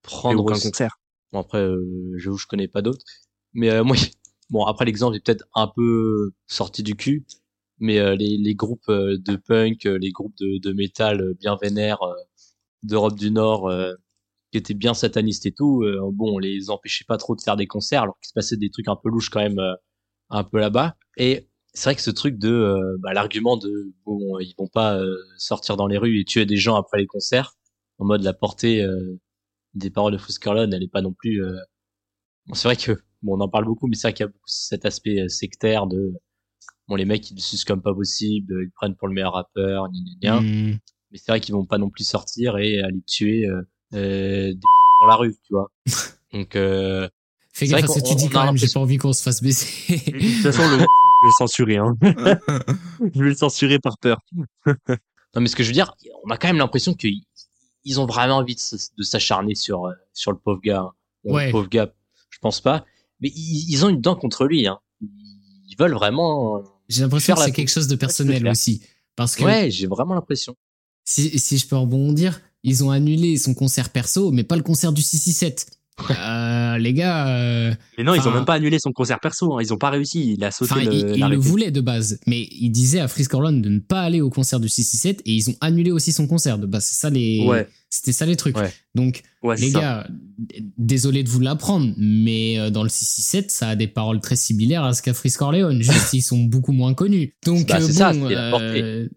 Prendre 0.02 0.42
un 0.50 0.58
concert. 0.58 0.98
Bon 1.32 1.40
après, 1.40 1.58
euh, 1.58 2.12
je 2.16 2.32
je 2.32 2.46
connais 2.46 2.68
pas 2.68 2.82
d'autres. 2.82 3.04
Mais 3.52 3.70
euh, 3.70 3.84
moi, 3.84 3.96
Bon, 4.50 4.64
après 4.64 4.84
l'exemple 4.84 5.16
est 5.16 5.24
peut-être 5.24 5.44
un 5.54 5.68
peu 5.68 6.32
sorti 6.48 6.82
du 6.82 6.96
cul, 6.96 7.24
mais 7.78 7.98
euh, 8.00 8.16
les, 8.16 8.36
les, 8.36 8.54
groupes 8.56 8.88
euh, 8.88 9.16
de 9.18 9.36
punk, 9.36 9.86
euh, 9.86 9.96
les 9.96 10.10
groupes 10.10 10.36
de, 10.40 10.58
de 10.58 10.72
métal 10.72 11.34
bien 11.38 11.56
vénères 11.60 12.00
d'Europe 12.82 13.16
du 13.16 13.30
Nord 13.30 13.70
qui 14.50 14.58
étaient 14.58 14.74
bien 14.74 14.94
satanistes 14.94 15.46
et 15.46 15.52
tout, 15.52 15.84
bon, 16.12 16.36
on 16.36 16.38
les 16.38 16.70
empêchait 16.70 17.04
pas 17.06 17.18
trop 17.18 17.36
de 17.36 17.42
faire 17.42 17.56
des 17.56 17.66
concerts 17.66 18.02
alors 18.02 18.18
qu'il 18.20 18.28
se 18.28 18.32
passait 18.34 18.56
des 18.56 18.70
trucs 18.70 18.88
un 18.88 18.96
peu 18.96 19.08
louches 19.10 19.30
quand 19.30 19.40
même 19.40 19.60
un 20.30 20.44
peu 20.44 20.58
là-bas. 20.58 20.96
Et 21.18 21.48
c'est 21.74 21.84
vrai 21.84 21.94
que 21.94 22.02
ce 22.02 22.10
truc 22.10 22.38
de 22.38 22.96
bah, 23.00 23.12
l'argument 23.12 23.56
de 23.58 23.92
bon, 24.06 24.38
ils 24.40 24.54
vont 24.58 24.66
pas 24.66 24.98
sortir 25.36 25.76
dans 25.76 25.86
les 25.86 25.98
rues 25.98 26.20
et 26.20 26.24
tuer 26.24 26.46
des 26.46 26.56
gens 26.56 26.76
après 26.76 26.98
les 26.98 27.06
concerts, 27.06 27.56
en 27.98 28.06
mode 28.06 28.22
la 28.22 28.32
portée 28.32 28.84
des 29.74 29.90
paroles 29.90 30.12
de 30.12 30.18
Fuskerlon, 30.18 30.70
elle 30.70 30.82
est 30.82 30.92
pas 30.92 31.02
non 31.02 31.12
plus. 31.12 31.42
Bon, 32.46 32.54
c'est 32.54 32.68
vrai 32.68 32.76
que 32.76 33.00
bon, 33.22 33.36
on 33.36 33.40
en 33.40 33.48
parle 33.48 33.64
beaucoup, 33.64 33.86
mais 33.86 33.96
c'est 33.96 34.08
vrai 34.08 34.12
qu'il 34.12 34.24
y 34.24 34.28
a 34.28 34.32
beaucoup 34.32 34.40
cet 34.46 34.84
aspect 34.84 35.20
euh, 35.20 35.28
sectaire 35.28 35.86
de, 35.86 36.12
bon, 36.88 36.96
les 36.96 37.04
mecs, 37.04 37.30
ils 37.30 37.34
le 37.34 37.40
sucent 37.40 37.64
comme 37.64 37.82
pas 37.82 37.94
possible, 37.94 38.54
ils 38.62 38.70
prennent 38.70 38.96
pour 38.96 39.08
le 39.08 39.14
meilleur 39.14 39.34
rappeur, 39.34 39.88
gna, 40.22 40.40
mmh. 40.40 40.78
Mais 41.12 41.18
c'est 41.18 41.32
vrai 41.32 41.40
qu'ils 41.40 41.54
vont 41.54 41.66
pas 41.66 41.78
non 41.78 41.90
plus 41.90 42.04
sortir 42.04 42.58
et 42.58 42.80
aller 42.80 43.02
tuer, 43.06 43.46
euh, 43.46 43.62
euh 43.94 44.52
des 44.52 44.60
dans 45.00 45.06
la 45.06 45.16
rue, 45.16 45.34
tu 45.42 45.54
vois. 45.54 45.72
Donc, 46.32 46.54
euh, 46.54 47.08
Fais 47.52 47.66
gaffe 47.66 47.84
à 47.84 47.86
ce 47.88 48.00
que 48.00 48.08
tu 48.08 48.14
dis 48.14 48.28
quand 48.28 48.44
même, 48.44 48.56
j'ai 48.56 48.68
pas 48.68 48.78
envie 48.78 48.96
qu'on 48.96 49.12
se 49.12 49.22
fasse 49.22 49.42
baiser. 49.42 49.66
de 49.88 50.34
toute 50.34 50.52
façon, 50.52 50.62
le, 50.62 50.76
je 50.76 50.78
vais 50.78 50.86
le 51.24 51.32
censurer, 51.38 51.76
hein. 51.78 51.96
je 53.14 53.22
vais 53.22 53.30
le 53.30 53.34
censurer 53.34 53.78
par 53.80 53.98
peur. 53.98 54.20
non, 54.66 55.40
mais 55.40 55.48
ce 55.48 55.56
que 55.56 55.64
je 55.64 55.68
veux 55.68 55.74
dire, 55.74 55.92
on 56.24 56.30
a 56.30 56.36
quand 56.36 56.48
même 56.48 56.58
l'impression 56.58 56.94
qu'ils 56.94 57.22
ils 57.84 58.00
ont 58.00 58.06
vraiment 58.06 58.36
envie 58.36 58.54
de, 58.56 59.02
s'acharner 59.02 59.54
sur, 59.54 59.86
euh, 59.86 59.92
sur 60.12 60.32
le 60.32 60.38
pauvre 60.38 60.60
gars. 60.60 60.80
Hein. 60.80 60.92
ouais. 61.24 61.46
Le 61.46 61.52
pauvre 61.52 61.68
gars, 61.68 61.92
je 62.30 62.38
pense 62.38 62.60
pas 62.60 62.84
mais 63.20 63.30
ils, 63.34 63.84
ont 63.84 63.88
une 63.88 64.00
dent 64.00 64.16
contre 64.16 64.46
lui. 64.46 64.66
Hein. 64.66 64.78
Ils 65.00 65.76
veulent 65.78 65.94
vraiment. 65.94 66.62
J'ai 66.88 67.02
l'impression 67.02 67.34
que 67.34 67.42
c'est 67.42 67.52
quelque 67.52 67.70
chose 67.70 67.86
de 67.86 67.96
personnel 67.96 68.46
aussi. 68.48 68.82
Parce 69.16 69.36
que 69.36 69.44
ouais, 69.44 69.70
j'ai 69.70 69.86
vraiment 69.86 70.14
l'impression. 70.14 70.56
Si, 71.04 71.38
si 71.38 71.58
je 71.58 71.66
peux 71.66 71.76
rebondir, 71.76 72.40
ils 72.62 72.84
ont 72.84 72.90
annulé 72.90 73.36
son 73.36 73.54
concert 73.54 73.90
perso, 73.90 74.30
mais 74.30 74.44
pas 74.44 74.56
le 74.56 74.62
concert 74.62 74.92
du 74.92 75.02
667. 75.02 75.66
Euh, 76.10 76.78
les 76.78 76.92
gars. 76.92 77.28
Euh, 77.28 77.74
mais 77.98 78.04
non, 78.04 78.14
ils 78.14 78.26
ont 78.26 78.32
même 78.32 78.44
pas 78.44 78.54
annulé 78.54 78.78
son 78.78 78.92
concert 78.92 79.20
perso. 79.20 79.54
Hein. 79.54 79.62
Ils 79.62 79.72
ont 79.72 79.78
pas 79.78 79.90
réussi. 79.90 80.34
Il 80.34 80.44
a 80.44 80.50
sauté 80.50 80.84
le. 80.84 80.92
Il, 80.92 81.16
il 81.16 81.24
le 81.24 81.36
voulait 81.36 81.70
de 81.70 81.80
base, 81.80 82.20
mais 82.26 82.48
il 82.50 82.70
disait 82.70 83.00
à 83.00 83.08
Frisk 83.08 83.34
Orlon 83.34 83.52
de 83.52 83.68
ne 83.68 83.78
pas 83.80 84.00
aller 84.00 84.20
au 84.20 84.30
concert 84.30 84.60
du 84.60 84.68
667 84.68 85.22
et 85.26 85.32
ils 85.32 85.50
ont 85.50 85.56
annulé 85.60 85.90
aussi 85.90 86.12
son 86.12 86.26
concert 86.26 86.58
de 86.58 86.66
base. 86.66 86.84
C'est 86.84 87.00
ça 87.00 87.10
les. 87.10 87.44
Ouais. 87.46 87.68
C'était 87.92 88.12
ça 88.12 88.24
les 88.24 88.36
trucs. 88.36 88.56
Donc, 88.94 89.22
les 89.58 89.72
gars, 89.72 90.06
désolé 90.78 91.24
de 91.24 91.28
vous 91.28 91.40
l'apprendre, 91.40 91.92
mais 91.96 92.56
euh, 92.56 92.70
dans 92.70 92.84
le 92.84 92.88
667, 92.88 93.50
ça 93.50 93.70
a 93.70 93.76
des 93.76 93.88
paroles 93.88 94.20
très 94.20 94.36
similaires 94.36 94.84
à 94.84 94.94
ce 94.94 95.02
qu'a 95.02 95.12
Frisk 95.12 95.42
Orleans. 95.42 95.76
Juste, 95.80 96.12
ils 96.12 96.22
sont 96.22 96.38
beaucoup 96.38 96.72
moins 96.72 96.94
connus. 96.94 97.34
Donc, 97.44 97.66
bah, 97.66 97.80
bon, 97.80 99.08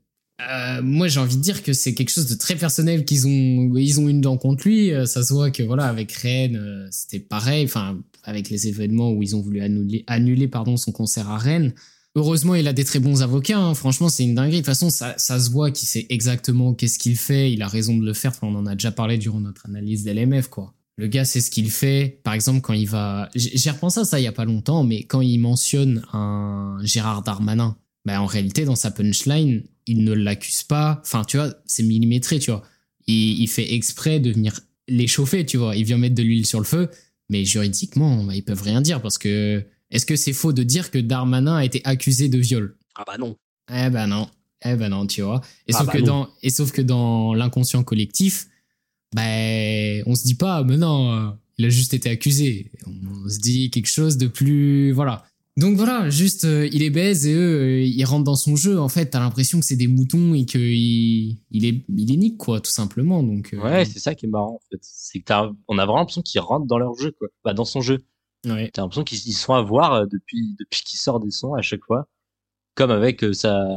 euh, 0.41 0.82
moi, 0.82 1.08
j'ai 1.08 1.19
envie 1.19 1.38
de 1.38 1.41
dire 1.41 1.62
que 1.63 1.74
c'est 1.74 1.93
quelque 1.93 2.10
chose 2.10 2.28
de 2.28 2.36
très 2.36 2.56
personnel 2.56 3.06
qu'ils 3.06 3.28
ont. 3.28 3.76
Ils 3.76 4.00
ont 4.00 4.10
une 4.10 4.22
dent 4.22 4.38
contre 4.38 4.67
lui. 4.67 4.91
Euh, 4.91 5.06
ça 5.06 5.24
se 5.24 5.34
voit 5.34 5.52
que 5.52 5.63
voilà, 5.63 5.86
avec 5.86 6.12
Rennes, 6.12 6.56
euh, 6.56 6.88
c'était 6.91 7.19
pareil. 7.19 7.65
Enfin, 7.65 8.00
avec 8.24 8.50
les 8.50 8.67
événements 8.67 9.12
où 9.12 9.22
ils 9.22 9.36
ont 9.36 9.41
voulu 9.41 9.62
annuler, 9.62 10.04
annuler 10.08 10.48
pardon 10.48 10.76
son 10.76 10.91
concert 10.91 11.30
à 11.30 11.38
Rennes. 11.38 11.74
Heureusement, 12.15 12.56
il 12.56 12.67
a 12.67 12.74
des 12.74 12.84
très 12.84 13.00
bons 13.00 13.22
avocats. 13.22 13.58
Hein. 13.58 13.74
Franchement, 13.74 14.10
c'est 14.10 14.24
une 14.24 14.36
dinguerie. 14.36 14.62
De 14.62 14.65
toute 14.65 14.65
façon, 14.67 14.89
ça, 14.89 15.17
se 15.17 15.50
voit 15.50 15.72
qu'il 15.72 15.88
sait 15.88 16.06
exactement 16.10 16.74
qu'est-ce 16.74 17.00
qu'il 17.00 17.17
fait. 17.17 17.52
Il 17.52 17.62
a 17.62 17.67
raison 17.67 17.98
de 17.98 18.06
le 18.06 18.13
faire. 18.13 18.34
On 18.41 18.56
en 18.56 18.65
a 18.65 18.74
déjà 18.74 18.91
parlé 18.91 19.17
durant 19.17 19.39
notre 19.39 19.65
analyse 19.67 20.04
d'LMF, 20.04 20.48
quoi. 20.48 20.74
Le 20.96 21.08
gars 21.08 21.26
sait 21.26 21.41
ce 21.41 21.50
qu'il 21.50 21.72
fait. 21.72 22.19
Par 22.24 22.36
exemple, 22.36 22.62
quand 22.62 22.74
il 22.74 22.88
va, 22.88 23.30
j'ai 23.34 23.72
repensé 23.72 24.02
à 24.02 24.06
ça 24.06 24.19
il 24.19 24.24
y 24.24 24.28
a 24.28 24.32
pas 24.32 24.46
longtemps, 24.46 24.84
mais 24.84 25.04
quand 25.04 25.22
il 25.22 25.39
mentionne 25.39 26.04
un 26.13 26.78
Gérard 26.84 27.24
Darmanin, 27.24 27.76
ben 28.06 28.20
en 28.20 28.26
réalité, 28.26 28.66
dans 28.66 28.76
sa 28.76 28.92
punchline, 28.92 29.63
il 29.88 30.04
ne 30.04 30.13
l'accuse 30.13 30.63
pas. 30.63 31.00
Enfin, 31.04 31.24
tu 31.24 31.38
vois, 31.38 31.54
c'est 31.66 31.84
millimétré, 31.84 32.39
tu 32.39 32.52
vois. 32.52 32.63
Il, 33.08 33.42
il, 33.42 33.48
fait 33.48 33.74
exprès 33.74 34.20
de 34.20 34.32
venir 34.32 34.60
l'échauffer, 34.88 35.46
tu 35.46 35.58
vois. 35.58 35.76
Il 35.76 35.86
vient 35.86 35.98
mettre 35.98 36.16
de 36.16 36.24
l'huile 36.24 36.46
sur 36.46 36.60
le 36.60 36.66
feu, 36.66 36.89
mais 37.30 37.46
juridiquement, 37.46 38.24
bah, 38.24 38.36
ils 38.36 38.44
peuvent 38.44 38.62
rien 38.62 38.82
dire 38.82 39.02
parce 39.02 39.18
que 39.18 39.66
est-ce 39.92 40.06
que 40.06 40.16
c'est 40.16 40.34
faux 40.34 40.54
de 40.54 40.63
dire 40.63 40.92
que 40.92 40.98
Darmanin 40.98 41.56
a 41.56 41.66
été 41.66 41.82
accusé 41.84 42.28
de 42.28 42.38
viol? 42.38 42.76
Ah 42.96 43.04
bah 43.06 43.18
non. 43.18 43.38
Eh 43.70 43.89
ben 43.89 44.08
non. 44.08 44.28
Eh 44.66 44.76
ben 44.76 44.89
non, 44.89 45.06
tu 45.06 45.22
vois. 45.22 45.42
Et 45.68 45.74
ah 45.74 45.80
sauf 45.80 45.88
bah 45.88 45.94
que 45.94 46.00
dans 46.00 46.30
et 46.42 46.50
sauf 46.50 46.72
que 46.72 46.82
dans 46.82 47.34
l'inconscient 47.34 47.84
collectif, 47.84 48.48
ben 49.16 50.04
on 50.06 50.16
se 50.16 50.24
dit 50.24 50.36
pas, 50.36 50.63
mais 50.63 50.78
non, 50.78 51.38
il 51.58 51.66
a 51.66 51.70
juste 51.70 51.94
été 51.94 52.10
accusé. 52.10 52.72
On 52.88 53.30
se 53.30 53.39
dit 53.39 53.70
quelque 53.70 53.89
chose 53.89 54.18
de 54.18 54.28
plus, 54.28 54.92
voilà. 54.92 55.26
Donc 55.56 55.78
voilà, 55.78 56.10
juste 56.10 56.46
euh, 56.46 56.68
il 56.72 56.82
est 56.82 56.89
baise 56.89 57.28
et 57.28 57.34
eux 57.34 57.62
euh, 57.62 57.82
ils 57.84 58.04
rentrent 58.06 58.24
dans 58.24 58.36
son 58.36 58.56
jeu. 58.56 58.80
En 58.80 58.89
fait, 58.89 59.12
t'as 59.12 59.20
l'impression 59.20 59.60
que 59.60 59.66
c'est 59.66 59.76
des 59.76 59.88
moutons 59.88 60.34
et 60.34 60.48
que 60.48 60.58
il, 60.58 61.38
est 61.52 61.86
il 61.89 62.12
est 62.12 62.18
nique 62.18 62.39
quoi, 62.39 62.60
tout 62.60 62.72
simplement. 62.72 63.22
Donc 63.22 63.54
euh, 63.54 63.62
ouais, 63.62 63.86
c'est 63.86 64.00
ça 64.00 64.16
qui 64.16 64.26
est 64.26 64.30
marrant 64.30 64.56
en 64.56 64.62
fait, 64.72 64.80
c'est 64.82 65.20
que 65.20 65.26
t'as 65.26 65.52
on 65.68 65.78
a 65.78 65.86
vraiment 65.86 66.00
l'impression 66.00 66.24
qu'ils 66.24 66.42
rentrent 66.42 66.66
dans 66.66 66.80
leur 66.80 66.96
jeu 66.96 67.12
quoi, 67.12 67.28
bah 67.44 67.54
dans 67.54 67.66
son 67.66 67.82
jeu. 67.82 68.00
Ouais. 68.46 68.72
T'as 68.74 68.82
l'impression 68.82 69.04
qu'ils 69.04 69.20
sont 69.34 69.54
à 69.54 69.62
voir 69.62 70.08
depuis 70.08 70.56
depuis 70.60 70.82
qu'il 70.82 70.98
sort 70.98 71.20
des 71.20 71.30
sons 71.30 71.54
à 71.54 71.62
chaque 71.62 71.84
fois, 71.86 72.08
comme 72.74 72.89
avec 72.89 73.24
sa 73.34 73.68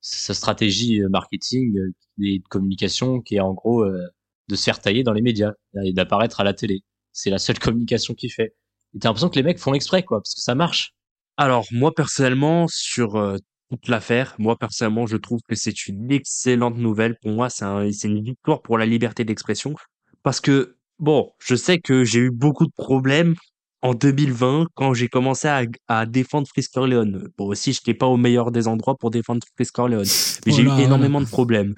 sa 0.00 0.34
stratégie 0.34 1.00
marketing 1.10 1.76
et 2.20 2.40
de 2.40 2.48
communication 2.48 3.20
qui 3.20 3.36
est 3.36 3.40
en 3.40 3.54
gros 3.54 3.84
de 3.86 4.56
se 4.56 4.64
faire 4.64 4.80
tailler 4.80 5.04
dans 5.04 5.12
les 5.12 5.22
médias 5.22 5.52
et 5.84 5.92
d'apparaître 5.92 6.40
à 6.40 6.44
la 6.44 6.54
télé. 6.54 6.82
C'est 7.12 7.30
la 7.30 7.38
seule 7.38 7.58
communication 7.60 8.14
qu'il 8.14 8.32
fait. 8.32 8.56
Et 8.94 8.98
t'as 8.98 9.08
l'impression 9.08 9.28
que 9.28 9.36
les 9.36 9.42
mecs 9.42 9.58
font 9.58 9.74
exprès, 9.74 10.02
quoi, 10.02 10.20
parce 10.20 10.34
que 10.34 10.40
ça 10.40 10.54
marche. 10.54 10.92
Alors, 11.36 11.66
moi, 11.70 11.94
personnellement, 11.94 12.66
sur 12.68 13.16
euh, 13.16 13.36
toute 13.70 13.88
l'affaire, 13.88 14.34
moi, 14.38 14.56
personnellement, 14.58 15.06
je 15.06 15.16
trouve 15.16 15.40
que 15.48 15.54
c'est 15.54 15.86
une 15.86 16.10
excellente 16.10 16.76
nouvelle. 16.76 17.16
Pour 17.22 17.32
moi, 17.32 17.50
c'est 17.50 17.64
un, 17.64 17.88
une 17.88 18.22
victoire 18.22 18.62
pour 18.62 18.78
la 18.78 18.86
liberté 18.86 19.24
d'expression. 19.24 19.74
Parce 20.22 20.40
que, 20.40 20.76
bon, 20.98 21.30
je 21.38 21.54
sais 21.54 21.78
que 21.78 22.04
j'ai 22.04 22.20
eu 22.20 22.30
beaucoup 22.30 22.66
de 22.66 22.72
problèmes 22.76 23.34
en 23.82 23.94
2020 23.94 24.66
quand 24.74 24.94
j'ai 24.94 25.08
commencé 25.08 25.46
à, 25.46 25.62
à 25.86 26.06
défendre 26.06 26.48
Frisker 26.48 26.86
Leon. 26.86 27.22
Bon, 27.36 27.46
aussi, 27.46 27.72
je 27.72 27.80
n'étais 27.80 27.94
pas 27.94 28.06
au 28.06 28.16
meilleur 28.16 28.50
des 28.50 28.66
endroits 28.66 28.96
pour 28.96 29.10
défendre 29.10 29.46
Frisker 29.54 29.86
Leon. 29.88 30.02
Mais 30.46 30.52
j'ai 30.52 30.62
eu 30.62 30.80
énormément 30.80 31.20
de 31.20 31.26
problèmes. 31.26 31.74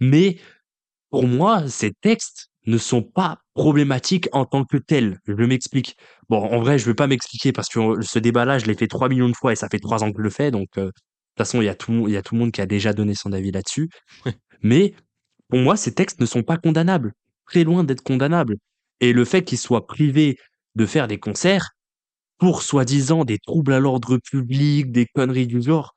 Mais, 0.00 0.38
pour 1.10 1.26
moi, 1.26 1.68
ces 1.68 1.92
textes, 1.92 2.48
ne 2.66 2.78
sont 2.78 3.02
pas 3.02 3.38
problématiques 3.54 4.28
en 4.32 4.44
tant 4.46 4.64
que 4.64 4.76
tels. 4.76 5.18
Je 5.26 5.34
m'explique. 5.34 5.96
Bon, 6.28 6.38
en 6.38 6.60
vrai, 6.60 6.78
je 6.78 6.84
ne 6.84 6.90
vais 6.90 6.94
pas 6.94 7.06
m'expliquer 7.06 7.52
parce 7.52 7.68
que 7.68 8.00
ce 8.02 8.18
débat-là, 8.18 8.58
je 8.58 8.66
l'ai 8.66 8.74
fait 8.74 8.86
3 8.86 9.08
millions 9.08 9.28
de 9.28 9.36
fois 9.36 9.52
et 9.52 9.56
ça 9.56 9.68
fait 9.68 9.78
3 9.78 10.02
ans 10.02 10.10
que 10.10 10.18
je 10.18 10.22
le 10.22 10.30
fais. 10.30 10.50
Donc, 10.50 10.68
euh, 10.78 10.86
de 10.86 10.90
toute 10.90 11.38
façon, 11.38 11.60
il 11.60 11.66
y, 11.66 11.68
a 11.68 11.74
tout, 11.74 12.08
il 12.08 12.14
y 12.14 12.16
a 12.16 12.22
tout 12.22 12.34
le 12.34 12.40
monde 12.40 12.52
qui 12.52 12.60
a 12.60 12.66
déjà 12.66 12.92
donné 12.92 13.14
son 13.14 13.32
avis 13.32 13.50
là-dessus. 13.50 13.90
Mais 14.62 14.94
pour 15.48 15.58
moi, 15.58 15.76
ces 15.76 15.94
textes 15.94 16.20
ne 16.20 16.26
sont 16.26 16.42
pas 16.42 16.56
condamnables. 16.56 17.12
Très 17.46 17.64
loin 17.64 17.84
d'être 17.84 18.02
condamnables. 18.02 18.56
Et 19.00 19.12
le 19.12 19.24
fait 19.24 19.44
qu'ils 19.44 19.58
soient 19.58 19.86
privés 19.86 20.38
de 20.74 20.86
faire 20.86 21.08
des 21.08 21.18
concerts 21.18 21.70
pour 22.38 22.62
soi-disant 22.62 23.24
des 23.24 23.38
troubles 23.38 23.72
à 23.72 23.80
l'ordre 23.80 24.18
public, 24.18 24.90
des 24.90 25.06
conneries 25.06 25.46
du 25.46 25.62
genre, 25.62 25.94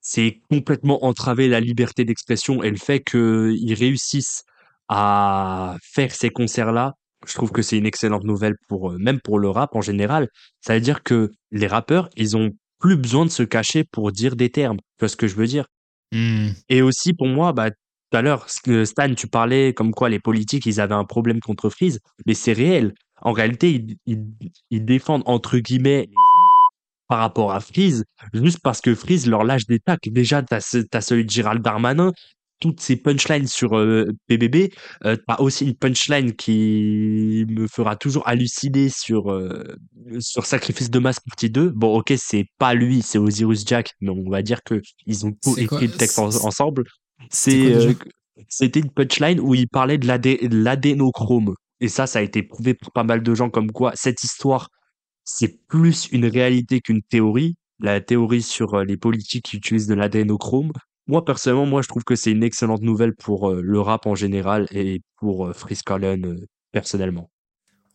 c'est 0.00 0.40
complètement 0.50 1.04
entraver 1.04 1.48
la 1.48 1.60
liberté 1.60 2.04
d'expression 2.04 2.62
et 2.62 2.70
le 2.70 2.76
fait 2.76 3.00
qu'ils 3.00 3.74
réussissent 3.74 4.44
à 4.88 5.76
faire 5.82 6.12
ces 6.12 6.30
concerts-là, 6.30 6.94
je 7.26 7.34
trouve 7.34 7.52
que 7.52 7.62
c'est 7.62 7.78
une 7.78 7.86
excellente 7.86 8.24
nouvelle 8.24 8.54
pour 8.68 8.90
euh, 8.90 8.98
même 8.98 9.20
pour 9.20 9.38
le 9.38 9.48
rap 9.48 9.74
en 9.74 9.80
général. 9.80 10.28
Ça 10.60 10.74
veut 10.74 10.80
dire 10.80 11.02
que 11.02 11.30
les 11.50 11.66
rappeurs, 11.66 12.08
ils 12.16 12.36
ont 12.36 12.50
plus 12.78 12.96
besoin 12.96 13.24
de 13.24 13.30
se 13.30 13.42
cacher 13.42 13.84
pour 13.84 14.12
dire 14.12 14.36
des 14.36 14.50
termes. 14.50 14.76
Tu 14.76 15.00
vois 15.00 15.08
ce 15.08 15.16
que 15.16 15.26
je 15.26 15.36
veux 15.36 15.46
dire? 15.46 15.66
Mmh. 16.12 16.48
Et 16.68 16.82
aussi 16.82 17.14
pour 17.14 17.26
moi, 17.26 17.52
bah 17.52 17.70
tout 17.70 18.18
à 18.18 18.22
l'heure, 18.22 18.48
Stan, 18.48 19.14
tu 19.14 19.26
parlais 19.26 19.72
comme 19.74 19.92
quoi 19.92 20.08
les 20.08 20.20
politiques, 20.20 20.66
ils 20.66 20.80
avaient 20.80 20.94
un 20.94 21.04
problème 21.04 21.40
contre 21.40 21.70
Freeze, 21.70 21.98
mais 22.26 22.34
c'est 22.34 22.52
réel. 22.52 22.94
En 23.22 23.32
réalité, 23.32 23.84
ils, 24.06 24.24
ils, 24.70 24.84
défendent 24.84 25.22
entre 25.26 25.58
guillemets 25.58 26.08
par 27.08 27.18
rapport 27.18 27.52
à 27.52 27.60
Freeze, 27.60 28.04
juste 28.32 28.60
parce 28.62 28.80
que 28.80 28.94
Freeze 28.94 29.26
leur 29.26 29.44
lâche 29.44 29.66
des 29.66 29.80
tacs. 29.80 30.08
Déjà, 30.08 30.42
t'as 30.42 30.58
as 30.92 31.00
celui 31.00 31.24
de 31.24 31.30
Gérald 31.30 31.62
Darmanin, 31.62 32.12
toutes 32.60 32.80
ces 32.80 32.96
punchlines 32.96 33.46
sur 33.46 33.70
PBB. 34.28 34.56
Euh, 35.04 35.12
euh, 35.12 35.16
t'as 35.26 35.36
aussi 35.38 35.66
une 35.66 35.74
punchline 35.74 36.32
qui 36.32 37.44
me 37.48 37.66
fera 37.66 37.96
toujours 37.96 38.26
halluciner 38.26 38.88
sur 38.88 39.30
euh, 39.30 39.76
sur 40.20 40.46
Sacrifice 40.46 40.90
de 40.90 40.98
masse 40.98 41.20
partie 41.20 41.50
2. 41.50 41.70
Bon, 41.70 41.98
ok, 41.98 42.14
c'est 42.16 42.46
pas 42.58 42.74
lui, 42.74 43.02
c'est 43.02 43.18
Osiris 43.18 43.64
Jack, 43.66 43.92
mais 44.00 44.10
on 44.10 44.30
va 44.30 44.42
dire 44.42 44.62
que 44.62 44.80
ils 45.06 45.26
ont 45.26 45.34
écrit 45.56 45.86
le 45.88 45.92
texte 45.92 46.18
ensemble. 46.18 46.84
C'est 47.30 47.96
c'était 48.48 48.80
une 48.80 48.90
punchline 48.90 49.40
où 49.40 49.54
il 49.54 49.68
parlait 49.68 49.98
de 49.98 50.08
l'adénochrome. 50.54 51.54
Et 51.80 51.88
ça, 51.88 52.06
ça 52.06 52.18
a 52.18 52.22
été 52.22 52.42
prouvé 52.42 52.74
pour 52.74 52.92
pas 52.92 53.04
mal 53.04 53.22
de 53.22 53.34
gens 53.34 53.50
comme 53.50 53.70
quoi 53.70 53.92
cette 53.94 54.24
histoire, 54.24 54.70
c'est 55.24 55.66
plus 55.68 56.08
une 56.12 56.26
réalité 56.26 56.80
qu'une 56.80 57.02
théorie. 57.02 57.56
La 57.80 58.00
théorie 58.00 58.42
sur 58.42 58.84
les 58.84 58.96
politiques 58.96 59.46
qui 59.46 59.56
utilisent 59.56 59.86
de 59.86 59.94
l'adénochrome. 59.94 60.72
Moi, 61.06 61.24
personnellement, 61.24 61.66
moi, 61.66 61.82
je 61.82 61.88
trouve 61.88 62.04
que 62.04 62.16
c'est 62.16 62.30
une 62.30 62.42
excellente 62.42 62.82
nouvelle 62.82 63.14
pour 63.14 63.50
euh, 63.50 63.60
le 63.62 63.80
rap 63.80 64.06
en 64.06 64.14
général 64.14 64.66
et 64.70 65.02
pour 65.16 65.46
euh, 65.46 65.52
euh, 65.90 66.36
personnellement. 66.72 67.30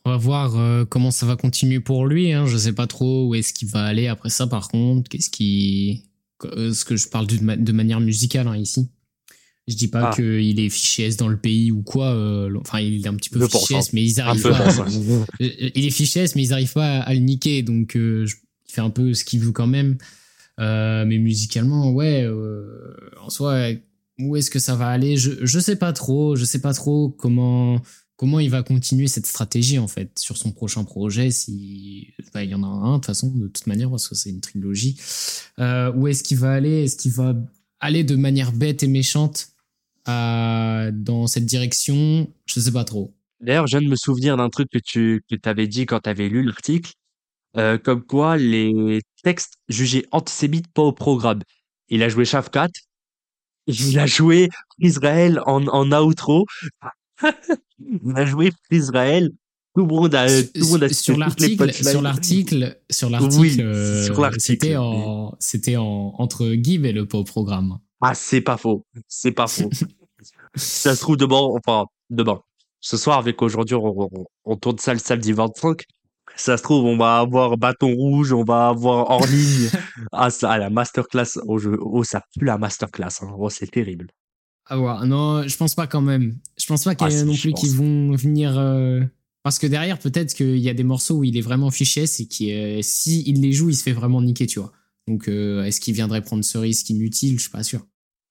On 0.05 0.11
va 0.11 0.17
voir 0.17 0.57
euh, 0.57 0.85
comment 0.85 1.11
ça 1.11 1.25
va 1.25 1.35
continuer 1.35 1.79
pour 1.79 2.05
lui. 2.05 2.33
Hein. 2.33 2.45
Je 2.45 2.57
sais 2.57 2.73
pas 2.73 2.87
trop 2.87 3.27
où 3.27 3.35
est-ce 3.35 3.53
qu'il 3.53 3.67
va 3.69 3.83
aller 3.83 4.07
après 4.07 4.29
ça. 4.29 4.47
Par 4.47 4.67
contre, 4.67 5.09
qu'est-ce 5.09 5.29
qui, 5.29 6.05
ce 6.43 6.85
que 6.85 6.95
je 6.95 7.07
parle 7.09 7.27
de, 7.27 7.37
de 7.55 7.71
manière 7.71 7.99
musicale 7.99 8.47
hein, 8.47 8.57
ici. 8.57 8.89
Je 9.67 9.75
dis 9.75 9.87
pas 9.87 10.09
ah. 10.09 10.15
qu'il 10.15 10.59
est 10.59 10.69
fiché 10.69 11.03
S 11.03 11.17
dans 11.17 11.27
le 11.27 11.37
pays 11.37 11.71
ou 11.71 11.83
quoi. 11.83 12.09
enfin, 12.59 12.79
il 12.79 13.05
est 13.05 13.07
un 13.07 13.13
petit 13.13 13.29
peu 13.29 13.47
fiché 13.47 13.75
S, 13.75 13.93
mais 13.93 14.03
ils 14.03 14.19
arrivent 14.19 14.41
pas. 14.41 14.67
À, 14.67 14.85
il 15.39 15.85
est 15.85 15.91
fiché 15.91 16.21
S, 16.21 16.35
mais 16.35 16.41
ils 16.41 16.53
arrivent 16.53 16.73
pas 16.73 17.01
à, 17.01 17.13
le 17.13 17.19
niquer. 17.19 17.61
Donc, 17.61 17.93
il 17.93 18.27
fait 18.65 18.81
un 18.81 18.89
peu 18.89 19.13
ce 19.13 19.23
qu'il 19.23 19.41
veut 19.41 19.51
quand 19.51 19.67
même. 19.67 19.97
Euh, 20.59 21.05
mais 21.05 21.17
musicalement, 21.17 21.91
ouais, 21.91 22.23
euh, 22.23 22.95
en 23.21 23.29
soi, 23.29 23.69
où 24.19 24.35
est-ce 24.35 24.51
que 24.51 24.59
ça 24.59 24.75
va 24.75 24.87
aller? 24.87 25.17
Je, 25.17 25.45
je 25.45 25.59
sais 25.59 25.77
pas 25.77 25.93
trop. 25.93 26.35
Je 26.35 26.45
sais 26.45 26.59
pas 26.59 26.73
trop 26.73 27.09
comment 27.09 27.81
comment 28.17 28.41
il 28.41 28.49
va 28.49 28.63
continuer 28.63 29.07
cette 29.07 29.25
stratégie 29.25 29.79
en 29.79 29.87
fait 29.87 30.11
sur 30.19 30.35
son 30.35 30.51
prochain 30.51 30.83
projet. 30.83 31.31
Si 31.31 32.13
bah, 32.33 32.43
il 32.43 32.49
y 32.49 32.55
en 32.55 32.63
a 32.63 32.67
un 32.67 32.93
de 32.93 32.97
toute 32.97 33.05
façon, 33.05 33.33
manière, 33.65 33.89
parce 33.89 34.09
que 34.09 34.15
c'est 34.15 34.29
une 34.29 34.41
trilogie. 34.41 34.99
Euh, 35.59 35.93
où 35.93 36.07
est-ce 36.07 36.23
qu'il 36.23 36.37
va 36.37 36.51
aller? 36.51 36.83
Est-ce 36.83 36.97
qu'il 36.97 37.13
va 37.13 37.33
aller 37.79 38.03
de 38.03 38.15
manière 38.15 38.51
bête 38.51 38.83
et 38.83 38.87
méchante 38.87 39.49
dans 40.05 41.27
cette 41.27 41.45
direction? 41.45 42.27
Je 42.45 42.59
sais 42.59 42.71
pas 42.71 42.83
trop. 42.83 43.13
D'ailleurs, 43.39 43.67
je 43.67 43.77
viens 43.77 43.87
de 43.87 43.91
me 43.91 43.95
souvenir 43.95 44.35
d'un 44.35 44.49
truc 44.49 44.69
que 44.69 44.79
tu 44.79 45.23
que 45.29 45.35
avais 45.49 45.67
dit 45.67 45.85
quand 45.85 46.01
tu 46.01 46.09
avais 46.09 46.27
lu 46.27 46.43
l'article. 46.43 46.91
Euh, 47.59 47.77
comme 47.77 48.03
quoi 48.03 48.37
les 48.37 49.01
textes 49.21 49.55
jugés 49.67 50.05
antisémites 50.11 50.71
pas 50.71 50.83
au 50.83 50.93
programme. 50.93 51.41
Il 51.89 52.03
a 52.03 52.09
joué 52.09 52.23
Shafkat, 52.23 52.69
il 53.67 53.99
a 53.99 54.05
joué 54.05 54.47
Israël 54.79 55.41
en, 55.45 55.67
en 55.67 55.91
outro, 56.01 56.45
il 57.21 58.13
a 58.15 58.25
joué 58.25 58.51
Israël. 58.71 59.31
Tout 59.75 59.81
le 59.81 59.87
monde 59.87 60.15
a, 60.15 60.27
tout 60.27 60.49
le 60.55 60.65
monde 60.67 60.83
a 60.83 60.89
sur 60.89 61.17
l'article, 61.17 61.73
sur 61.73 62.01
l'article, 62.01 62.79
sur 62.89 63.09
l'article, 63.09 63.61
euh, 63.61 64.31
c'était 64.37 64.77
en, 64.77 65.35
c'était 65.39 65.75
en, 65.75 66.15
entre 66.17 66.53
Give 66.53 66.85
et 66.85 66.93
le 66.93 67.07
pas 67.07 67.17
au 67.17 67.23
programme. 67.25 67.77
Ah, 67.99 68.15
c'est 68.15 68.41
pas 68.41 68.55
faux. 68.55 68.85
C'est 69.09 69.33
pas 69.33 69.47
faux. 69.47 69.69
ça 70.55 70.95
se 70.95 71.01
trouve 71.01 71.17
demain, 71.17 71.41
enfin, 71.41 71.87
demain. 72.09 72.41
Ce 72.79 72.95
soir, 72.95 73.17
avec 73.17 73.41
aujourd'hui, 73.41 73.75
on, 73.75 74.01
on, 74.01 74.25
on 74.45 74.55
tourne 74.55 74.77
ça 74.77 74.93
le 74.93 74.99
samedi 74.99 75.33
25 75.33 75.83
ça 76.35 76.57
se 76.57 76.63
trouve, 76.63 76.85
on 76.85 76.97
va 76.97 77.19
avoir 77.19 77.57
bâton 77.57 77.93
rouge, 77.93 78.31
on 78.31 78.43
va 78.43 78.69
avoir 78.69 79.09
hors 79.09 79.25
ligne. 79.25 79.69
ah, 80.11 80.29
ça, 80.29 80.57
la 80.57 80.69
masterclass. 80.69 81.39
Oh, 81.45 81.57
je, 81.57 81.69
oh, 81.79 82.03
ça 82.03 82.23
pue 82.37 82.45
la 82.45 82.57
masterclass. 82.57 83.21
Hein. 83.21 83.35
Oh, 83.37 83.49
c'est 83.49 83.67
terrible. 83.67 84.07
Ah 84.65 84.79
ouais, 84.79 85.07
non, 85.07 85.47
je 85.47 85.57
pense 85.57 85.75
pas 85.75 85.87
quand 85.87 86.01
même. 86.01 86.37
Je 86.57 86.65
pense 86.67 86.83
pas 86.83 86.95
qu'il 86.95 87.09
y 87.09 87.15
ait 87.15 87.21
ah, 87.21 87.25
non 87.25 87.35
plus 87.35 87.53
qui 87.53 87.69
vont 87.69 88.15
venir. 88.15 88.57
Euh, 88.57 89.01
parce 89.43 89.57
que 89.57 89.67
derrière, 89.67 89.97
peut-être 89.97 90.33
qu'il 90.33 90.57
y 90.57 90.69
a 90.69 90.73
des 90.73 90.83
morceaux 90.83 91.15
où 91.15 91.23
il 91.23 91.37
est 91.37 91.41
vraiment 91.41 91.71
fiché, 91.71 92.05
c'est 92.05 92.25
qui, 92.25 92.53
euh, 92.53 92.79
si 92.83 93.23
il 93.25 93.41
les 93.41 93.51
joue, 93.51 93.69
il 93.69 93.75
se 93.75 93.83
fait 93.83 93.93
vraiment 93.93 94.21
niquer, 94.21 94.45
tu 94.45 94.59
vois. 94.59 94.71
Donc, 95.07 95.27
euh, 95.27 95.63
est-ce 95.63 95.81
qu'il 95.81 95.95
viendrait 95.95 96.21
prendre 96.21 96.43
ce 96.43 96.57
risque 96.57 96.89
inutile 96.89 97.37
Je 97.37 97.41
suis 97.41 97.49
pas 97.49 97.63
sûr. 97.63 97.81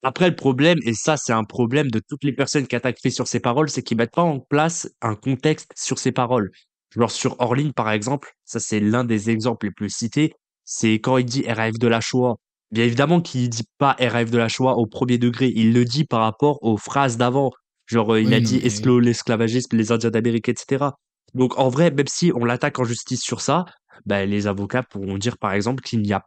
Après, 0.05 0.29
le 0.29 0.37
problème, 0.37 0.79
et 0.85 0.95
ça, 0.95 1.17
c'est 1.17 1.33
un 1.33 1.43
problème 1.43 1.91
de 1.91 2.01
toutes 2.07 2.23
les 2.23 2.33
personnes 2.33 2.69
qui 2.69 2.77
attaquent 2.77 3.01
sur 3.11 3.27
ses 3.27 3.41
paroles, 3.41 3.69
c'est 3.69 3.83
qu'ils 3.83 3.97
mettent 3.97 4.15
pas 4.15 4.23
en 4.23 4.39
place 4.39 4.89
un 5.03 5.17
contexte 5.17 5.73
sur 5.75 5.99
ses 5.99 6.13
paroles. 6.13 6.53
Genre 6.94 7.11
sur 7.11 7.40
Orline, 7.40 7.72
par 7.72 7.90
exemple, 7.90 8.33
ça 8.44 8.61
c'est 8.61 8.81
l'un 8.81 9.05
des 9.05 9.31
exemples 9.31 9.66
les 9.66 9.72
plus 9.72 9.90
cités, 9.90 10.35
c'est 10.64 10.94
quand 10.94 11.18
il 11.18 11.24
dit 11.24 11.44
RAF 11.51 11.79
de 11.79 11.88
la 11.88 12.01
Shoah. 12.01 12.37
Bien 12.70 12.85
évidemment 12.85 13.20
qu'il 13.20 13.48
dit 13.48 13.64
pas 13.79 13.96
RAF 13.98 14.31
de 14.31 14.38
la 14.38 14.48
Shoah 14.48 14.77
au 14.77 14.87
premier 14.87 15.18
degré, 15.18 15.53
il 15.55 15.72
le 15.72 15.85
dit 15.85 16.05
par 16.05 16.20
rapport 16.20 16.62
aux 16.62 16.77
phrases 16.77 17.16
d'avant. 17.16 17.51
Genre, 17.87 18.18
il 18.18 18.35
a 18.35 18.40
dit 18.40 18.61
mais... 18.62 19.01
l'esclavagisme, 19.01 19.77
les 19.77 19.92
Indiens 19.92 20.11
d'Amérique, 20.11 20.48
etc. 20.51 20.87
Donc 21.35 21.59
en 21.59 21.68
vrai, 21.68 21.90
même 21.90 22.07
si 22.07 22.33
on 22.35 22.44
l'attaque 22.44 22.79
en 22.79 22.85
justice 22.85 23.22
sur 23.22 23.40
ça, 23.40 23.64
ben, 24.07 24.29
les 24.29 24.46
avocats 24.46 24.83
pourront 24.83 25.18
dire 25.18 25.38
par 25.38 25.53
exemple 25.53 25.83
qu'il 25.83 26.03
n'y 26.03 26.12
a 26.12 26.24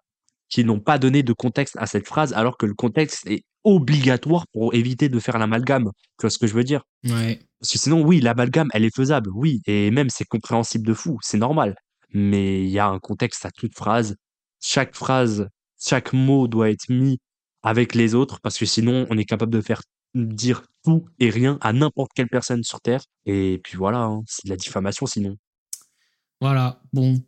qu'ils 0.50 0.66
n'ont 0.66 0.80
pas 0.80 1.00
donné 1.00 1.24
de 1.24 1.34
contexte 1.34 1.78
à 1.80 1.88
cette 1.88 2.08
phrase 2.08 2.34
alors 2.34 2.58
que 2.58 2.66
le 2.66 2.74
contexte 2.74 3.26
est 3.26 3.46
obligatoire 3.64 4.46
pour 4.54 4.74
éviter 4.74 5.10
de 5.10 5.20
faire 5.20 5.38
l'amalgame. 5.38 5.92
Tu 6.18 6.22
vois 6.22 6.30
ce 6.30 6.38
que 6.38 6.48
je 6.48 6.54
veux 6.54 6.64
dire? 6.64 6.84
Ouais. 7.04 7.40
Parce 7.60 7.72
que 7.72 7.78
sinon, 7.78 8.02
oui, 8.02 8.20
l'amalgame, 8.22 8.70
elle 8.74 8.86
est 8.86 8.96
faisable, 8.96 9.30
oui, 9.34 9.62
et 9.68 9.92
même 9.92 10.10
c'est 10.10 10.26
compréhensible 10.26 10.86
de 10.86 10.94
fou, 10.94 11.20
c'est 11.22 11.38
normal. 11.38 11.76
Mais 12.14 12.64
il 12.64 12.70
y 12.70 12.80
a 12.80 12.88
un 12.88 13.00
contexte 13.00 13.46
à 13.46 13.52
toute 13.52 13.76
phrase. 13.76 14.16
Chaque 14.60 14.96
phrase, 14.96 15.48
chaque 15.80 16.14
mot 16.14 16.48
doit 16.48 16.70
être 16.70 16.90
mis 16.90 17.20
avec 17.64 17.96
les 17.96 18.16
autres, 18.16 18.40
parce 18.42 18.58
que 18.58 18.66
sinon, 18.66 19.06
on 19.10 19.18
est 19.18 19.26
capable 19.26 19.52
de 19.52 19.62
faire 19.62 19.82
dire 20.16 20.64
tout 20.84 21.06
et 21.20 21.30
rien 21.30 21.58
à 21.62 21.74
n'importe 21.74 22.12
quelle 22.14 22.28
personne 22.28 22.64
sur 22.64 22.82
Terre. 22.82 23.04
Et 23.26 23.62
puis 23.64 23.78
voilà, 23.78 24.00
hein, 24.00 24.24
c'est 24.28 24.46
de 24.46 24.50
la 24.50 24.58
diffamation 24.58 25.06
sinon. 25.06 25.38
Voilà, 26.42 26.82
bon, 26.92 27.22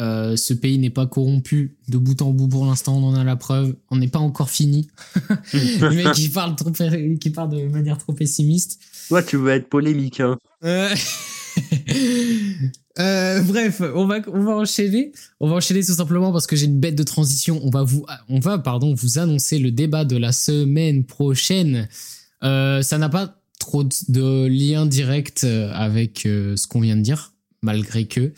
euh, 0.00 0.34
ce 0.36 0.54
pays 0.54 0.78
n'est 0.78 0.90
pas 0.90 1.06
corrompu 1.06 1.76
de 1.88 1.98
bout 1.98 2.22
en 2.22 2.30
bout 2.30 2.48
pour 2.48 2.64
l'instant, 2.64 2.96
on 2.96 3.04
en 3.08 3.14
a 3.14 3.24
la 3.24 3.36
preuve. 3.36 3.76
On 3.90 3.96
n'est 3.96 4.08
pas 4.08 4.18
encore 4.18 4.48
fini. 4.48 4.88
le 5.52 5.90
mec 5.90 6.12
qui 6.14 6.30
parle, 6.30 6.56
trop, 6.56 6.70
qui 6.70 7.30
parle 7.30 7.50
de 7.50 7.66
manière 7.66 7.98
trop 7.98 8.14
pessimiste. 8.14 8.80
Toi, 9.08 9.22
tu 9.22 9.36
veux 9.36 9.50
être 9.50 9.68
polémique. 9.68 10.20
Hein. 10.20 10.38
Euh, 10.64 10.94
euh, 12.98 13.42
bref, 13.42 13.82
on 13.94 14.06
va, 14.06 14.20
on 14.32 14.42
va 14.42 14.52
enchaîner. 14.56 15.12
On 15.38 15.48
va 15.48 15.56
enchaîner 15.56 15.84
tout 15.84 15.92
simplement 15.92 16.32
parce 16.32 16.46
que 16.46 16.56
j'ai 16.56 16.66
une 16.66 16.80
bête 16.80 16.96
de 16.96 17.02
transition. 17.02 17.60
On 17.62 17.68
va 17.68 17.82
vous, 17.82 18.06
on 18.30 18.40
va, 18.40 18.58
pardon, 18.58 18.94
vous 18.94 19.18
annoncer 19.18 19.58
le 19.58 19.70
débat 19.70 20.06
de 20.06 20.16
la 20.16 20.32
semaine 20.32 21.04
prochaine. 21.04 21.88
ça 22.40 22.98
n'a 22.98 23.08
pas 23.10 23.36
trop 23.58 23.84
de 23.84 24.46
lien 24.46 24.86
direct 24.86 25.44
avec 25.44 26.20
ce 26.24 26.66
qu'on 26.66 26.80
vient 26.80 26.96
de 26.96 27.02
dire, 27.02 27.34
malgré 27.60 28.06
que 28.06 28.32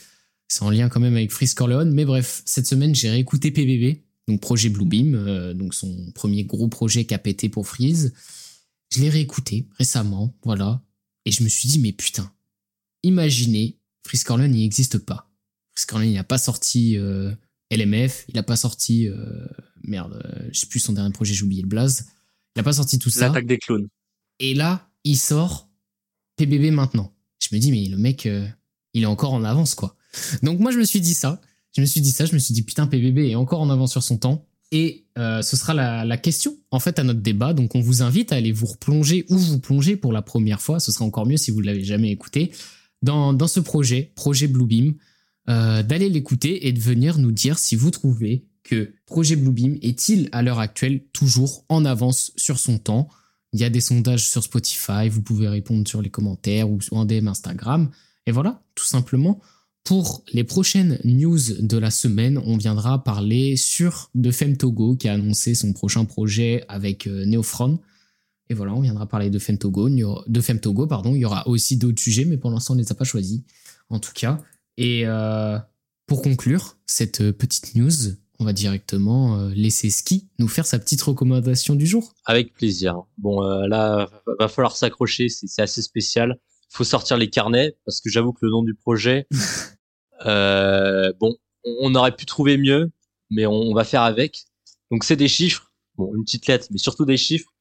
c'est 0.52 0.64
en 0.64 0.70
lien 0.70 0.90
quand 0.90 1.00
même 1.00 1.16
avec 1.16 1.32
Freeze 1.32 1.54
Corleone. 1.54 1.92
Mais 1.92 2.04
bref, 2.04 2.42
cette 2.44 2.66
semaine, 2.66 2.94
j'ai 2.94 3.08
réécouté 3.08 3.50
PBB, 3.50 4.02
donc 4.28 4.42
projet 4.42 4.68
Bluebeam, 4.68 5.14
euh, 5.14 5.54
donc 5.54 5.72
son 5.72 6.12
premier 6.14 6.44
gros 6.44 6.68
projet 6.68 7.06
qui 7.06 7.14
a 7.14 7.18
pété 7.18 7.48
pour 7.48 7.66
Freeze. 7.66 8.12
Je 8.90 9.00
l'ai 9.00 9.08
réécouté 9.08 9.66
récemment, 9.78 10.36
voilà. 10.44 10.82
Et 11.24 11.30
je 11.32 11.42
me 11.42 11.48
suis 11.48 11.70
dit, 11.70 11.78
mais 11.78 11.92
putain, 11.92 12.30
imaginez, 13.02 13.78
Freeze 14.06 14.24
Corleone, 14.24 14.54
il 14.54 14.60
n'existe 14.60 14.98
pas. 14.98 15.30
Freeze 15.72 15.86
Corleone, 15.86 16.10
il 16.10 16.14
n'a 16.16 16.24
pas 16.24 16.36
sorti 16.36 16.98
euh, 16.98 17.32
LMF, 17.70 18.26
il 18.28 18.34
n'a 18.34 18.42
pas 18.42 18.56
sorti. 18.56 19.08
Euh, 19.08 19.46
merde, 19.84 20.22
je 20.52 20.60
sais 20.60 20.66
plus 20.66 20.80
son 20.80 20.92
dernier 20.92 21.12
projet, 21.12 21.32
j'ai 21.32 21.44
oublié 21.44 21.62
le 21.62 21.68
blaze. 21.68 22.08
Il 22.54 22.58
n'a 22.58 22.62
pas 22.62 22.74
sorti 22.74 22.98
tout 22.98 23.08
ça. 23.08 23.28
L'attaque 23.28 23.46
des 23.46 23.56
clones. 23.56 23.88
Et 24.38 24.52
là, 24.52 24.90
il 25.04 25.16
sort 25.16 25.70
PBB 26.36 26.72
maintenant. 26.72 27.14
Je 27.38 27.54
me 27.54 27.58
dis, 27.58 27.70
mais 27.70 27.88
le 27.88 27.96
mec, 27.96 28.28
il 28.92 29.02
est 29.02 29.06
encore 29.06 29.32
en 29.32 29.44
avance, 29.44 29.74
quoi. 29.74 29.96
Donc 30.42 30.60
moi 30.60 30.70
je 30.70 30.78
me 30.78 30.84
suis 30.84 31.00
dit 31.00 31.14
ça. 31.14 31.40
Je 31.74 31.80
me 31.80 31.86
suis 31.86 32.00
dit 32.00 32.12
ça, 32.12 32.26
je 32.26 32.34
me 32.34 32.38
suis 32.38 32.54
dit 32.54 32.62
putain 32.62 32.86
PBB 32.86 33.30
est 33.30 33.34
encore 33.34 33.60
en 33.60 33.70
avance 33.70 33.92
sur 33.92 34.02
son 34.02 34.18
temps. 34.18 34.46
Et 34.72 35.04
euh, 35.18 35.42
ce 35.42 35.56
sera 35.56 35.74
la, 35.74 36.16
question 36.16 36.56
en 36.70 36.80
fait 36.80 36.98
à 36.98 37.02
notre 37.02 37.20
débat. 37.20 37.52
Donc 37.52 37.74
on 37.74 37.80
vous 37.80 38.02
invite 38.02 38.32
à 38.32 38.36
aller 38.36 38.52
vous 38.52 38.66
replonger 38.66 39.26
ou 39.28 39.36
vous 39.36 39.58
plonger 39.58 39.96
pour 39.96 40.12
la 40.12 40.22
première 40.22 40.62
fois. 40.62 40.80
Ce 40.80 40.90
sera 40.92 41.04
encore 41.04 41.26
mieux 41.26 41.36
si 41.36 41.50
vous 41.50 41.60
ne 41.60 41.66
l'avez 41.66 41.84
jamais 41.84 42.10
écouté 42.10 42.52
dans, 43.02 43.32
dans 43.32 43.48
ce 43.48 43.60
projet, 43.60 44.12
projet 44.14 44.46
Bluebeam, 44.46 44.94
euh, 45.48 45.82
d'aller 45.82 46.08
l'écouter 46.08 46.68
et 46.68 46.72
de 46.72 46.80
venir 46.80 47.18
nous 47.18 47.32
dire 47.32 47.58
si 47.58 47.76
vous 47.76 47.90
trouvez 47.90 48.46
que 48.62 48.94
projet 49.06 49.36
Bluebeam 49.36 49.78
est-il 49.82 50.28
à 50.32 50.42
l'heure 50.42 50.60
actuelle 50.60 51.02
toujours 51.12 51.64
en 51.68 51.84
avance 51.84 52.32
sur 52.36 52.58
son 52.58 52.78
temps. 52.78 53.08
Il 53.52 53.60
y 53.60 53.64
a 53.64 53.70
des 53.70 53.80
sondages 53.80 54.26
sur 54.28 54.42
Spotify, 54.42 55.08
vous 55.10 55.20
pouvez 55.20 55.48
répondre 55.48 55.86
sur 55.86 56.00
les 56.00 56.10
commentaires 56.10 56.70
ou 56.70 56.78
en 56.92 57.04
DM 57.04 57.28
Instagram. 57.28 57.90
Et 58.26 58.32
voilà, 58.32 58.62
tout 58.74 58.86
simplement. 58.86 59.40
Pour 59.84 60.22
les 60.32 60.44
prochaines 60.44 60.98
news 61.04 61.40
de 61.58 61.76
la 61.76 61.90
semaine, 61.90 62.38
on 62.44 62.56
viendra 62.56 63.02
parler 63.02 63.56
sur 63.56 64.10
de 64.14 64.30
Fem 64.30 64.56
Togo 64.56 64.96
qui 64.96 65.08
a 65.08 65.14
annoncé 65.14 65.54
son 65.54 65.72
prochain 65.72 66.04
projet 66.04 66.64
avec 66.68 67.06
euh, 67.06 67.24
Neofron. 67.26 67.80
Et 68.48 68.54
voilà, 68.54 68.74
on 68.74 68.80
viendra 68.80 69.06
parler 69.06 69.30
de 69.30 69.38
Femtogo. 69.38 69.88
De 69.88 70.40
Femtogo, 70.40 70.86
pardon. 70.86 71.14
Il 71.14 71.20
y 71.20 71.24
aura 71.24 71.48
aussi 71.48 71.78
d'autres 71.78 72.02
sujets, 72.02 72.26
mais 72.26 72.36
pour 72.36 72.50
l'instant, 72.50 72.74
on 72.74 72.76
ne 72.76 72.82
les 72.82 72.92
a 72.92 72.94
pas 72.94 73.04
choisis, 73.04 73.40
en 73.88 73.98
tout 73.98 74.12
cas. 74.14 74.42
Et 74.76 75.06
euh, 75.06 75.58
pour 76.06 76.20
conclure 76.20 76.76
cette 76.84 77.32
petite 77.32 77.74
news, 77.76 77.90
on 78.38 78.44
va 78.44 78.52
directement 78.52 79.38
euh, 79.38 79.50
laisser 79.54 79.88
Ski 79.88 80.28
nous 80.38 80.48
faire 80.48 80.66
sa 80.66 80.78
petite 80.78 81.00
recommandation 81.00 81.74
du 81.74 81.86
jour. 81.86 82.12
Avec 82.26 82.52
plaisir. 82.52 83.04
Bon, 83.16 83.42
euh, 83.42 83.66
là, 83.68 84.10
va 84.38 84.48
falloir 84.48 84.76
s'accrocher, 84.76 85.28
c'est 85.28 85.62
assez 85.62 85.80
spécial. 85.80 86.38
Faut 86.72 86.84
sortir 86.84 87.16
les 87.16 87.30
carnets 87.30 87.76
parce 87.84 88.00
que 88.00 88.08
j'avoue 88.10 88.32
que 88.32 88.40
le 88.42 88.50
nom 88.50 88.62
du 88.62 88.74
projet, 88.74 89.26
euh, 90.26 91.12
bon, 91.20 91.36
on 91.64 91.94
aurait 91.94 92.16
pu 92.16 92.26
trouver 92.26 92.56
mieux, 92.56 92.90
mais 93.30 93.46
on, 93.46 93.74
va 93.74 93.84
faire 93.84 94.02
avec. 94.02 94.44
Donc 94.90 95.04
c'est 95.04 95.16
des 95.16 95.28
chiffres, 95.28 95.72
bon, 95.96 96.14
une 96.14 96.24
petite 96.24 96.46
lettre, 96.46 96.68
mais 96.70 96.78
surtout 96.78 97.04
des 97.04 97.16
chiffres. 97.16 97.52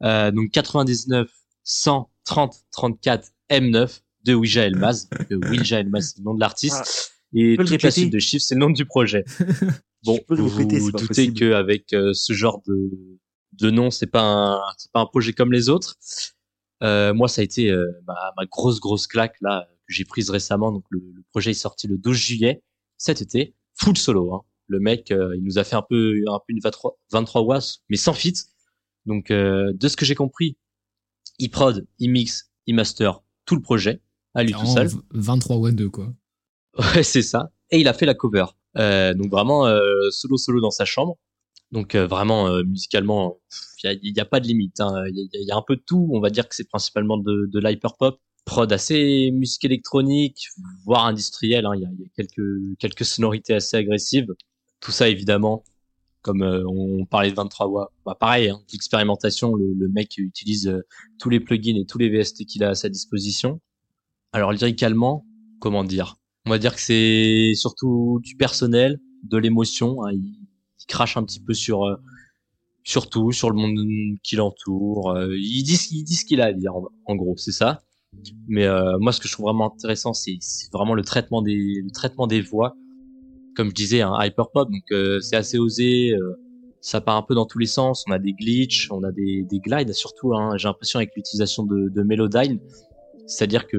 donc 0.00 0.50
99, 0.50 1.28
100, 1.64 2.10
30, 2.24 2.54
34, 2.72 3.28
M9 3.50 4.00
de 4.24 4.34
Ouija 4.34 4.66
Elmaz. 4.66 5.08
Ouija 5.50 5.80
Elmaz, 5.80 6.12
c'est 6.12 6.18
le 6.18 6.24
nom 6.24 6.34
de 6.34 6.40
l'artiste. 6.40 6.74
Ah, 6.76 7.12
et 7.34 7.56
toute 7.56 7.82
la 7.82 7.90
suite 7.90 8.12
de 8.12 8.18
chiffres, 8.18 8.44
c'est 8.46 8.54
le 8.54 8.60
nom 8.60 8.70
du 8.70 8.84
projet. 8.84 9.24
Bon, 10.04 10.18
vous 10.28 10.48
vous 10.48 10.90
doutez 10.90 11.32
qu'avec 11.32 11.92
euh, 11.92 12.12
ce 12.12 12.32
genre 12.32 12.60
de, 12.66 12.90
de 13.52 13.70
nom, 13.70 13.92
c'est 13.92 14.08
pas 14.08 14.22
un, 14.22 14.60
c'est 14.76 14.90
pas 14.90 14.98
un 14.98 15.06
projet 15.06 15.32
comme 15.32 15.52
les 15.52 15.68
autres. 15.68 15.94
Euh, 16.82 17.14
moi, 17.14 17.28
ça 17.28 17.40
a 17.40 17.44
été 17.44 17.70
euh, 17.70 17.86
ma, 18.06 18.14
ma, 18.36 18.46
grosse 18.46 18.80
grosse 18.80 19.06
claque 19.06 19.36
là 19.40 19.68
que 19.86 19.94
j'ai 19.94 20.04
prise 20.04 20.30
récemment. 20.30 20.72
Donc 20.72 20.84
le, 20.90 21.00
projet 21.30 21.52
est 21.52 21.54
sorti 21.54 21.86
le 21.86 21.96
12 21.96 22.16
juillet 22.16 22.62
cet 22.96 23.20
été, 23.20 23.54
full 23.74 23.96
solo. 23.96 24.34
Hein. 24.34 24.42
Le 24.66 24.80
mec, 24.80 25.10
euh, 25.10 25.36
il 25.36 25.44
nous 25.44 25.58
a 25.58 25.64
fait 25.64 25.76
un 25.76 25.82
peu 25.82 26.22
un 26.28 26.38
peu 26.38 26.52
une 26.52 26.60
23, 26.62 26.98
23 27.12 27.42
watts, 27.42 27.82
mais 27.88 27.96
sans 27.96 28.14
fit. 28.14 28.34
Donc 29.06 29.30
de 29.30 29.88
ce 29.88 29.96
que 29.96 30.04
j'ai 30.04 30.14
compris, 30.14 30.56
il 31.38 31.50
prod, 31.50 31.86
il 31.98 32.10
mix, 32.10 32.52
il 32.66 32.74
master 32.76 33.20
tout 33.44 33.56
le 33.56 33.62
projet 33.62 34.00
à 34.34 34.44
lui 34.44 34.52
tout 34.52 34.66
seul. 34.66 34.88
23 35.10 35.56
watts 35.56 35.74
2 35.74 35.88
quoi. 35.88 36.12
Ouais, 36.94 37.02
c'est 37.02 37.22
ça. 37.22 37.50
Et 37.70 37.80
il 37.80 37.88
a 37.88 37.92
fait 37.92 38.06
la 38.06 38.14
cover. 38.14 38.46
Euh, 38.78 39.12
donc 39.12 39.30
vraiment 39.30 39.66
euh, 39.66 39.80
solo 40.10 40.36
solo 40.36 40.60
dans 40.60 40.70
sa 40.70 40.84
chambre. 40.84 41.18
Donc 41.72 41.94
euh, 41.94 42.06
vraiment 42.06 42.62
musicalement, 42.64 43.38
il 43.82 44.14
y 44.16 44.20
a, 44.20 44.24
pas 44.24 44.40
de 44.40 44.46
limite. 44.46 44.80
Hein. 44.80 45.04
Il 45.08 45.28
y, 45.32 45.50
a, 45.50 45.56
un 45.56 45.64
peu 45.66 45.76
de 45.76 45.82
tout. 45.84 46.08
On 46.12 46.20
va 46.20 46.30
dire 46.30 46.48
que 46.48 46.54
c'est 46.54 46.68
principalement 46.68 47.16
de, 47.16 47.48
de 47.50 47.58
l'hyper 47.58 47.96
pop, 47.96 48.20
prod 48.44 48.70
assez 48.72 49.30
musique 49.32 49.64
électronique, 49.64 50.48
voire 50.84 51.06
industrielle. 51.06 51.66
Hein. 51.66 51.72
Il 51.76 51.82
y, 51.82 51.86
a, 51.86 52.08
quelques 52.14 52.78
quelques 52.78 53.04
sonorités 53.04 53.54
assez 53.54 53.76
agressives. 53.76 54.28
Tout 54.80 54.92
ça 54.92 55.08
évidemment, 55.08 55.64
comme 56.20 56.42
on 56.42 57.06
parlait 57.06 57.30
de 57.30 57.36
23 57.36 57.66
watts, 57.68 57.92
bah 58.04 58.16
pareil, 58.18 58.50
hein, 58.50 58.60
l'expérimentation. 58.72 59.54
Le, 59.54 59.88
mec 59.88 60.18
utilise 60.18 60.82
tous 61.18 61.30
les 61.30 61.40
plugins 61.40 61.76
et 61.76 61.86
tous 61.86 61.98
les 61.98 62.10
VST 62.10 62.44
qu'il 62.44 62.64
a 62.64 62.70
à 62.70 62.74
sa 62.74 62.88
disposition. 62.88 63.60
Alors 64.32 64.52
lyricalement, 64.52 65.24
comment 65.58 65.84
dire? 65.84 66.16
On 66.46 66.50
va 66.50 66.58
dire 66.58 66.74
que 66.74 66.80
c'est 66.80 67.52
surtout 67.54 68.20
du 68.22 68.36
personnel, 68.36 69.00
de 69.22 69.38
l'émotion. 69.38 69.98
Crache 70.86 71.16
un 71.16 71.24
petit 71.24 71.40
peu 71.40 71.54
sur 71.54 71.84
euh, 71.84 71.96
sur 72.84 73.08
tout, 73.08 73.32
sur 73.32 73.50
le 73.50 73.56
monde 73.56 74.18
qui 74.22 74.36
l'entoure. 74.36 75.10
Euh, 75.10 75.36
il 75.36 75.62
dit 75.62 75.78
il 75.92 76.04
dit 76.04 76.14
ce 76.14 76.24
qu'il 76.24 76.40
a 76.40 76.46
à 76.46 76.52
dire 76.52 76.72
en, 77.06 77.14
gros, 77.14 77.36
c'est 77.36 77.52
ça. 77.52 77.82
Mais 78.48 78.66
euh, 78.66 78.98
moi, 78.98 79.12
ce 79.12 79.20
que 79.20 79.28
je 79.28 79.32
trouve 79.32 79.46
vraiment 79.46 79.72
intéressant, 79.72 80.12
c'est 80.12 80.38
vraiment 80.72 80.94
le 80.94 81.02
traitement 81.02 81.42
des 81.42 81.80
le 81.82 81.90
traitement 81.90 82.26
des 82.26 82.40
voix. 82.40 82.76
Comme 83.56 83.68
je 83.68 83.74
disais, 83.74 84.00
un 84.00 84.18
hyper 84.22 84.50
pop, 84.50 84.70
donc 84.70 85.20
c'est 85.20 85.36
assez 85.36 85.58
osé. 85.58 86.14
ça 86.80 87.00
part 87.00 87.16
un 87.16 87.22
peu 87.22 87.34
dans 87.34 87.46
tous 87.46 87.58
les 87.58 87.66
sens. 87.66 88.04
On 88.08 88.12
a 88.12 88.18
des 88.18 88.32
glitches, 88.32 88.90
on 88.90 89.02
a 89.04 89.12
des, 89.12 89.44
des 89.44 89.58
glides 89.60 89.92
surtout. 89.92 90.34
Hein, 90.34 90.56
J'ai 90.56 90.68
l'impression 90.68 90.98
avec 90.98 91.10
l'utilisation 91.14 91.64
de, 91.64 91.90
de 91.90 92.02
Melodyne, 92.02 92.60
c'est-à-dire 93.26 93.66
que 93.66 93.76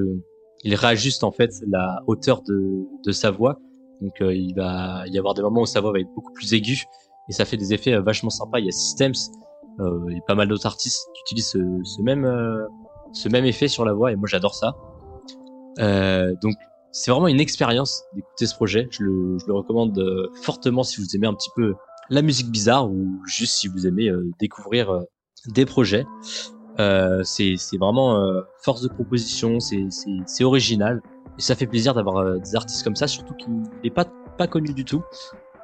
il 0.63 0.75
réajuste 0.75 1.23
en 1.23 1.31
fait 1.31 1.51
la 1.67 2.01
hauteur 2.07 2.41
de, 2.43 2.85
de 3.05 3.11
sa 3.11 3.31
voix. 3.31 3.59
Donc 4.03 4.21
euh, 4.21 4.35
il 4.35 4.53
va 4.53 5.05
y 5.07 5.17
avoir 5.17 5.33
des 5.33 5.41
moments 5.41 5.61
où 5.61 5.65
sa 5.65 5.79
voix 5.79 5.93
va 5.93 5.99
être 5.99 6.13
beaucoup 6.13 6.33
plus 6.33 6.53
aiguë 6.53 6.83
et 7.29 7.31
ça 7.31 7.45
fait 7.45 7.55
des 7.55 7.73
effets 7.73 7.93
euh, 7.93 8.01
vachement 8.01 8.29
sympas. 8.29 8.59
Il 8.59 8.65
y 8.65 8.67
a 8.67 8.71
Systems, 8.71 9.13
euh, 9.79 10.09
a 10.09 10.21
pas 10.27 10.35
mal 10.35 10.49
d'autres 10.49 10.65
artistes 10.65 11.07
qui 11.13 11.21
utilisent 11.21 11.51
ce, 11.51 12.01
même 13.29 13.45
effet 13.45 13.69
sur 13.69 13.85
la 13.85 13.93
voix 13.93 14.11
et 14.11 14.17
moi 14.17 14.27
j'adore 14.27 14.55
ça. 14.55 14.75
donc 15.77 16.53
c'est 16.91 17.09
vraiment 17.09 17.27
une 17.27 17.39
expérience 17.39 18.03
d'écouter 18.13 18.45
ce 18.45 18.55
projet. 18.55 18.87
Je 18.91 19.03
le 19.03 19.53
recommande 19.53 19.97
fortement 20.43 20.83
si 20.83 21.01
vous 21.01 21.15
aimez 21.15 21.27
un 21.27 21.33
petit 21.33 21.49
peu 21.55 21.73
la 22.09 22.21
musique 22.21 22.51
bizarre 22.51 22.91
ou 22.91 23.07
juste 23.25 23.53
si 23.53 23.67
vous 23.69 23.87
aimez 23.87 24.11
découvrir 24.39 24.99
des 25.47 25.65
projets. 25.65 26.05
Euh, 26.79 27.21
c'est 27.23 27.55
vraiment 27.79 28.17
euh, 28.17 28.41
force 28.57 28.81
de 28.81 28.87
proposition, 28.87 29.59
c'est 29.59 30.43
original 30.43 31.01
et 31.37 31.41
ça 31.41 31.55
fait 31.55 31.67
plaisir 31.67 31.93
d'avoir 31.93 32.17
euh, 32.17 32.37
des 32.37 32.55
artistes 32.55 32.83
comme 32.83 32.95
ça, 32.95 33.07
surtout 33.07 33.35
qu'il 33.35 33.53
n'est 33.83 33.89
pas 33.89 34.05
pas 34.37 34.47
connu 34.47 34.73
du 34.73 34.83
tout. 34.83 35.03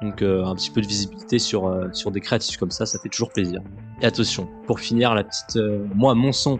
Donc 0.00 0.22
un 0.22 0.54
petit 0.54 0.70
peu 0.70 0.80
de 0.80 0.86
visibilité 0.86 1.38
sur 1.38 1.70
sur 1.92 2.10
des 2.10 2.20
créatifs 2.20 2.56
comme 2.56 2.70
ça, 2.70 2.86
ça 2.86 2.98
fait 3.00 3.10
toujours 3.10 3.30
plaisir. 3.32 3.60
Et 4.00 4.06
attention, 4.06 4.48
pour 4.66 4.80
finir 4.80 5.14
la 5.14 5.24
petite, 5.24 5.58
moi 5.94 6.14
mon 6.14 6.32
son 6.32 6.58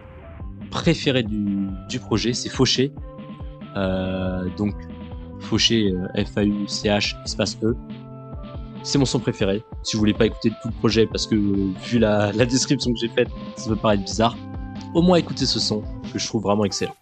préféré 0.69 1.23
du, 1.23 1.69
du 1.89 1.99
projet, 1.99 2.33
c'est 2.33 2.49
Fauché. 2.49 2.93
donc 4.57 4.75
Fauché, 5.39 5.91
F-A-U-C-H, 6.15 7.23
espace 7.23 7.57
E 7.63 7.75
c'est 8.83 8.97
mon 8.97 9.05
son 9.05 9.19
préféré. 9.19 9.63
Si 9.83 9.95
vous 9.95 9.99
voulez 9.99 10.13
pas 10.13 10.25
écouter 10.25 10.49
tout 10.61 10.67
le 10.67 10.73
projet 10.73 11.05
parce 11.05 11.27
que 11.27 11.35
vu 11.35 11.99
la, 11.99 12.31
description 12.31 12.91
que 12.93 12.99
j'ai 12.99 13.09
faite, 13.09 13.29
ça 13.55 13.69
peut 13.69 13.75
paraître 13.75 14.03
bizarre, 14.03 14.37
au 14.93 15.01
moins 15.01 15.17
écoutez 15.17 15.45
ce 15.45 15.59
son 15.59 15.81
que 16.11 16.19
je 16.19 16.27
trouve 16.27 16.43
vraiment 16.43 16.65
excellent. 16.65 16.95